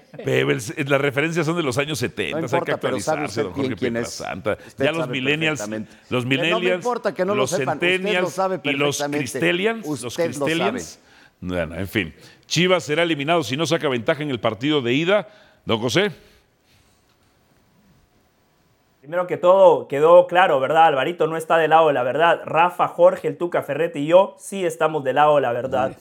Pebbles, 0.23 0.71
eh, 0.77 0.85
las 0.87 1.01
referencias 1.01 1.45
son 1.47 1.55
de 1.57 1.63
los 1.63 1.79
años 1.79 1.97
70, 1.97 2.39
No 2.41 2.47
hay 2.51 2.61
que 2.61 2.71
actualizarse, 2.71 3.41
don 3.43 3.53
Jorge 3.53 3.75
quién 3.75 3.97
es. 3.97 4.21
Usted 4.67 4.85
Ya 4.85 4.91
los 4.91 5.09
millennials, 5.09 5.59
los 5.59 5.69
Que 5.69 5.79
no 5.79 6.19
me 6.19 6.25
millennials, 6.25 6.75
importa 6.75 7.13
que 7.15 7.25
no 7.25 7.33
lo 7.33 7.41
los 7.41 7.49
sepan, 7.49 7.77
lo 7.77 7.81
centennials 7.87 8.33
sabe 8.33 8.59
y 8.63 8.73
los 8.73 9.01
cristelians, 9.01 9.85
los 9.87 10.03
Usted 10.03 10.35
lo 10.37 10.45
cristelians. 10.45 10.99
Bueno, 11.41 11.75
en 11.75 11.87
fin. 11.87 12.13
Chivas 12.45 12.83
será 12.83 13.01
eliminado 13.03 13.43
si 13.43 13.57
no 13.57 13.65
saca 13.65 13.89
ventaja 13.89 14.21
en 14.21 14.29
el 14.29 14.39
partido 14.39 14.81
de 14.83 14.93
ida. 14.93 15.27
Don 15.65 15.79
José. 15.79 16.11
Primero 19.03 19.27
que 19.27 19.35
todo, 19.35 19.89
quedó 19.89 20.27
claro, 20.27 20.61
¿verdad? 20.61 20.85
Alvarito 20.85 21.27
no 21.27 21.35
está 21.35 21.57
del 21.57 21.71
lado 21.71 21.87
de 21.87 21.93
la 21.93 22.03
verdad. 22.03 22.39
Rafa, 22.45 22.87
Jorge, 22.87 23.27
el 23.27 23.37
Tuca, 23.37 23.61
Ferretti 23.61 23.99
y 23.99 24.05
yo 24.05 24.33
sí 24.37 24.65
estamos 24.65 25.03
del 25.03 25.15
lado 25.15 25.35
de 25.35 25.41
la 25.41 25.51
verdad. 25.51 25.91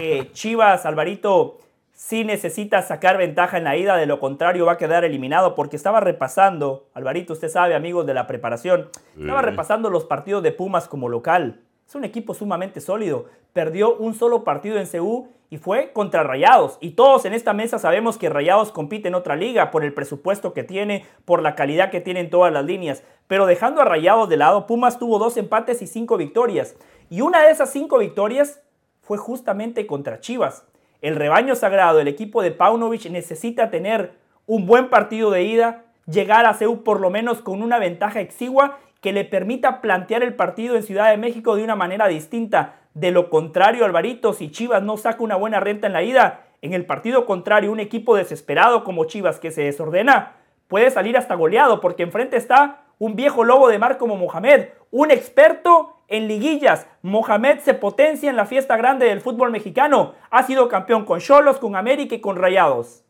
Eh, 0.00 0.30
Chivas, 0.32 0.86
Alvarito, 0.86 1.58
sí 1.92 2.24
necesita 2.24 2.80
sacar 2.80 3.18
ventaja 3.18 3.58
en 3.58 3.64
la 3.64 3.76
ida, 3.76 3.98
de 3.98 4.06
lo 4.06 4.18
contrario 4.18 4.64
va 4.64 4.72
a 4.72 4.76
quedar 4.78 5.04
eliminado 5.04 5.54
porque 5.54 5.76
estaba 5.76 6.00
repasando, 6.00 6.86
Alvarito, 6.94 7.34
usted 7.34 7.50
sabe, 7.50 7.74
amigos 7.74 8.06
de 8.06 8.14
la 8.14 8.26
preparación, 8.26 8.88
estaba 9.20 9.42
repasando 9.42 9.90
los 9.90 10.06
partidos 10.06 10.42
de 10.42 10.52
Pumas 10.52 10.88
como 10.88 11.10
local. 11.10 11.60
Es 11.86 11.96
un 11.96 12.04
equipo 12.04 12.32
sumamente 12.32 12.80
sólido. 12.80 13.26
Perdió 13.52 13.94
un 13.94 14.14
solo 14.14 14.44
partido 14.44 14.78
en 14.78 14.86
CU 14.86 15.28
y 15.50 15.58
fue 15.58 15.92
contra 15.92 16.22
Rayados. 16.22 16.78
Y 16.80 16.90
todos 16.90 17.24
en 17.24 17.34
esta 17.34 17.52
mesa 17.52 17.78
sabemos 17.78 18.18
que 18.18 18.28
Rayados 18.28 18.72
compite 18.72 19.08
en 19.08 19.14
otra 19.14 19.36
liga 19.36 19.70
por 19.70 19.84
el 19.84 19.94
presupuesto 19.94 20.52
que 20.52 20.64
tiene, 20.64 21.06
por 21.24 21.42
la 21.42 21.54
calidad 21.54 21.90
que 21.90 22.00
tiene 22.00 22.20
en 22.20 22.30
todas 22.30 22.52
las 22.52 22.64
líneas. 22.64 23.02
Pero 23.26 23.46
dejando 23.46 23.80
a 23.80 23.84
Rayados 23.84 24.28
de 24.28 24.36
lado, 24.36 24.66
Pumas 24.66 24.98
tuvo 24.98 25.18
dos 25.18 25.36
empates 25.36 25.82
y 25.82 25.86
cinco 25.86 26.16
victorias. 26.16 26.76
Y 27.10 27.22
una 27.22 27.42
de 27.42 27.50
esas 27.50 27.70
cinco 27.70 27.98
victorias 27.98 28.60
fue 29.00 29.16
justamente 29.16 29.86
contra 29.86 30.20
Chivas. 30.20 30.66
El 31.00 31.16
rebaño 31.16 31.54
sagrado, 31.54 32.00
el 32.00 32.08
equipo 32.08 32.42
de 32.42 32.50
Paunovic 32.50 33.08
necesita 33.10 33.70
tener 33.70 34.12
un 34.46 34.66
buen 34.66 34.90
partido 34.90 35.30
de 35.30 35.44
ida, 35.44 35.84
llegar 36.06 36.44
a 36.46 36.54
CEU 36.54 36.82
por 36.82 37.00
lo 37.00 37.08
menos 37.08 37.40
con 37.40 37.62
una 37.62 37.78
ventaja 37.78 38.20
exigua 38.20 38.78
que 39.00 39.12
le 39.12 39.24
permita 39.24 39.80
plantear 39.80 40.22
el 40.22 40.34
partido 40.34 40.74
en 40.74 40.82
Ciudad 40.82 41.10
de 41.10 41.16
México 41.16 41.54
de 41.54 41.62
una 41.62 41.76
manera 41.76 42.08
distinta. 42.08 42.77
De 42.94 43.10
lo 43.10 43.30
contrario, 43.30 43.84
Alvarito, 43.84 44.32
si 44.32 44.50
Chivas 44.50 44.82
no 44.82 44.96
saca 44.96 45.22
una 45.22 45.36
buena 45.36 45.60
renta 45.60 45.86
en 45.86 45.92
la 45.92 46.02
ida, 46.02 46.46
en 46.62 46.72
el 46.72 46.86
partido 46.86 47.26
contrario, 47.26 47.70
un 47.70 47.80
equipo 47.80 48.16
desesperado 48.16 48.84
como 48.84 49.04
Chivas 49.04 49.38
que 49.38 49.50
se 49.50 49.62
desordena, 49.62 50.36
puede 50.66 50.90
salir 50.90 51.16
hasta 51.16 51.34
goleado 51.34 51.80
porque 51.80 52.02
enfrente 52.02 52.36
está 52.36 52.84
un 52.98 53.14
viejo 53.14 53.44
lobo 53.44 53.68
de 53.68 53.78
mar 53.78 53.96
como 53.98 54.16
Mohamed, 54.16 54.68
un 54.90 55.10
experto 55.10 55.96
en 56.08 56.26
liguillas. 56.26 56.86
Mohamed 57.02 57.60
se 57.60 57.74
potencia 57.74 58.30
en 58.30 58.36
la 58.36 58.46
fiesta 58.46 58.76
grande 58.76 59.06
del 59.06 59.20
fútbol 59.20 59.50
mexicano. 59.50 60.14
Ha 60.30 60.42
sido 60.42 60.68
campeón 60.68 61.04
con 61.04 61.20
Cholos, 61.20 61.58
con 61.58 61.76
América 61.76 62.14
y 62.14 62.20
con 62.20 62.36
Rayados. 62.36 63.04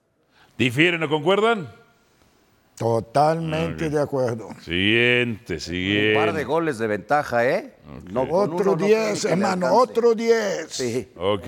¿Difieren 0.58 1.02
o 1.02 1.08
concuerdan? 1.08 1.68
Totalmente 2.78 3.90
de 3.90 4.00
acuerdo. 4.00 4.48
Siguiente, 4.62 5.54
Un 5.54 5.60
siguiente. 5.60 6.14
par 6.14 6.32
de 6.32 6.44
goles 6.44 6.78
de 6.78 6.86
ventaja, 6.86 7.46
¿eh? 7.46 7.74
No, 8.10 8.22
Otro 8.22 8.72
uno 8.72 8.76
no 8.76 8.86
10, 8.86 8.98
creo 8.98 9.14
que 9.20 9.26
le 9.26 9.32
hermano, 9.32 9.72
otro 9.74 10.14
10. 10.14 10.66
Sí. 10.68 11.08
Ok. 11.16 11.46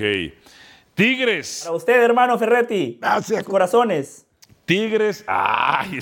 Tigres. 0.95 1.63
Para 1.65 1.77
usted, 1.77 2.03
hermano 2.03 2.39
Ferretti. 2.39 2.99
Gracias. 3.01 3.45
Corazones. 3.45 4.27
Tigres. 4.71 5.25
Ay, 5.27 5.99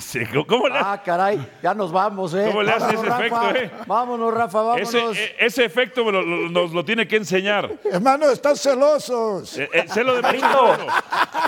¿cómo 0.47 0.67
le, 0.67 0.77
Ah, 0.77 1.01
caray, 1.03 1.39
ya 1.63 1.73
nos 1.73 1.91
vamos, 1.91 2.35
¿eh? 2.35 2.45
¿Cómo 2.49 2.61
le 2.61 2.71
hace 2.71 2.95
Vámonos, 2.95 3.01
ese 3.01 3.09
Rafa. 3.09 3.25
efecto, 3.49 3.55
eh? 3.65 3.83
Vámonos, 3.87 4.31
Rafa, 4.33 4.61
vámonos. 4.61 4.93
ese, 4.93 5.23
e- 5.23 5.35
ese 5.39 5.65
efecto 5.65 6.05
me 6.05 6.11
lo- 6.11 6.21
lo- 6.21 6.49
nos 6.49 6.71
lo 6.71 6.85
tiene 6.85 7.07
que 7.07 7.15
enseñar. 7.15 7.67
Hermano, 7.91 8.29
están 8.29 8.55
celosos. 8.55 9.57
Eh, 9.57 9.67
eh, 9.73 10.03
lo 10.03 10.21
de 10.21 10.21
si, 10.21 10.25
Alvarito. 10.43 10.77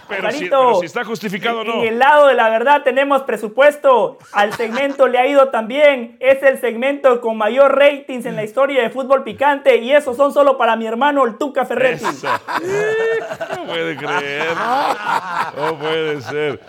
pero 0.10 0.32
si 0.80 0.86
está 0.88 1.04
justificado 1.06 1.60
o 1.60 1.64
no. 1.64 1.74
En 1.84 1.90
el 1.90 2.00
lado 2.00 2.26
de 2.26 2.34
la 2.34 2.50
verdad 2.50 2.82
tenemos 2.82 3.22
presupuesto. 3.22 4.18
Al 4.32 4.54
segmento 4.54 5.08
le 5.08 5.20
ha 5.20 5.28
ido 5.28 5.50
también. 5.50 6.18
Es 6.20 6.42
el 6.42 6.60
segmento 6.60 7.22
con 7.22 7.38
mayor 7.38 7.78
ratings 7.78 8.26
en 8.26 8.36
la 8.36 8.44
historia 8.44 8.82
de 8.82 8.90
fútbol 8.90 9.24
picante. 9.24 9.78
Y 9.78 9.92
esos 9.94 10.18
son 10.18 10.34
solo 10.34 10.58
para 10.58 10.76
mi 10.76 10.88
hermano 10.88 11.24
el 11.26 11.38
Tuca 11.38 11.66
Ferretti. 11.66 12.04
Eso. 12.04 12.28
No 13.62 13.66
puede 13.68 13.96
creer. 13.96 14.56
No 15.56 15.78
puede 15.78 16.22
ser. 16.22 16.60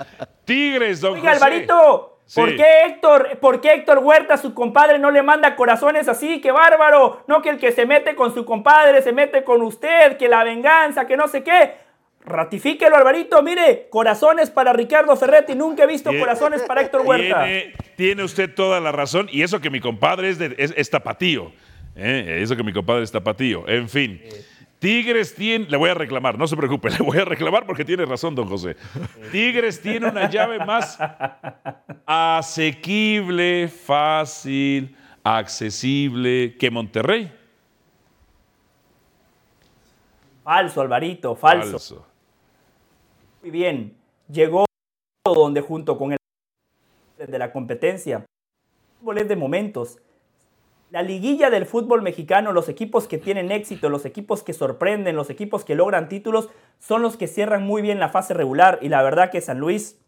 Tigres, 0.55 1.01
don 1.01 1.15
Oiga, 1.15 1.33
José. 1.33 1.45
Alvarito, 1.45 2.19
¿por 2.35 2.51
Sí. 2.51 2.57
qué 2.57 2.67
Héctor, 2.87 3.39
por 3.41 3.61
qué 3.61 3.73
Héctor 3.75 3.99
Huerta, 3.99 4.37
su 4.37 4.53
compadre, 4.55 4.99
no 4.99 5.11
le 5.11 5.23
manda 5.23 5.57
corazones 5.57 6.09
así? 6.09 6.41
¡Qué 6.41 6.51
bárbaro! 6.53 7.25
No 7.27 7.41
que 7.43 7.51
el 7.51 7.59
que 7.59 7.73
se 7.73 7.87
mete 7.87 8.15
con 8.15 8.35
su 8.35 8.45
compadre 8.45 9.01
se 9.03 9.13
mete 9.13 9.45
con 9.45 9.63
usted, 9.63 10.17
que 10.17 10.29
la 10.29 10.45
venganza, 10.45 11.07
que 11.07 11.17
no 11.17 11.29
sé 11.29 11.43
qué. 11.43 11.73
Ratifíquelo, 12.25 12.95
Alvarito. 12.97 13.43
Mire, 13.43 13.89
corazones 13.91 14.49
para 14.51 14.73
Ricardo 14.73 15.17
Ferretti. 15.17 15.55
Nunca 15.57 15.83
he 15.83 15.87
visto 15.89 16.11
corazones 16.17 16.63
para 16.63 16.83
Héctor 16.83 17.01
Huerta. 17.05 17.45
Tiene, 17.45 17.73
tiene 17.97 18.23
usted 18.23 18.55
toda 18.55 18.79
la 18.81 18.93
razón. 18.93 19.29
Y 19.33 19.43
eso 19.43 19.61
que 19.61 19.71
mi 19.71 19.81
compadre 19.81 20.29
es, 20.29 20.39
de- 20.39 20.55
es, 20.57 20.73
es 20.77 20.89
tapatío. 20.89 21.51
¿eh? 21.97 22.39
Eso 22.41 22.55
que 22.57 22.63
mi 22.63 22.73
compadre 22.73 23.03
es 23.03 23.11
tapatío. 23.11 23.67
En 23.69 23.89
fin. 23.89 24.23
Tigres 24.83 25.33
tiene. 25.37 25.67
Le 25.67 25.77
voy 25.77 25.91
a 25.91 25.95
reclamar, 25.95 26.37
no 26.37 26.49
se 26.49 26.57
preocupe, 26.57 26.91
le 26.99 26.99
voy 26.99 27.17
a 27.17 27.25
reclamar 27.25 27.65
porque 27.67 27.85
tiene 27.85 28.05
razón, 28.05 28.35
don 28.35 28.49
José. 28.49 28.77
Tigres 29.31 29.81
tiene 29.81 30.09
una 30.09 30.29
llave 30.29 30.59
más 30.59 30.99
asequible, 32.05 33.69
fácil, 33.69 34.97
accesible 35.23 36.57
que 36.59 36.69
Monterrey. 36.69 37.33
Falso, 40.43 40.81
Alvarito, 40.81 41.37
falso. 41.37 42.05
Muy 43.41 43.53
bien. 43.53 43.97
Llegó 44.29 44.65
donde 45.25 45.61
junto 45.61 45.97
con 45.97 46.11
el 46.11 46.19
de 47.19 47.39
la 47.39 47.53
competencia. 47.53 48.17
El 48.17 48.99
fútbol 48.99 49.19
es 49.19 49.29
de 49.29 49.37
momentos. 49.37 50.01
La 50.93 51.01
liguilla 51.01 51.49
del 51.49 51.65
fútbol 51.65 52.03
mexicano, 52.03 52.53
los 52.53 52.69
equipos 52.69 53.09
que 53.09 53.17
tienen 53.17 53.51
éxito, 53.51 53.89
los 53.89 54.05
equipos 54.05 54.43
que 54.43 54.53
sorprenden, 54.53 55.17
los 55.17 55.31
equipos 55.31 55.65
que 55.65 55.75
logran 55.75 56.11
títulos, 56.11 56.51
son 56.81 57.01
los 57.01 57.17
que 57.17 57.29
cierran 57.29 57.63
muy 57.63 57.81
bien 57.81 57.99
la 57.99 58.11
fase 58.11 58.35
regular. 58.35 58.79
Y 58.83 58.91
la 58.91 59.03
verdad 59.03 59.31
que 59.31 59.41
San 59.41 59.59
Luis, 59.59 59.99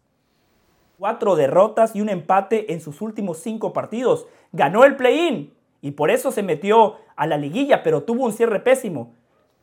cuatro 0.99 1.35
derrotas 1.35 1.95
y 1.95 2.01
un 2.01 2.09
empate 2.09 2.71
en 2.71 2.81
sus 2.81 3.01
últimos 3.01 3.39
cinco 3.39 3.73
partidos. 3.73 4.27
Ganó 4.51 4.85
el 4.85 4.95
play-in 4.95 5.51
y 5.81 5.89
por 5.89 6.11
eso 6.11 6.31
se 6.31 6.43
metió 6.43 6.97
a 7.15 7.25
la 7.25 7.37
liguilla, 7.37 7.81
pero 7.81 8.03
tuvo 8.03 8.23
un 8.23 8.33
cierre 8.33 8.59
pésimo. 8.59 9.11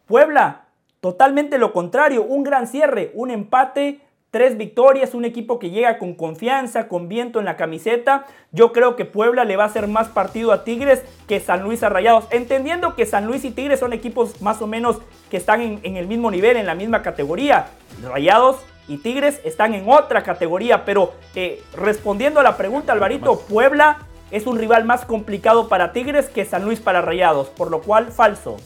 Puebla, 0.06 0.64
totalmente 0.98 1.56
lo 1.56 1.72
contrario, 1.72 2.24
un 2.24 2.42
gran 2.42 2.66
cierre, 2.66 3.12
un 3.14 3.30
empate, 3.30 4.00
tres 4.33 4.57
victorias, 4.57 5.12
un 5.12 5.27
equipo 5.27 5.59
que 5.59 5.71
llega 5.71 5.99
con 5.99 6.14
confianza, 6.14 6.88
con 6.88 7.07
viento 7.07 7.38
en 7.38 7.45
la 7.45 7.57
camiseta. 7.57 8.27
Yo 8.51 8.73
creo 8.73 8.97
que 8.97 9.05
Puebla 9.05 9.45
le 9.45 9.57
va 9.57 9.64
a 9.64 9.66
hacer 9.66 9.88
más 9.88 10.09
partido 10.09 10.53
a 10.53 10.64
Tigres 10.64 11.05
que 11.29 11.38
San 11.38 11.62
Luis 11.62 11.83
a 11.83 11.90
Rayados, 11.90 12.25
entendiendo 12.31 12.97
que 12.97 13.05
San 13.05 13.27
Luis 13.27 13.45
y 13.45 13.51
Tigres 13.51 13.79
son 13.79 13.92
equipos 13.92 14.40
más 14.40 14.62
o 14.62 14.66
menos 14.66 14.97
que 15.31 15.37
están 15.37 15.61
en, 15.61 15.81
en 15.83 15.98
el 15.98 16.06
mismo 16.06 16.31
nivel, 16.31 16.56
en 16.56 16.65
la 16.65 16.75
misma 16.75 17.02
categoría. 17.02 17.67
Rayados 18.02 18.56
y 18.88 18.96
Tigres 18.96 19.38
están 19.44 19.75
en 19.75 19.85
otra 19.87 20.23
categoría, 20.23 20.87
pero 20.87 21.13
eh, 21.35 21.63
respondiendo 21.77 22.40
a 22.40 22.42
la 22.42 22.56
pregunta, 22.56 22.94
Alvarito, 22.94 23.38
Puebla 23.40 23.98
es 24.31 24.46
un 24.46 24.59
rival 24.59 24.87
más 24.87 25.04
complicado 25.04 25.69
para 25.69 25.92
Tigres 25.92 26.31
que 26.31 26.46
San 26.46 26.65
Luis 26.65 26.81
para 26.81 27.02
Rayados, 27.02 27.48
por 27.48 27.71
lo 27.71 27.83
cual 27.83 28.11
falso. 28.11 28.56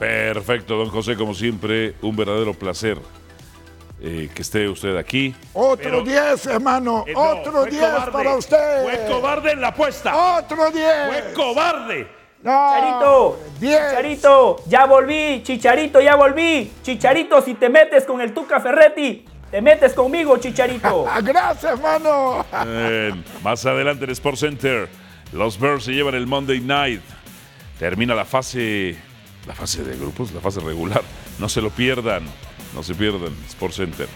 Perfecto, 0.00 0.76
don 0.76 0.88
José, 0.88 1.14
como 1.14 1.32
siempre, 1.32 1.94
un 2.02 2.16
verdadero 2.16 2.54
placer 2.54 2.98
eh, 4.00 4.28
que 4.34 4.42
esté 4.42 4.68
usted 4.68 4.96
aquí. 4.96 5.34
Otro 5.52 6.02
10, 6.02 6.46
hermano. 6.46 7.04
Eh, 7.06 7.12
no, 7.14 7.20
Otro 7.20 7.52
fue 7.62 7.70
10 7.70 7.82
cobarde. 7.82 8.12
para 8.12 8.34
usted. 8.36 8.82
Fue 8.84 9.06
cobarde 9.08 9.52
en 9.52 9.60
la 9.60 9.68
apuesta. 9.68 10.38
Otro 10.38 10.70
10. 10.70 10.86
Fue 11.08 11.32
cobarde. 11.34 12.16
Chicharito, 12.46 13.40
Chicharito, 13.58 14.56
ya 14.68 14.84
volví, 14.86 15.42
Chicharito, 15.42 16.00
ya 16.00 16.14
volví. 16.14 16.70
Chicharito, 16.82 17.42
si 17.42 17.54
te 17.54 17.68
metes 17.68 18.04
con 18.04 18.20
el 18.20 18.32
Tuca 18.32 18.60
Ferretti, 18.60 19.24
te 19.50 19.60
metes 19.60 19.94
conmigo, 19.94 20.36
Chicharito. 20.36 21.06
Gracias, 21.22 21.72
hermano. 21.72 22.44
Eh, 22.66 23.12
más 23.42 23.66
adelante 23.66 24.04
en 24.04 24.10
Sports 24.10 24.40
Center, 24.40 24.88
los 25.32 25.58
Bears 25.58 25.84
se 25.84 25.92
llevan 25.92 26.14
el 26.14 26.26
Monday 26.28 26.60
Night. 26.60 27.00
Termina 27.80 28.14
la 28.14 28.24
fase, 28.24 28.96
la 29.46 29.54
fase 29.54 29.82
de 29.82 29.96
grupos, 29.96 30.30
la 30.32 30.40
fase 30.40 30.60
regular. 30.60 31.02
No 31.38 31.48
se 31.48 31.60
lo 31.60 31.70
pierdan, 31.70 32.24
no 32.74 32.82
se 32.82 32.94
pierdan. 32.94 33.34
Sports 33.48 33.76
Center. 33.76 34.08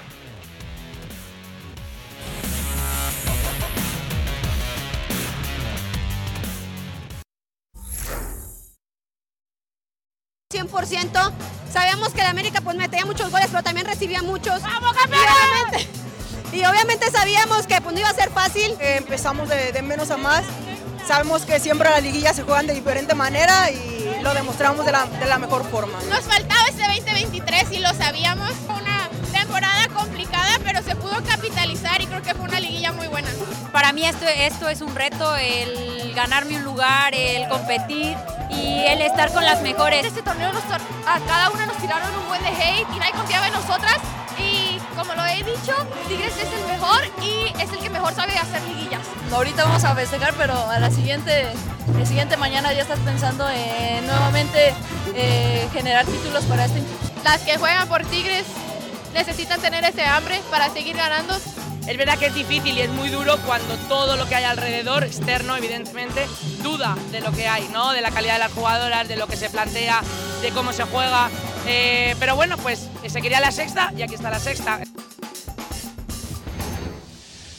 ...100%... 10.53 11.33
Sabíamos 11.73 12.13
que 12.13 12.21
el 12.21 12.27
América 12.27 12.61
pues 12.61 12.77
metía 12.77 13.07
muchos 13.07 13.31
goles, 13.31 13.47
pero 13.51 13.63
también 13.63 13.87
recibía 13.87 14.23
muchos. 14.23 14.61
¡Vamos, 14.63 14.97
Y 15.07 15.13
obviamente, 15.13 15.89
y 16.53 16.65
obviamente 16.65 17.11
sabíamos 17.13 17.67
que 17.69 17.81
pues, 17.81 17.95
no 17.95 18.01
iba 18.01 18.09
a 18.09 18.15
ser 18.15 18.31
fácil. 18.31 18.77
empezamos 18.81 19.49
de, 19.49 19.71
de 19.71 19.83
menos 19.83 20.11
a 20.11 20.17
más. 20.17 20.43
Sabemos 21.07 21.43
que 21.43 21.61
siempre 21.61 21.89
las 21.89 22.03
liguillas 22.03 22.35
se 22.35 22.43
juegan 22.43 22.67
de 22.67 22.75
diferente 22.75 23.15
manera 23.15 23.71
y 23.71 24.00
lo 24.23 24.35
demostramos 24.35 24.85
de 24.85 24.93
la, 24.93 25.07
de 25.07 25.27
la 25.27 25.39
mejor 25.39 25.64
forma. 25.71 25.99
Nos 26.09 26.21
faltaba 26.21 26.66
este 26.68 26.83
2023 26.83 27.73
y 27.73 27.79
lo 27.79 27.93
sabíamos. 27.95 28.51
Fue 28.66 28.75
una 28.77 29.09
temporada 29.33 29.89
complicada, 29.89 30.59
pero 30.64 30.83
se 30.83 30.97
pudo 30.97 31.23
capitalizar 31.25 32.01
y 32.01 32.07
creo 32.07 32.23
que 32.23 32.35
fue 32.35 32.45
una 32.47 32.61
liguilla 32.61 32.93
muy 32.93 33.09
buena. 33.09 33.29
Para 33.73 33.93
mí 33.93 34.05
esto, 34.05 34.27
esto 34.27 34.68
es 34.68 34.81
un 34.81 34.95
reto, 34.95 35.37
el 35.37 36.12
ganarme 36.14 36.57
un 36.57 36.64
lugar, 36.64 37.14
el 37.14 37.49
competir 37.49 38.16
y 38.51 38.85
el 38.87 39.03
estar 39.03 39.33
con 39.33 39.45
las 39.45 39.62
mejores. 39.62 40.05
Este 40.05 40.23
torneo 40.23 40.53
nos 40.53 40.64
a 40.64 41.21
cada 41.27 41.51
una 41.51 41.66
nos 41.66 41.77
tiraron 41.79 42.14
un 42.14 42.29
buen 42.29 42.43
de 42.43 42.49
hate 42.49 42.87
y 42.95 42.99
nadie 42.99 43.12
confiaba 43.12 43.47
en 43.47 43.53
nosotras 43.53 43.99
y 44.39 44.79
como 44.97 45.14
lo 45.14 45.25
he 45.25 45.43
dicho, 45.43 45.75
Tigres 46.09 46.35
es 46.37 46.53
el 46.53 46.66
mejor 46.66 47.01
y 47.23 47.53
es 47.61 47.73
el 47.73 47.79
que 47.79 47.91
mejor 47.91 48.14
sabe 48.14 48.37
hacer 48.37 48.62
liguillas. 48.62 49.00
Ahorita 49.33 49.64
vamos 49.64 49.85
a 49.85 49.95
festejar, 49.95 50.35
pero 50.37 50.55
a 50.55 50.81
la 50.81 50.91
siguiente, 50.91 51.47
el 51.97 52.07
siguiente 52.07 52.37
mañana 52.37 52.72
ya 52.72 52.83
estás 52.83 52.99
pensando 52.99 53.49
en 53.49 54.05
nuevamente 54.05 54.74
eh, 55.14 55.68
generar 55.72 56.05
títulos 56.05 56.45
para 56.45 56.64
este. 56.64 56.83
Las 57.22 57.41
que 57.43 57.57
juegan 57.57 57.89
por 57.89 58.05
Tigres 58.07 58.45
necesitan 59.14 59.61
tener 59.61 59.85
ese 59.85 60.05
hambre 60.05 60.41
para 60.51 60.68
seguir 60.70 60.97
ganando. 60.97 61.35
Es 61.87 61.97
verdad 61.97 62.18
que 62.18 62.26
es 62.26 62.35
difícil 62.35 62.76
y 62.76 62.81
es 62.81 62.91
muy 62.91 63.09
duro 63.09 63.39
cuando 63.47 63.76
todo 63.89 64.16
lo 64.16 64.28
que 64.28 64.35
hay 64.35 64.45
alrededor, 64.45 65.05
externo 65.05 65.57
evidentemente, 65.57 66.26
duda 66.62 66.97
de 67.12 67.20
lo 67.20 67.31
que 67.31 67.49
hay, 67.49 67.68
¿no? 67.72 67.93
De 67.93 68.01
la 68.01 68.11
calidad 68.11 68.35
de 68.35 68.41
las 68.41 68.53
jugadoras, 68.53 69.09
de 69.09 69.16
lo 69.16 69.28
que 69.28 69.37
se 69.37 69.49
plantea, 69.49 70.03
de 70.43 70.51
cómo 70.51 70.72
se 70.72 70.83
juega. 70.85 71.31
Eh, 71.66 72.16
pero 72.18 72.35
bueno, 72.35 72.57
pues 72.59 72.89
se 73.07 73.22
quería 73.22 73.39
la 73.41 73.53
sexta 73.53 73.93
y 73.97 74.03
aquí 74.03 74.14
está 74.14 74.28
la 74.28 74.41
sexta. 74.41 74.81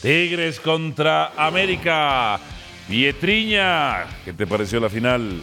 Tigres 0.02 0.60
contra 0.60 1.34
América. 1.38 2.40
Pietriña, 2.88 4.06
¿qué 4.26 4.34
te 4.34 4.48
pareció 4.48 4.80
la 4.80 4.90
final? 4.90 5.42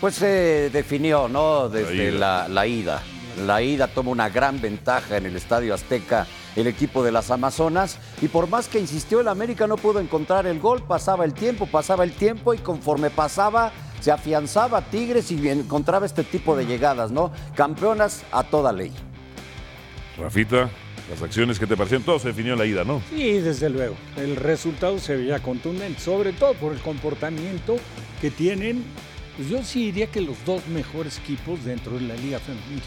Pues 0.00 0.14
se 0.14 0.70
definió, 0.70 1.28
¿no? 1.28 1.68
Desde 1.68 2.12
La 2.12 2.42
la, 2.42 2.48
la 2.48 2.66
ida. 2.66 3.02
La 3.46 3.62
ida 3.62 3.86
toma 3.86 4.10
una 4.10 4.28
gran 4.28 4.60
ventaja 4.60 5.16
en 5.16 5.26
el 5.26 5.36
Estadio 5.36 5.74
Azteca 5.74 6.26
el 6.56 6.66
equipo 6.66 7.04
de 7.04 7.12
las 7.12 7.30
Amazonas 7.30 7.98
y 8.20 8.28
por 8.28 8.48
más 8.48 8.68
que 8.68 8.80
insistió 8.80 9.20
el 9.20 9.28
América 9.28 9.66
no 9.66 9.76
pudo 9.76 10.00
encontrar 10.00 10.46
el 10.46 10.58
gol, 10.58 10.82
pasaba 10.82 11.24
el 11.24 11.34
tiempo, 11.34 11.66
pasaba 11.66 12.02
el 12.02 12.12
tiempo 12.12 12.52
y 12.54 12.58
conforme 12.58 13.10
pasaba 13.10 13.70
se 14.00 14.10
afianzaba 14.10 14.82
Tigres 14.82 15.30
y 15.30 15.48
encontraba 15.48 16.06
este 16.06 16.24
tipo 16.24 16.56
de 16.56 16.66
llegadas, 16.66 17.10
¿no? 17.10 17.32
Campeonas 17.54 18.24
a 18.32 18.44
toda 18.44 18.72
ley. 18.72 18.92
Rafita, 20.16 20.68
las 21.10 21.22
acciones 21.22 21.58
que 21.58 21.66
te 21.66 21.76
parecieron, 21.76 22.04
todo 22.04 22.18
se 22.18 22.28
definió 22.28 22.54
la 22.56 22.66
ida, 22.66 22.84
¿no? 22.84 23.02
Sí, 23.10 23.38
desde 23.38 23.70
luego. 23.70 23.96
El 24.16 24.36
resultado 24.36 24.98
se 24.98 25.16
veía 25.16 25.40
contundente, 25.40 26.00
sobre 26.00 26.32
todo 26.32 26.54
por 26.54 26.72
el 26.72 26.78
comportamiento 26.80 27.78
que 28.20 28.30
tienen. 28.30 28.84
Pues 29.36 29.48
yo 29.48 29.62
sí 29.62 29.86
diría 29.86 30.08
que 30.08 30.20
los 30.20 30.44
dos 30.44 30.66
mejores 30.68 31.18
equipos 31.18 31.64
dentro 31.64 31.94
de 31.98 32.02
la 32.02 32.14
Liga 32.16 32.38
Femenil. 32.38 32.82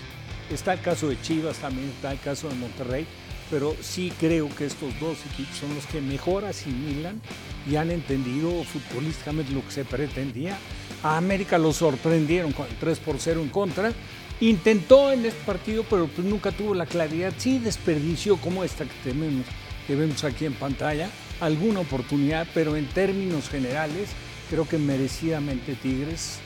Está 0.52 0.74
el 0.74 0.82
caso 0.82 1.08
de 1.08 1.20
Chivas, 1.22 1.58
también 1.58 1.90
está 1.90 2.12
el 2.12 2.20
caso 2.20 2.50
de 2.50 2.56
Monterrey, 2.56 3.08
pero 3.50 3.76
sí 3.82 4.12
creo 4.20 4.50
que 4.56 4.66
estos 4.66 5.00
dos 5.00 5.18
equipos 5.34 5.56
son 5.58 5.74
los 5.74 5.86
que 5.86 6.02
mejor 6.02 6.44
asimilan 6.44 7.22
y 7.70 7.78
han 7.78 7.90
entendido 7.90 8.64
futbolísticamente 8.66 9.54
lo 9.54 9.64
que 9.66 9.72
se 9.72 9.86
pretendía. 9.86 10.58
A 11.04 11.18
América 11.18 11.58
lo 11.58 11.72
sorprendieron 11.72 12.52
con 12.52 12.68
el 12.68 12.76
3 12.76 13.00
por 13.00 13.16
0 13.18 13.42
en 13.42 13.50
contra. 13.50 13.94
Intentó 14.42 15.12
en 15.12 15.24
este 15.24 15.40
partido, 15.46 15.86
pero 15.88 16.08
pues 16.08 16.26
nunca 16.26 16.52
tuvo 16.52 16.74
la 16.74 16.88
claridad. 16.88 17.32
Sí 17.38 17.60
desperdició 17.60 18.38
como 18.38 18.64
esta 18.64 18.86
que 18.86 18.96
tenemos, 19.04 19.46
que 19.86 19.96
vemos 19.96 20.24
aquí 20.24 20.46
en 20.46 20.54
pantalla, 20.54 21.12
alguna 21.40 21.82
oportunidad, 21.82 22.48
pero 22.52 22.76
en 22.76 22.88
términos 22.88 23.50
generales 23.50 24.10
creo 24.50 24.68
que 24.68 24.80
merecidamente 24.80 25.76
Tigres 25.76 26.40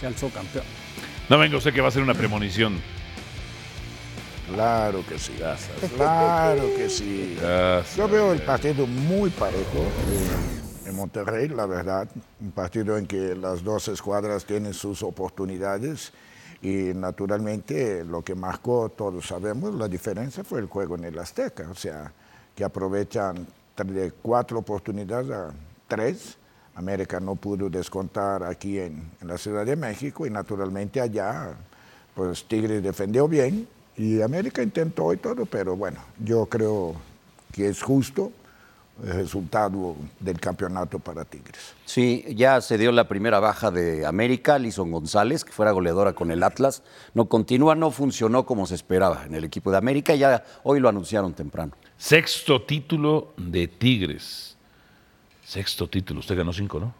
se 0.00 0.06
alzó 0.06 0.30
campeón. 0.30 0.64
No 1.28 1.38
venga 1.38 1.58
usted 1.58 1.74
que 1.74 1.82
va 1.82 1.88
a 1.88 1.90
ser 1.90 2.02
una 2.02 2.14
premonición. 2.14 2.80
Claro 4.54 5.04
que 5.06 5.18
sí. 5.18 5.32
Claro 5.96 6.62
que 6.74 6.88
sí. 6.88 7.36
Yo 7.94 8.08
veo 8.08 8.32
el 8.32 8.40
partido 8.40 8.86
muy 8.86 9.28
parejo 9.28 9.82
eh, 9.82 10.88
en 10.88 10.96
Monterrey, 10.96 11.48
la 11.48 11.66
verdad. 11.66 12.08
Un 12.40 12.52
partido 12.52 12.96
en 12.96 13.06
que 13.06 13.34
las 13.34 13.62
dos 13.62 13.88
escuadras 13.88 14.46
tienen 14.46 14.72
sus 14.72 15.02
oportunidades 15.02 16.14
y 16.60 16.92
naturalmente 16.94 18.04
lo 18.04 18.22
que 18.22 18.34
marcó, 18.34 18.88
todos 18.88 19.26
sabemos, 19.26 19.74
la 19.74 19.88
diferencia 19.88 20.42
fue 20.42 20.60
el 20.60 20.66
juego 20.66 20.96
en 20.96 21.04
el 21.04 21.18
Azteca. 21.18 21.68
O 21.70 21.74
sea, 21.74 22.12
que 22.54 22.64
aprovechan 22.64 23.46
de 23.76 24.10
cuatro 24.10 24.58
oportunidades 24.58 25.30
a 25.30 25.52
tres. 25.86 26.36
América 26.74 27.20
no 27.20 27.34
pudo 27.34 27.68
descontar 27.68 28.42
aquí 28.44 28.78
en, 28.78 29.10
en 29.20 29.28
la 29.28 29.38
Ciudad 29.38 29.66
de 29.66 29.76
México 29.76 30.26
y 30.26 30.30
naturalmente 30.30 31.00
allá, 31.00 31.56
pues 32.14 32.44
Tigres 32.44 32.82
defendió 32.82 33.26
bien 33.26 33.68
y 33.96 34.22
América 34.22 34.62
intentó 34.62 35.12
y 35.12 35.16
todo, 35.16 35.44
pero 35.46 35.76
bueno, 35.76 35.98
yo 36.24 36.46
creo 36.46 36.94
que 37.52 37.68
es 37.68 37.82
justo 37.82 38.30
el 39.04 39.12
resultado 39.12 39.96
del 40.20 40.40
campeonato 40.40 40.98
para 40.98 41.24
Tigres. 41.24 41.74
Sí, 41.84 42.24
ya 42.34 42.60
se 42.60 42.78
dio 42.78 42.90
la 42.92 43.06
primera 43.08 43.38
baja 43.40 43.70
de 43.70 44.04
América, 44.06 44.56
Alison 44.56 44.90
González, 44.90 45.44
que 45.44 45.52
fuera 45.52 45.70
goleadora 45.72 46.12
con 46.14 46.30
el 46.30 46.42
Atlas. 46.42 46.82
No 47.14 47.26
continúa, 47.26 47.74
no 47.74 47.90
funcionó 47.90 48.44
como 48.44 48.66
se 48.66 48.74
esperaba 48.74 49.24
en 49.24 49.34
el 49.34 49.44
equipo 49.44 49.70
de 49.70 49.76
América. 49.78 50.14
Ya 50.14 50.44
hoy 50.64 50.80
lo 50.80 50.88
anunciaron 50.88 51.32
temprano. 51.34 51.72
Sexto 51.96 52.62
título 52.62 53.32
de 53.36 53.68
Tigres. 53.68 54.56
Sexto 55.44 55.88
título. 55.88 56.20
Usted 56.20 56.36
ganó 56.36 56.52
cinco, 56.52 56.80
¿no? 56.80 56.94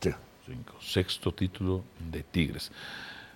Sí. 0.00 0.10
Cinco. 0.46 0.74
Sexto 0.80 1.32
título 1.32 1.82
de 2.10 2.22
Tigres. 2.22 2.70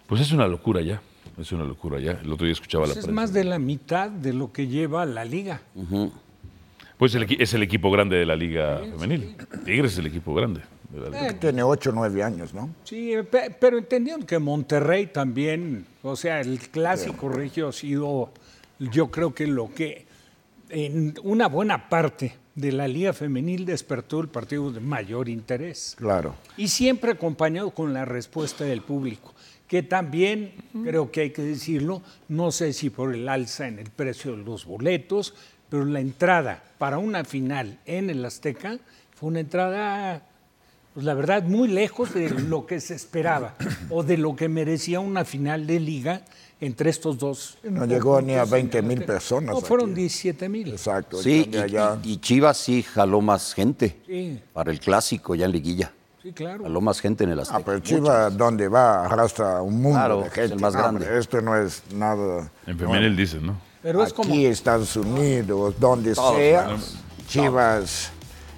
Pues 0.06 0.20
es 0.20 0.32
una 0.32 0.46
locura 0.46 0.80
ya. 0.80 1.02
Es 1.36 1.52
una 1.52 1.64
locura 1.64 2.00
ya. 2.00 2.12
El 2.12 2.32
otro 2.32 2.46
día 2.46 2.52
escuchaba 2.52 2.84
Pues 2.84 2.96
la 2.96 3.00
es 3.00 3.06
prensa. 3.06 3.20
más 3.20 3.32
de 3.32 3.44
la 3.44 3.58
mitad 3.58 4.10
de 4.10 4.32
lo 4.32 4.52
que 4.52 4.66
lleva 4.66 5.04
la 5.06 5.24
liga. 5.24 5.60
Pues 6.98 7.14
el 7.14 7.26
es 7.40 7.54
el 7.54 7.62
equipo 7.62 7.90
grande 7.90 8.16
de 8.16 8.26
la 8.26 8.34
Liga 8.36 8.80
Femenil. 8.98 9.36
Tigres 9.64 9.92
es 9.92 9.98
el 9.98 10.06
equipo 10.06 10.34
grande 10.34 10.60
de 10.90 10.98
la 11.00 11.08
Liga. 11.10 11.38
Tiene 11.38 11.62
8 11.62 11.90
o 11.90 11.92
9 11.92 12.22
años, 12.22 12.52
¿no? 12.54 12.74
Sí, 12.84 13.12
pe- 13.30 13.54
pero 13.58 13.78
entendiendo 13.78 14.26
que 14.26 14.38
Monterrey 14.38 15.06
también, 15.06 15.86
o 16.02 16.16
sea, 16.16 16.40
el 16.40 16.58
clásico 16.58 17.28
regio 17.28 17.68
ha 17.68 17.72
sido, 17.72 18.32
yo 18.80 19.10
creo 19.10 19.32
que 19.32 19.46
lo 19.46 19.72
que 19.72 20.06
en 20.70 21.14
una 21.22 21.46
buena 21.48 21.88
parte 21.88 22.34
de 22.56 22.72
la 22.72 22.88
liga 22.88 23.12
femenil 23.12 23.64
despertó 23.64 24.20
el 24.20 24.28
partido 24.28 24.72
de 24.72 24.80
mayor 24.80 25.28
interés. 25.28 25.94
Claro. 25.96 26.34
Y 26.56 26.66
siempre 26.68 27.12
acompañado 27.12 27.70
con 27.70 27.94
la 27.94 28.04
respuesta 28.04 28.64
del 28.64 28.82
público, 28.82 29.32
que 29.68 29.82
también, 29.84 30.52
creo 30.82 31.12
que 31.12 31.20
hay 31.20 31.30
que 31.30 31.42
decirlo, 31.42 32.02
no 32.28 32.50
sé 32.50 32.72
si 32.72 32.90
por 32.90 33.14
el 33.14 33.28
alza 33.28 33.68
en 33.68 33.78
el 33.78 33.90
precio 33.90 34.32
de 34.36 34.42
los 34.42 34.64
boletos, 34.64 35.34
pero 35.68 35.84
la 35.84 36.00
entrada 36.00 36.62
para 36.78 36.98
una 36.98 37.24
final 37.24 37.78
en 37.86 38.10
el 38.10 38.24
Azteca 38.24 38.78
fue 39.14 39.28
una 39.30 39.40
entrada, 39.40 40.22
pues 40.94 41.04
la 41.04 41.14
verdad, 41.14 41.42
muy 41.42 41.68
lejos 41.68 42.14
de 42.14 42.30
lo 42.30 42.66
que 42.66 42.80
se 42.80 42.94
esperaba 42.94 43.54
o 43.90 44.02
de 44.02 44.16
lo 44.16 44.34
que 44.36 44.48
merecía 44.48 45.00
una 45.00 45.24
final 45.24 45.66
de 45.66 45.80
liga 45.80 46.22
entre 46.60 46.90
estos 46.90 47.18
dos. 47.18 47.58
No 47.62 47.84
llegó 47.86 48.20
ni 48.20 48.34
a 48.34 48.40
conjuntos 48.40 48.44
en 48.44 48.50
20 48.50 48.78
el 48.78 48.84
mil 48.84 49.04
personas. 49.04 49.54
No, 49.54 49.60
fueron 49.60 49.90
aquí. 49.92 50.00
17 50.00 50.48
mil. 50.48 50.68
Exacto. 50.70 51.22
Sí, 51.22 51.48
y, 51.52 51.56
allá- 51.56 51.98
y- 52.02 52.12
y 52.12 52.16
Chivas 52.18 52.56
sí 52.58 52.82
jaló 52.82 53.20
más 53.20 53.54
gente 53.54 53.96
Sí. 54.06 54.40
para 54.52 54.70
el 54.72 54.80
clásico 54.80 55.34
ya 55.34 55.46
en 55.46 55.52
liguilla. 55.52 55.92
Sí, 56.22 56.32
claro. 56.32 56.66
A 56.66 56.68
lo 56.68 56.80
más 56.80 57.00
gente 57.00 57.22
en 57.24 57.30
el 57.30 57.38
Azteca. 57.40 57.58
Ah, 57.58 57.62
pero 57.64 57.78
Chivas, 57.78 58.36
donde 58.36 58.66
va, 58.66 59.04
arrastra 59.04 59.62
un 59.62 59.80
mundo 59.80 59.98
Claro, 59.98 60.20
de 60.22 60.26
es 60.26 60.32
gente. 60.32 60.54
el 60.54 60.60
más 60.60 60.74
grande. 60.74 61.04
hombre, 61.04 61.18
esto 61.20 61.40
no 61.40 61.56
es 61.56 61.82
nada. 61.94 62.50
En 62.66 62.76
femenil 62.76 63.16
dicen, 63.16 63.46
¿no? 63.46 63.67
Pero 63.82 64.02
es 64.02 64.08
Aquí, 64.12 64.14
como- 64.16 64.34
Estados 64.34 64.96
Unidos, 64.96 65.74
donde 65.78 66.14
Todos 66.14 66.36
sea. 66.36 66.76
Chivas. 67.28 68.10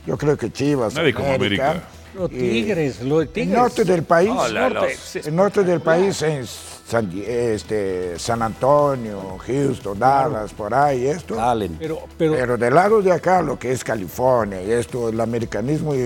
Yo 0.06 0.16
creo 0.16 0.36
que 0.36 0.50
Chivas. 0.50 0.94
Nadie 0.94 1.12
como 1.12 1.32
América. 1.32 1.82
Los 2.14 2.30
y- 2.32 2.38
Tigres, 2.38 3.02
lo 3.02 3.20
de 3.20 3.26
Tigres. 3.26 3.52
El 3.52 3.58
norte 3.58 3.84
del 3.84 4.02
país. 4.02 4.30
Norte, 4.30 4.70
los- 5.14 5.16
el 5.26 5.36
norte 5.36 5.62
del 5.62 5.80
país 5.80 6.20
es 6.22 6.50
San, 6.88 7.08
este, 7.24 8.18
San 8.18 8.42
Antonio, 8.42 9.38
Houston, 9.46 9.96
Dallas, 9.96 10.52
por 10.52 10.74
ahí, 10.74 11.06
esto. 11.06 11.36
Pero, 11.78 12.00
pero, 12.18 12.32
Pero 12.32 12.56
del 12.56 12.74
lado 12.74 13.00
de 13.00 13.12
acá, 13.12 13.42
lo 13.42 13.56
que 13.58 13.70
es 13.70 13.84
California 13.84 14.60
y 14.60 14.72
esto, 14.72 15.08
el 15.10 15.20
americanismo 15.20 15.94
y, 15.94 15.98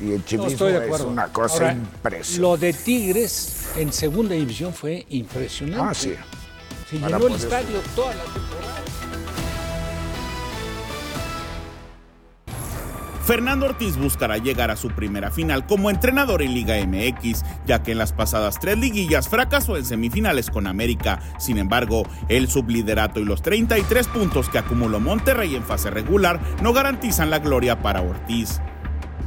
y 0.00 0.12
el 0.12 0.24
chivismo 0.24 0.66
es 0.68 1.00
una 1.02 1.26
cosa 1.30 1.54
Ahora, 1.56 1.72
impresionante. 1.72 2.40
Lo 2.40 2.56
de 2.56 2.72
Tigres 2.72 3.64
en 3.76 3.92
segunda 3.92 4.34
división 4.34 4.72
fue 4.72 5.04
impresionante. 5.10 5.84
Ah, 5.90 5.92
sí. 5.94 6.14
Se 6.90 6.96
llenó 6.98 7.06
el 7.16 7.22
poder- 7.22 7.36
estadio 7.36 7.80
toda 7.94 8.14
la 8.14 8.24
temporada. 8.24 8.80
Fernando 13.24 13.66
Ortiz 13.66 13.96
buscará 13.96 14.38
llegar 14.38 14.72
a 14.72 14.76
su 14.76 14.88
primera 14.88 15.30
final 15.30 15.64
como 15.66 15.88
entrenador 15.90 16.42
en 16.42 16.52
Liga 16.52 16.74
MX, 16.84 17.44
ya 17.64 17.80
que 17.80 17.92
en 17.92 17.98
las 17.98 18.12
pasadas 18.12 18.58
tres 18.58 18.76
liguillas 18.78 19.28
fracasó 19.28 19.76
en 19.76 19.84
semifinales 19.84 20.50
con 20.50 20.66
América. 20.66 21.20
Sin 21.38 21.58
embargo, 21.58 22.02
el 22.28 22.48
subliderato 22.48 23.20
y 23.20 23.24
los 23.24 23.40
33 23.42 24.08
puntos 24.08 24.48
que 24.48 24.58
acumuló 24.58 24.98
Monterrey 24.98 25.54
en 25.54 25.62
fase 25.62 25.90
regular 25.90 26.40
no 26.60 26.72
garantizan 26.72 27.30
la 27.30 27.38
gloria 27.38 27.80
para 27.80 28.02
Ortiz. 28.02 28.60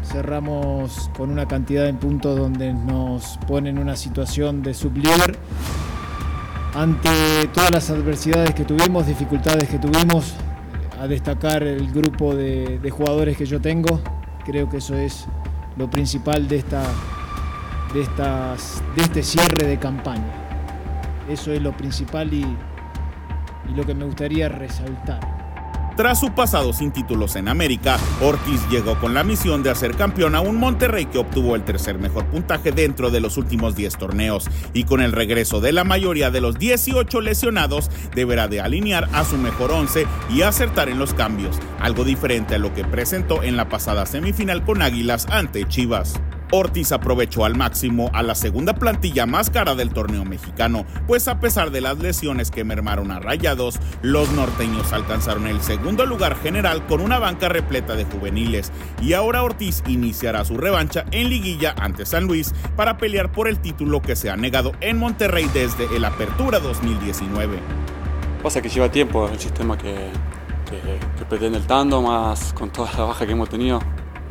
Cerramos 0.04 1.10
con 1.16 1.30
una 1.32 1.48
cantidad 1.48 1.86
de 1.86 1.94
puntos 1.94 2.38
donde 2.38 2.74
nos 2.74 3.38
pone 3.48 3.70
en 3.70 3.78
una 3.78 3.96
situación 3.96 4.62
de 4.64 4.74
sublíder. 4.74 5.38
Ante 6.76 7.48
todas 7.54 7.70
las 7.70 7.90
adversidades 7.92 8.56
que 8.56 8.66
tuvimos, 8.66 9.06
dificultades 9.06 9.70
que 9.70 9.78
tuvimos, 9.78 10.34
a 11.00 11.08
destacar 11.08 11.62
el 11.62 11.92
grupo 11.92 12.36
de, 12.36 12.80
jugadores 12.90 13.38
que 13.38 13.46
yo 13.46 13.62
tengo. 13.62 14.02
Creo 14.44 14.68
que 14.70 14.78
eso 14.78 14.96
es 14.96 15.28
lo 15.78 15.90
principal 15.90 16.48
de, 16.48 16.58
esta, 16.58 16.84
de, 17.94 18.02
estas, 18.02 18.82
de 18.96 19.04
este 19.04 19.22
cierre 19.22 19.68
de 19.68 19.78
campaña. 19.78 20.26
Eso 21.30 21.52
es 21.52 21.62
lo 21.62 21.74
principal 21.78 22.34
y 22.34 22.44
lo 23.76 23.86
que 23.86 23.94
me 23.94 24.06
gustaría 24.06 24.50
resaltar. 24.50 25.33
Tras 25.96 26.20
su 26.20 26.34
pasado 26.34 26.74
sin 26.74 26.92
títulos 26.92 27.36
en 27.36 27.48
América, 27.48 28.00
Ortiz 28.20 28.68
llegó 28.72 29.00
con 29.00 29.14
la 29.14 29.24
misión 29.24 29.62
de 29.62 29.70
hacer 29.70 29.96
campeón 29.96 30.34
a 30.34 30.42
un 30.42 30.56
Monterrey 30.56 31.06
que 31.06 31.20
obtuvo 31.20 31.56
el 31.56 31.64
tercer 31.64 32.00
mejor 32.00 32.26
puntaje 32.26 32.72
dentro 32.72 33.12
de 33.12 33.20
los 33.20 33.38
últimos 33.38 33.76
10 33.76 33.98
torneos 33.98 34.50
y 34.74 34.86
con 34.86 35.02
el 35.02 35.12
regreso 35.12 35.62
de 35.62 35.72
la 35.72 35.84
mayoría 35.84 36.32
de 36.32 36.42
los 36.42 36.58
18 36.58 37.22
lesionados 37.22 37.92
deberá 38.16 38.48
de 38.48 38.60
alinear 38.60 39.08
a 39.14 39.24
su 39.24 39.38
mejor 39.38 39.72
11 39.72 40.08
y 40.32 40.42
acertar 40.42 40.90
en 40.90 40.98
los 40.98 41.14
cambios, 41.14 41.60
algo 41.80 42.04
diferente 42.04 42.56
a 42.56 42.60
lo 42.60 42.74
que 42.74 42.84
presentó 42.84 43.44
en 43.44 43.56
la 43.56 43.70
pasada 43.70 44.08
semifinal 44.08 44.66
con 44.66 44.82
Águilas 44.82 45.28
ante 45.30 45.68
Chivas. 45.68 46.20
Ortiz 46.56 46.92
aprovechó 46.92 47.46
al 47.46 47.56
máximo 47.56 48.12
a 48.14 48.22
la 48.22 48.36
segunda 48.36 48.76
plantilla 48.76 49.26
más 49.26 49.50
cara 49.50 49.74
del 49.74 49.92
torneo 49.92 50.24
mexicano, 50.24 50.86
pues 51.08 51.28
a 51.28 51.40
pesar 51.40 51.72
de 51.72 51.82
las 51.82 51.98
lesiones 51.98 52.52
que 52.52 52.64
mermaron 52.64 53.10
a 53.10 53.20
Rayados, 53.20 53.80
los 54.04 54.32
norteños 54.34 54.94
alcanzaron 54.94 55.48
el 55.48 55.64
segundo 55.64 56.06
lugar 56.06 56.36
general 56.36 56.86
con 56.86 57.02
una 57.02 57.18
banca 57.18 57.50
repleta 57.50 57.96
de 57.96 58.06
juveniles 58.06 58.72
y 59.02 59.14
ahora 59.14 59.42
Ortiz 59.42 59.82
iniciará 59.88 60.46
su 60.46 60.56
revancha 60.56 61.06
en 61.10 61.30
liguilla 61.30 61.74
ante 61.76 62.06
San 62.06 62.26
Luis 62.26 62.54
para 62.76 62.98
pelear 62.98 63.32
por 63.32 63.48
el 63.48 63.58
título 63.58 64.04
que 64.04 64.16
se 64.16 64.30
ha 64.30 64.38
negado 64.38 64.74
en 64.80 65.00
Monterrey 65.00 65.50
desde 65.56 65.88
el 65.96 66.06
Apertura 66.06 66.60
2019. 66.60 67.58
Pasa 68.44 68.62
que 68.62 68.70
lleva 68.70 68.92
tiempo 68.92 69.28
el 69.28 69.40
sistema 69.40 69.76
que, 69.76 70.12
pretende 71.28 71.58
el 71.58 71.66
Tando, 71.66 72.04
más 72.04 72.54
con 72.54 72.70
toda 72.70 72.92
la 72.96 73.06
baja 73.06 73.26
que 73.26 73.32
hemos 73.32 73.50
tenido. 73.50 73.80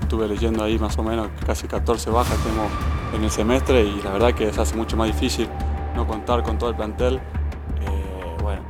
Estuve 0.02 0.28
leyendo 0.28 0.62
ahí 0.62 0.78
más 0.78 0.98
o 0.98 1.02
menos 1.02 1.28
casi 1.46 1.66
14 1.66 2.10
bajas 2.10 2.36
tenemos 2.38 2.70
en 3.14 3.24
el 3.24 3.30
semestre 3.30 3.82
y 3.82 4.02
la 4.02 4.12
verdad 4.12 4.34
que 4.34 4.52
se 4.52 4.60
hace 4.60 4.76
mucho 4.76 4.96
más 4.96 5.06
difícil 5.06 5.48
no 5.96 6.06
contar 6.06 6.42
con 6.42 6.58
todo 6.58 6.70
el 6.70 6.76
plantel. 6.76 7.16
eh, 7.80 8.36
bueno, 8.42 8.60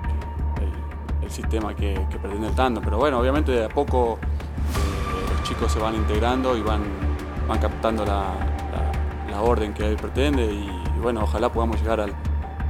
el, 1.23 1.31
sistema 1.31 1.75
que, 1.75 1.95
pretende 2.21 2.49
el 2.49 2.55
Tando. 2.55 2.81
Pero 2.83 2.99
bueno, 2.99 3.19
obviamente 3.19 3.53
de 3.53 3.65
a 3.65 3.69
poco 3.69 4.19
eh, 4.21 5.33
los 5.33 5.43
chicos 5.49 5.73
se 5.73 5.79
van 5.79 5.95
integrando 5.95 6.57
y 6.57 6.63
van, 6.63 6.83
van 7.49 7.59
captando 7.59 8.05
la, 8.05 8.35
la- 9.31 9.41
orden 9.41 9.73
que 9.75 9.85
él 9.89 9.97
pretende 9.97 10.45
y, 10.45 10.69
bueno, 11.01 11.23
ojalá 11.25 11.51
podamos 11.51 11.81
llegar 11.81 12.01
al, 12.01 12.13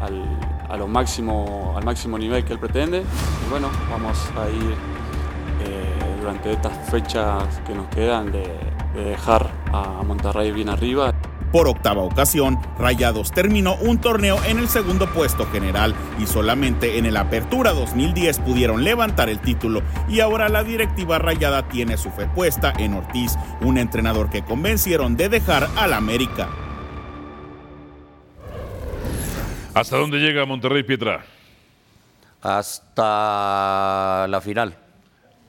al, 0.01 0.23
a 0.71 0.77
lo 0.79 0.87
máximo, 0.89 1.75
al 1.77 1.85
máximo 1.85 2.17
nivel 2.17 2.45
que 2.45 2.53
él 2.55 2.59
pretende. 2.59 3.01
Y 3.01 3.51
bueno, 3.51 3.69
vamos 3.91 4.17
a 4.41 4.49
ir 4.49 4.75
durante 6.23 6.53
estas 6.53 6.91
fechas 6.91 7.61
que 7.67 7.75
nos 7.75 7.89
quedan 7.89 8.31
de, 8.31 8.47
de 8.95 9.05
dejar 9.05 9.51
a 9.73 10.03
Monterrey 10.03 10.53
bien 10.53 10.69
arriba. 10.69 11.13
Por 11.51 11.69
octava 11.69 12.03
ocasión, 12.03 12.59
Rayados 12.79 13.31
terminó 13.31 13.75
un 13.75 14.01
torneo 14.01 14.39
en 14.47 14.59
el 14.59 14.69
segundo 14.69 15.07
puesto 15.13 15.45
general 15.47 15.95
y 16.19 16.27
solamente 16.27 16.97
en 16.97 17.05
el 17.05 17.17
Apertura 17.19 17.73
2010 17.73 18.39
pudieron 18.39 18.85
levantar 18.85 19.29
el 19.29 19.39
título 19.39 19.83
y 20.09 20.21
ahora 20.21 20.49
la 20.49 20.65
directiva 20.65 21.19
rayada 21.19 21.69
tiene 21.69 21.99
su 21.99 22.11
fe 22.11 22.27
puesta 22.27 22.73
en 22.79 22.95
Ortiz, 22.95 23.37
un 23.61 23.77
entrenador 23.77 24.31
que 24.31 24.43
convencieron 24.43 25.15
de 25.17 25.29
dejar 25.29 25.69
al 25.77 25.93
América. 25.93 26.49
¿Hasta 29.75 29.97
dónde 29.99 30.19
llega 30.19 30.47
Monterrey, 30.47 30.85
Pietra? 30.85 31.25
Hasta 32.41 34.27
la 34.29 34.41
final. 34.41 34.82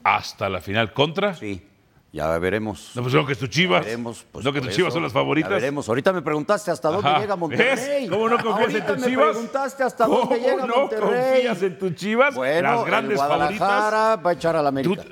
¿Hasta 0.04 0.50
la 0.50 0.62
final 0.62 0.94
contra? 0.94 1.34
Sí. 1.36 1.68
Ya 2.12 2.38
veremos. 2.38 2.92
No, 2.94 3.02
pues 3.02 3.14
no, 3.16 3.26
que 3.26 3.34
tus 3.36 3.50
chivas. 3.50 3.84
Veremos, 3.86 4.24
pues, 4.32 4.46
no, 4.46 4.54
que 4.54 4.62
tus 4.62 4.70
chivas 4.70 4.90
eso. 4.90 4.96
son 4.98 5.04
las 5.04 5.12
favoritas. 5.14 5.50
Ya 5.50 5.56
veremos. 5.56 5.90
Ahorita 5.90 6.14
me 6.14 6.22
preguntaste 6.22 6.70
hasta 6.70 6.90
dónde 6.90 7.10
Ajá. 7.10 7.20
llega 7.22 7.36
Monterrey. 7.36 8.02
¿Ves? 8.04 8.10
¿Cómo 8.12 8.30
no 8.30 8.38
confías 8.38 8.76
en 8.76 8.86
tus 8.86 8.98
me 9.00 9.08
chivas? 9.08 9.30
preguntaste 9.32 9.84
hasta 9.84 10.06
¿Cómo 10.06 10.18
dónde 10.20 10.40
llega 10.40 10.66
no 10.68 10.76
Monterrey. 10.78 11.32
confías 11.34 11.64
en 11.64 11.80
tus 11.80 11.96
chivas? 11.96 12.36
Bueno, 12.36 12.72
las 12.76 12.86
grandes 12.86 13.12
el 13.14 13.18
Guadalajara 13.18 13.58
favoritas. 13.90 14.26
va 14.26 14.30
a 14.30 14.34
echar 14.34 14.56
a 14.56 14.62
la 14.62 14.70
América. 14.70 15.04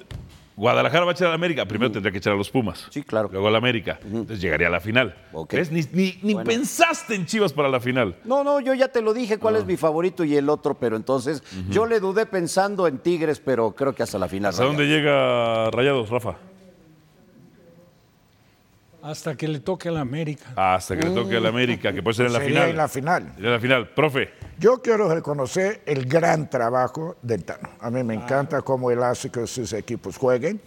Guadalajara 0.61 1.05
va 1.05 1.11
a 1.11 1.13
echar 1.13 1.25
a 1.25 1.29
la 1.31 1.35
América. 1.35 1.65
Primero 1.65 1.91
tendría 1.91 2.11
que 2.11 2.19
echar 2.19 2.33
a 2.33 2.35
los 2.35 2.51
Pumas. 2.51 2.85
Sí, 2.91 3.01
claro. 3.01 3.29
Luego 3.31 3.47
a 3.47 3.51
la 3.51 3.57
América. 3.57 3.99
Entonces 4.05 4.39
llegaría 4.39 4.67
a 4.67 4.69
la 4.69 4.79
final. 4.79 5.15
¿Ves? 5.49 5.71
Ni, 5.71 5.81
ni- 5.91 6.19
ni 6.21 6.33
Bueno. 6.35 6.47
pensaste 6.47 7.15
en 7.15 7.25
Chivas 7.25 7.51
para 7.51 7.67
la 7.67 7.79
final. 7.79 8.15
No, 8.25 8.43
no, 8.43 8.59
yo 8.59 8.75
ya 8.75 8.87
te 8.89 9.01
lo 9.01 9.11
dije 9.15 9.39
cuál 9.39 9.55
es 9.55 9.65
mi 9.65 9.75
favorito 9.75 10.23
y 10.23 10.35
el 10.37 10.49
otro, 10.49 10.75
pero 10.75 10.95
entonces 10.95 11.41
yo 11.69 11.87
le 11.87 11.99
dudé 11.99 12.27
pensando 12.27 12.85
en 12.85 12.99
Tigres, 12.99 13.39
pero 13.43 13.71
creo 13.71 13.95
que 13.95 14.03
hasta 14.03 14.19
la 14.19 14.27
final. 14.27 14.49
¿Hasta 14.51 14.63
dónde 14.63 14.85
llega 14.85 15.71
Rayados, 15.71 16.09
Rafa? 16.11 16.35
Hasta 19.03 19.35
que 19.35 19.47
le 19.47 19.59
toque 19.59 19.89
a 19.89 19.91
la 19.91 20.01
América. 20.01 20.53
Hasta 20.55 20.95
que 20.95 21.07
le 21.07 21.15
toque 21.15 21.37
a 21.37 21.39
la 21.39 21.49
América, 21.49 21.91
que 21.91 22.03
puede 22.03 22.15
ser 22.15 22.27
en 22.27 22.33
la 22.33 22.39
Sería 22.39 22.55
final. 22.61 22.69
en 22.69 22.77
la 22.77 22.87
final. 22.87 23.33
En 23.37 23.51
la 23.51 23.59
final. 23.59 23.89
Profe. 23.89 24.29
Yo 24.59 24.81
quiero 24.81 25.13
reconocer 25.13 25.81
el 25.85 26.05
gran 26.05 26.49
trabajo 26.49 27.17
del 27.21 27.43
Tano. 27.43 27.69
A 27.79 27.89
mí 27.89 28.03
me 28.03 28.13
encanta 28.13 28.61
cómo 28.61 28.91
él 28.91 29.01
hace 29.01 29.29
que 29.29 29.47
sus 29.47 29.73
equipos 29.73 30.17
jueguen. 30.17 30.61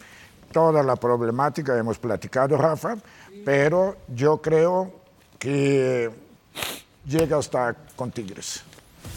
Toda 0.52 0.82
la 0.82 0.96
problemática 0.96 1.76
hemos 1.78 1.98
platicado, 1.98 2.56
Rafa, 2.56 2.96
pero 3.44 3.96
yo 4.08 4.40
creo 4.40 4.92
que 5.38 6.10
llega 7.06 7.38
hasta 7.38 7.74
con 7.96 8.10
Tigres. 8.10 8.64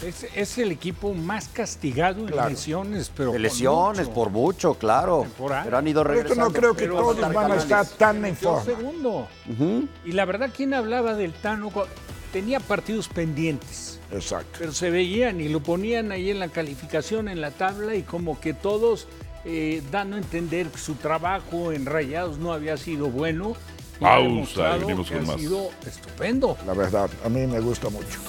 Es, 0.04 0.26
es 0.34 0.58
el 0.58 0.70
equipo 0.70 1.12
más 1.12 1.48
castigado 1.48 2.20
en 2.20 2.26
Claro. 2.26 2.50
lesiones, 2.50 3.10
pero 3.16 3.32
De 3.32 3.38
lesiones, 3.40 4.02
mucho. 4.06 4.14
por 4.14 4.30
mucho, 4.30 4.74
claro. 4.74 5.22
Temporal. 5.22 5.64
Pero 5.64 5.78
han 5.78 5.88
ido 5.88 6.04
regresando. 6.04 6.44
no 6.44 6.52
creo 6.52 6.74
que 6.74 6.84
Pero 6.84 6.96
todos 6.98 7.32
van 7.34 7.50
a 7.52 7.56
estar 7.56 7.84
tan 7.86 8.24
en 8.24 8.36
forma. 8.36 8.62
segundo. 8.64 9.26
Y 10.04 10.12
la 10.12 10.24
verdad, 10.24 10.50
¿quién 10.56 10.72
hablaba 10.74 11.14
del 11.14 11.32
Tano? 11.32 11.70
Tenía 12.32 12.60
partidos 12.60 13.08
pendientes. 13.08 13.98
Exacto. 14.12 14.58
Pero 14.58 14.72
se 14.72 14.90
veían 14.90 15.40
y 15.40 15.48
lo 15.48 15.60
ponían 15.60 16.12
ahí 16.12 16.30
en 16.30 16.38
la 16.38 16.48
calificación, 16.48 17.28
en 17.28 17.40
la 17.40 17.50
tabla, 17.50 17.94
y 17.94 18.02
como 18.02 18.38
que 18.40 18.54
todos 18.54 19.08
eh, 19.44 19.82
dando 19.90 20.16
a 20.16 20.18
entender 20.20 20.68
que 20.68 20.78
su 20.78 20.94
trabajo 20.94 21.72
en 21.72 21.86
Rayados 21.86 22.38
no 22.38 22.52
había 22.52 22.76
sido 22.76 23.08
bueno. 23.08 23.54
y 24.00 24.04
ha 24.04 24.08
Pausa, 24.10 24.76
y 24.76 24.80
venimos 24.80 25.10
con 25.10 25.18
ha 25.18 25.22
más. 25.22 25.40
sido 25.40 25.70
estupendo. 25.86 26.56
La 26.66 26.74
verdad, 26.74 27.10
a 27.24 27.28
mí 27.28 27.46
me 27.46 27.58
gusta 27.60 27.88
mucho. 27.88 28.20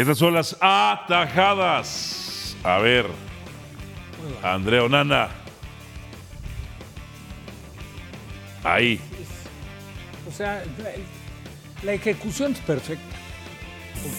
Estas 0.00 0.16
son 0.16 0.32
las 0.32 0.56
atajadas. 0.60 2.56
A 2.64 2.78
ver. 2.78 3.04
Andrea 4.42 4.84
Onana. 4.84 5.28
Ahí. 8.64 8.98
O 10.26 10.32
sea, 10.32 10.64
la, 10.82 10.90
la 11.82 11.92
ejecución 11.92 12.52
es 12.52 12.60
perfecta. 12.60 13.04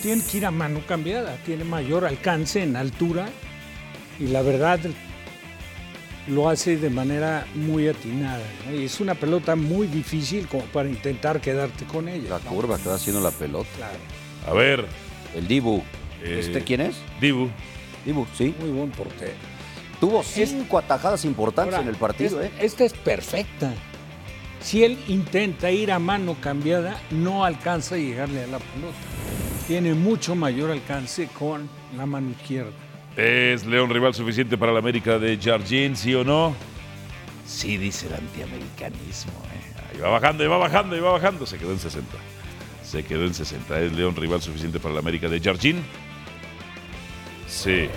Tiene 0.03 0.21
que 0.23 0.37
ir 0.37 0.45
a 0.45 0.51
mano 0.51 0.81
cambiada, 0.87 1.35
tiene 1.47 1.63
mayor 1.63 2.05
alcance 2.05 2.61
en 2.61 2.75
altura 2.75 3.29
y 4.19 4.27
la 4.27 4.43
verdad 4.43 4.79
lo 6.27 6.47
hace 6.47 6.77
de 6.77 6.91
manera 6.91 7.47
muy 7.55 7.87
atinada. 7.87 8.43
¿no? 8.67 8.75
Y 8.75 8.85
es 8.85 8.99
una 8.99 9.15
pelota 9.15 9.55
muy 9.55 9.87
difícil 9.87 10.47
como 10.47 10.65
para 10.65 10.87
intentar 10.89 11.41
quedarte 11.41 11.85
con 11.85 12.07
ella. 12.07 12.29
La 12.29 12.37
curva 12.37 12.77
que 12.77 12.87
va 12.87 12.95
haciendo 12.95 13.19
la 13.19 13.31
pelota. 13.31 13.69
Claro. 13.77 13.97
A 14.47 14.53
ver. 14.53 15.10
El 15.35 15.47
Dibu. 15.47 15.81
Eh, 16.23 16.37
¿Este 16.39 16.61
quién 16.63 16.81
es? 16.81 16.97
Dibu. 17.19 17.49
Dibu, 18.05 18.25
sí. 18.37 18.53
Muy 18.59 18.69
buen 18.71 18.91
portero. 18.91 19.33
Tuvo 19.99 20.23
cinco 20.23 20.77
atajadas 20.79 21.25
importantes 21.25 21.73
Ahora, 21.75 21.83
en 21.83 21.89
el 21.93 21.95
partido, 21.99 22.41
es- 22.41 22.47
¿eh? 22.47 22.53
Esta 22.59 22.83
es 22.85 22.93
perfecta. 22.93 23.73
Si 24.59 24.83
él 24.83 24.97
intenta 25.07 25.71
ir 25.71 25.91
a 25.91 25.99
mano 25.99 26.35
cambiada, 26.41 26.99
no 27.11 27.43
alcanza 27.45 27.95
a 27.95 27.97
llegarle 27.97 28.43
a 28.43 28.47
la 28.47 28.59
pelota. 28.59 28.97
Tiene 29.67 29.93
mucho 29.93 30.35
mayor 30.35 30.71
alcance 30.71 31.27
con 31.27 31.69
la 31.97 32.05
mano 32.05 32.31
izquierda. 32.31 32.71
¿Es 33.15 33.65
León 33.65 33.89
rival 33.89 34.13
suficiente 34.13 34.57
para 34.57 34.71
la 34.71 34.79
América 34.79 35.17
de 35.19 35.37
Jardín, 35.37 35.95
sí 35.95 36.13
o 36.15 36.23
no? 36.23 36.53
Sí, 37.45 37.77
dice 37.77 38.07
el 38.07 38.13
antiamericanismo. 38.15 39.31
¿eh? 39.33 39.91
Ahí 39.93 39.99
va 39.99 40.09
bajando, 40.09 40.43
ahí 40.43 40.49
va 40.49 40.57
bajando, 40.57 40.95
ahí 40.95 41.01
va 41.01 41.11
bajando. 41.11 41.45
Se 41.45 41.57
quedó 41.57 41.71
en 41.71 41.79
60. 41.79 42.17
Se 42.91 43.05
quedó 43.05 43.23
en 43.23 43.33
60. 43.33 43.79
¿Es 43.79 43.93
León 43.93 44.17
rival 44.17 44.41
suficiente 44.41 44.77
para 44.77 44.93
la 44.93 44.99
América 44.99 45.29
de 45.29 45.39
Jardín? 45.39 45.81
Sí. 47.47 47.87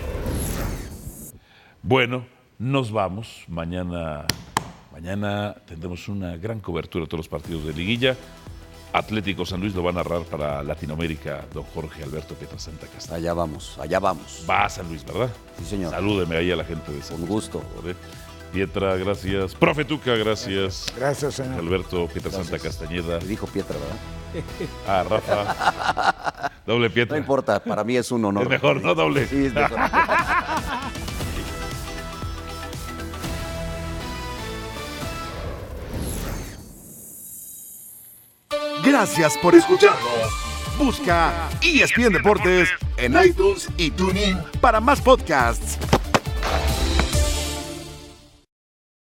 Bueno, 1.83 2.25
nos 2.61 2.93
vamos. 2.93 3.43
Mañana, 3.49 4.25
mañana 4.93 5.57
tendremos 5.67 6.07
una 6.07 6.37
gran 6.37 6.61
cobertura 6.61 7.07
de 7.07 7.09
todos 7.09 7.27
los 7.27 7.29
partidos 7.29 7.65
de 7.65 7.73
liguilla. 7.73 8.17
Atlético 8.93 9.45
San 9.45 9.59
Luis 9.59 9.75
lo 9.75 9.83
va 9.83 9.91
a 9.91 9.95
narrar 9.95 10.23
para 10.27 10.63
Latinoamérica 10.63 11.45
don 11.53 11.65
Jorge 11.65 12.05
Alberto 12.05 12.37
Pietrasanta 12.37 12.87
Castro. 12.87 13.17
Allá 13.17 13.35
vamos, 13.35 13.77
allá 13.81 13.99
vamos. 13.99 14.47
Va 14.49 14.67
a 14.67 14.69
San 14.69 14.87
Luis, 14.87 15.05
¿verdad? 15.05 15.29
Sí, 15.59 15.65
señor. 15.65 15.91
Salúdeme 15.91 16.37
ahí 16.37 16.53
a 16.53 16.57
la 16.57 16.65
gente 16.65 16.93
de 16.93 17.03
San 17.03 17.17
Con 17.17 17.27
Luis, 17.27 17.31
gusto. 17.33 17.59
por 17.59 17.69
favor, 17.69 17.91
¿eh? 17.91 17.97
Pietra, 18.59 18.97
gracias. 18.97 19.53
Profe 19.57 19.85
Tuca, 19.85 20.15
gracias. 20.15 20.87
Gracias, 20.97 21.35
señor. 21.35 21.59
Alberto 21.59 22.07
Pietrasanta 22.07 22.57
Castañeda. 22.57 23.19
dijo 23.19 23.49
Pietra, 23.49 23.75
¿verdad? 23.77 23.97
Ah, 24.87 25.05
Rafa. 25.11 26.53
Doble 26.65 26.89
Pietra. 26.89 27.17
No 27.17 27.21
importa, 27.21 27.63
para 27.63 27.83
mí 27.83 27.97
es 27.97 28.13
un 28.13 28.25
honor. 28.25 28.45
Es 28.45 28.49
mejor, 28.49 28.81
no 28.81 28.95
doble. 28.95 29.27
Sí, 29.27 29.47
es 29.47 29.55
mejor. 29.55 29.77
Gracias 38.85 39.37
por 39.39 39.57
escucharnos. 39.57 39.99
Busca 40.79 41.49
ESPN 41.61 42.13
Deportes 42.13 42.69
en 42.97 43.15
iTunes 43.21 43.69
y 43.77 43.91
TuneIn 43.91 44.39
para 44.61 44.81
más 44.81 45.01
podcasts. 45.01 45.77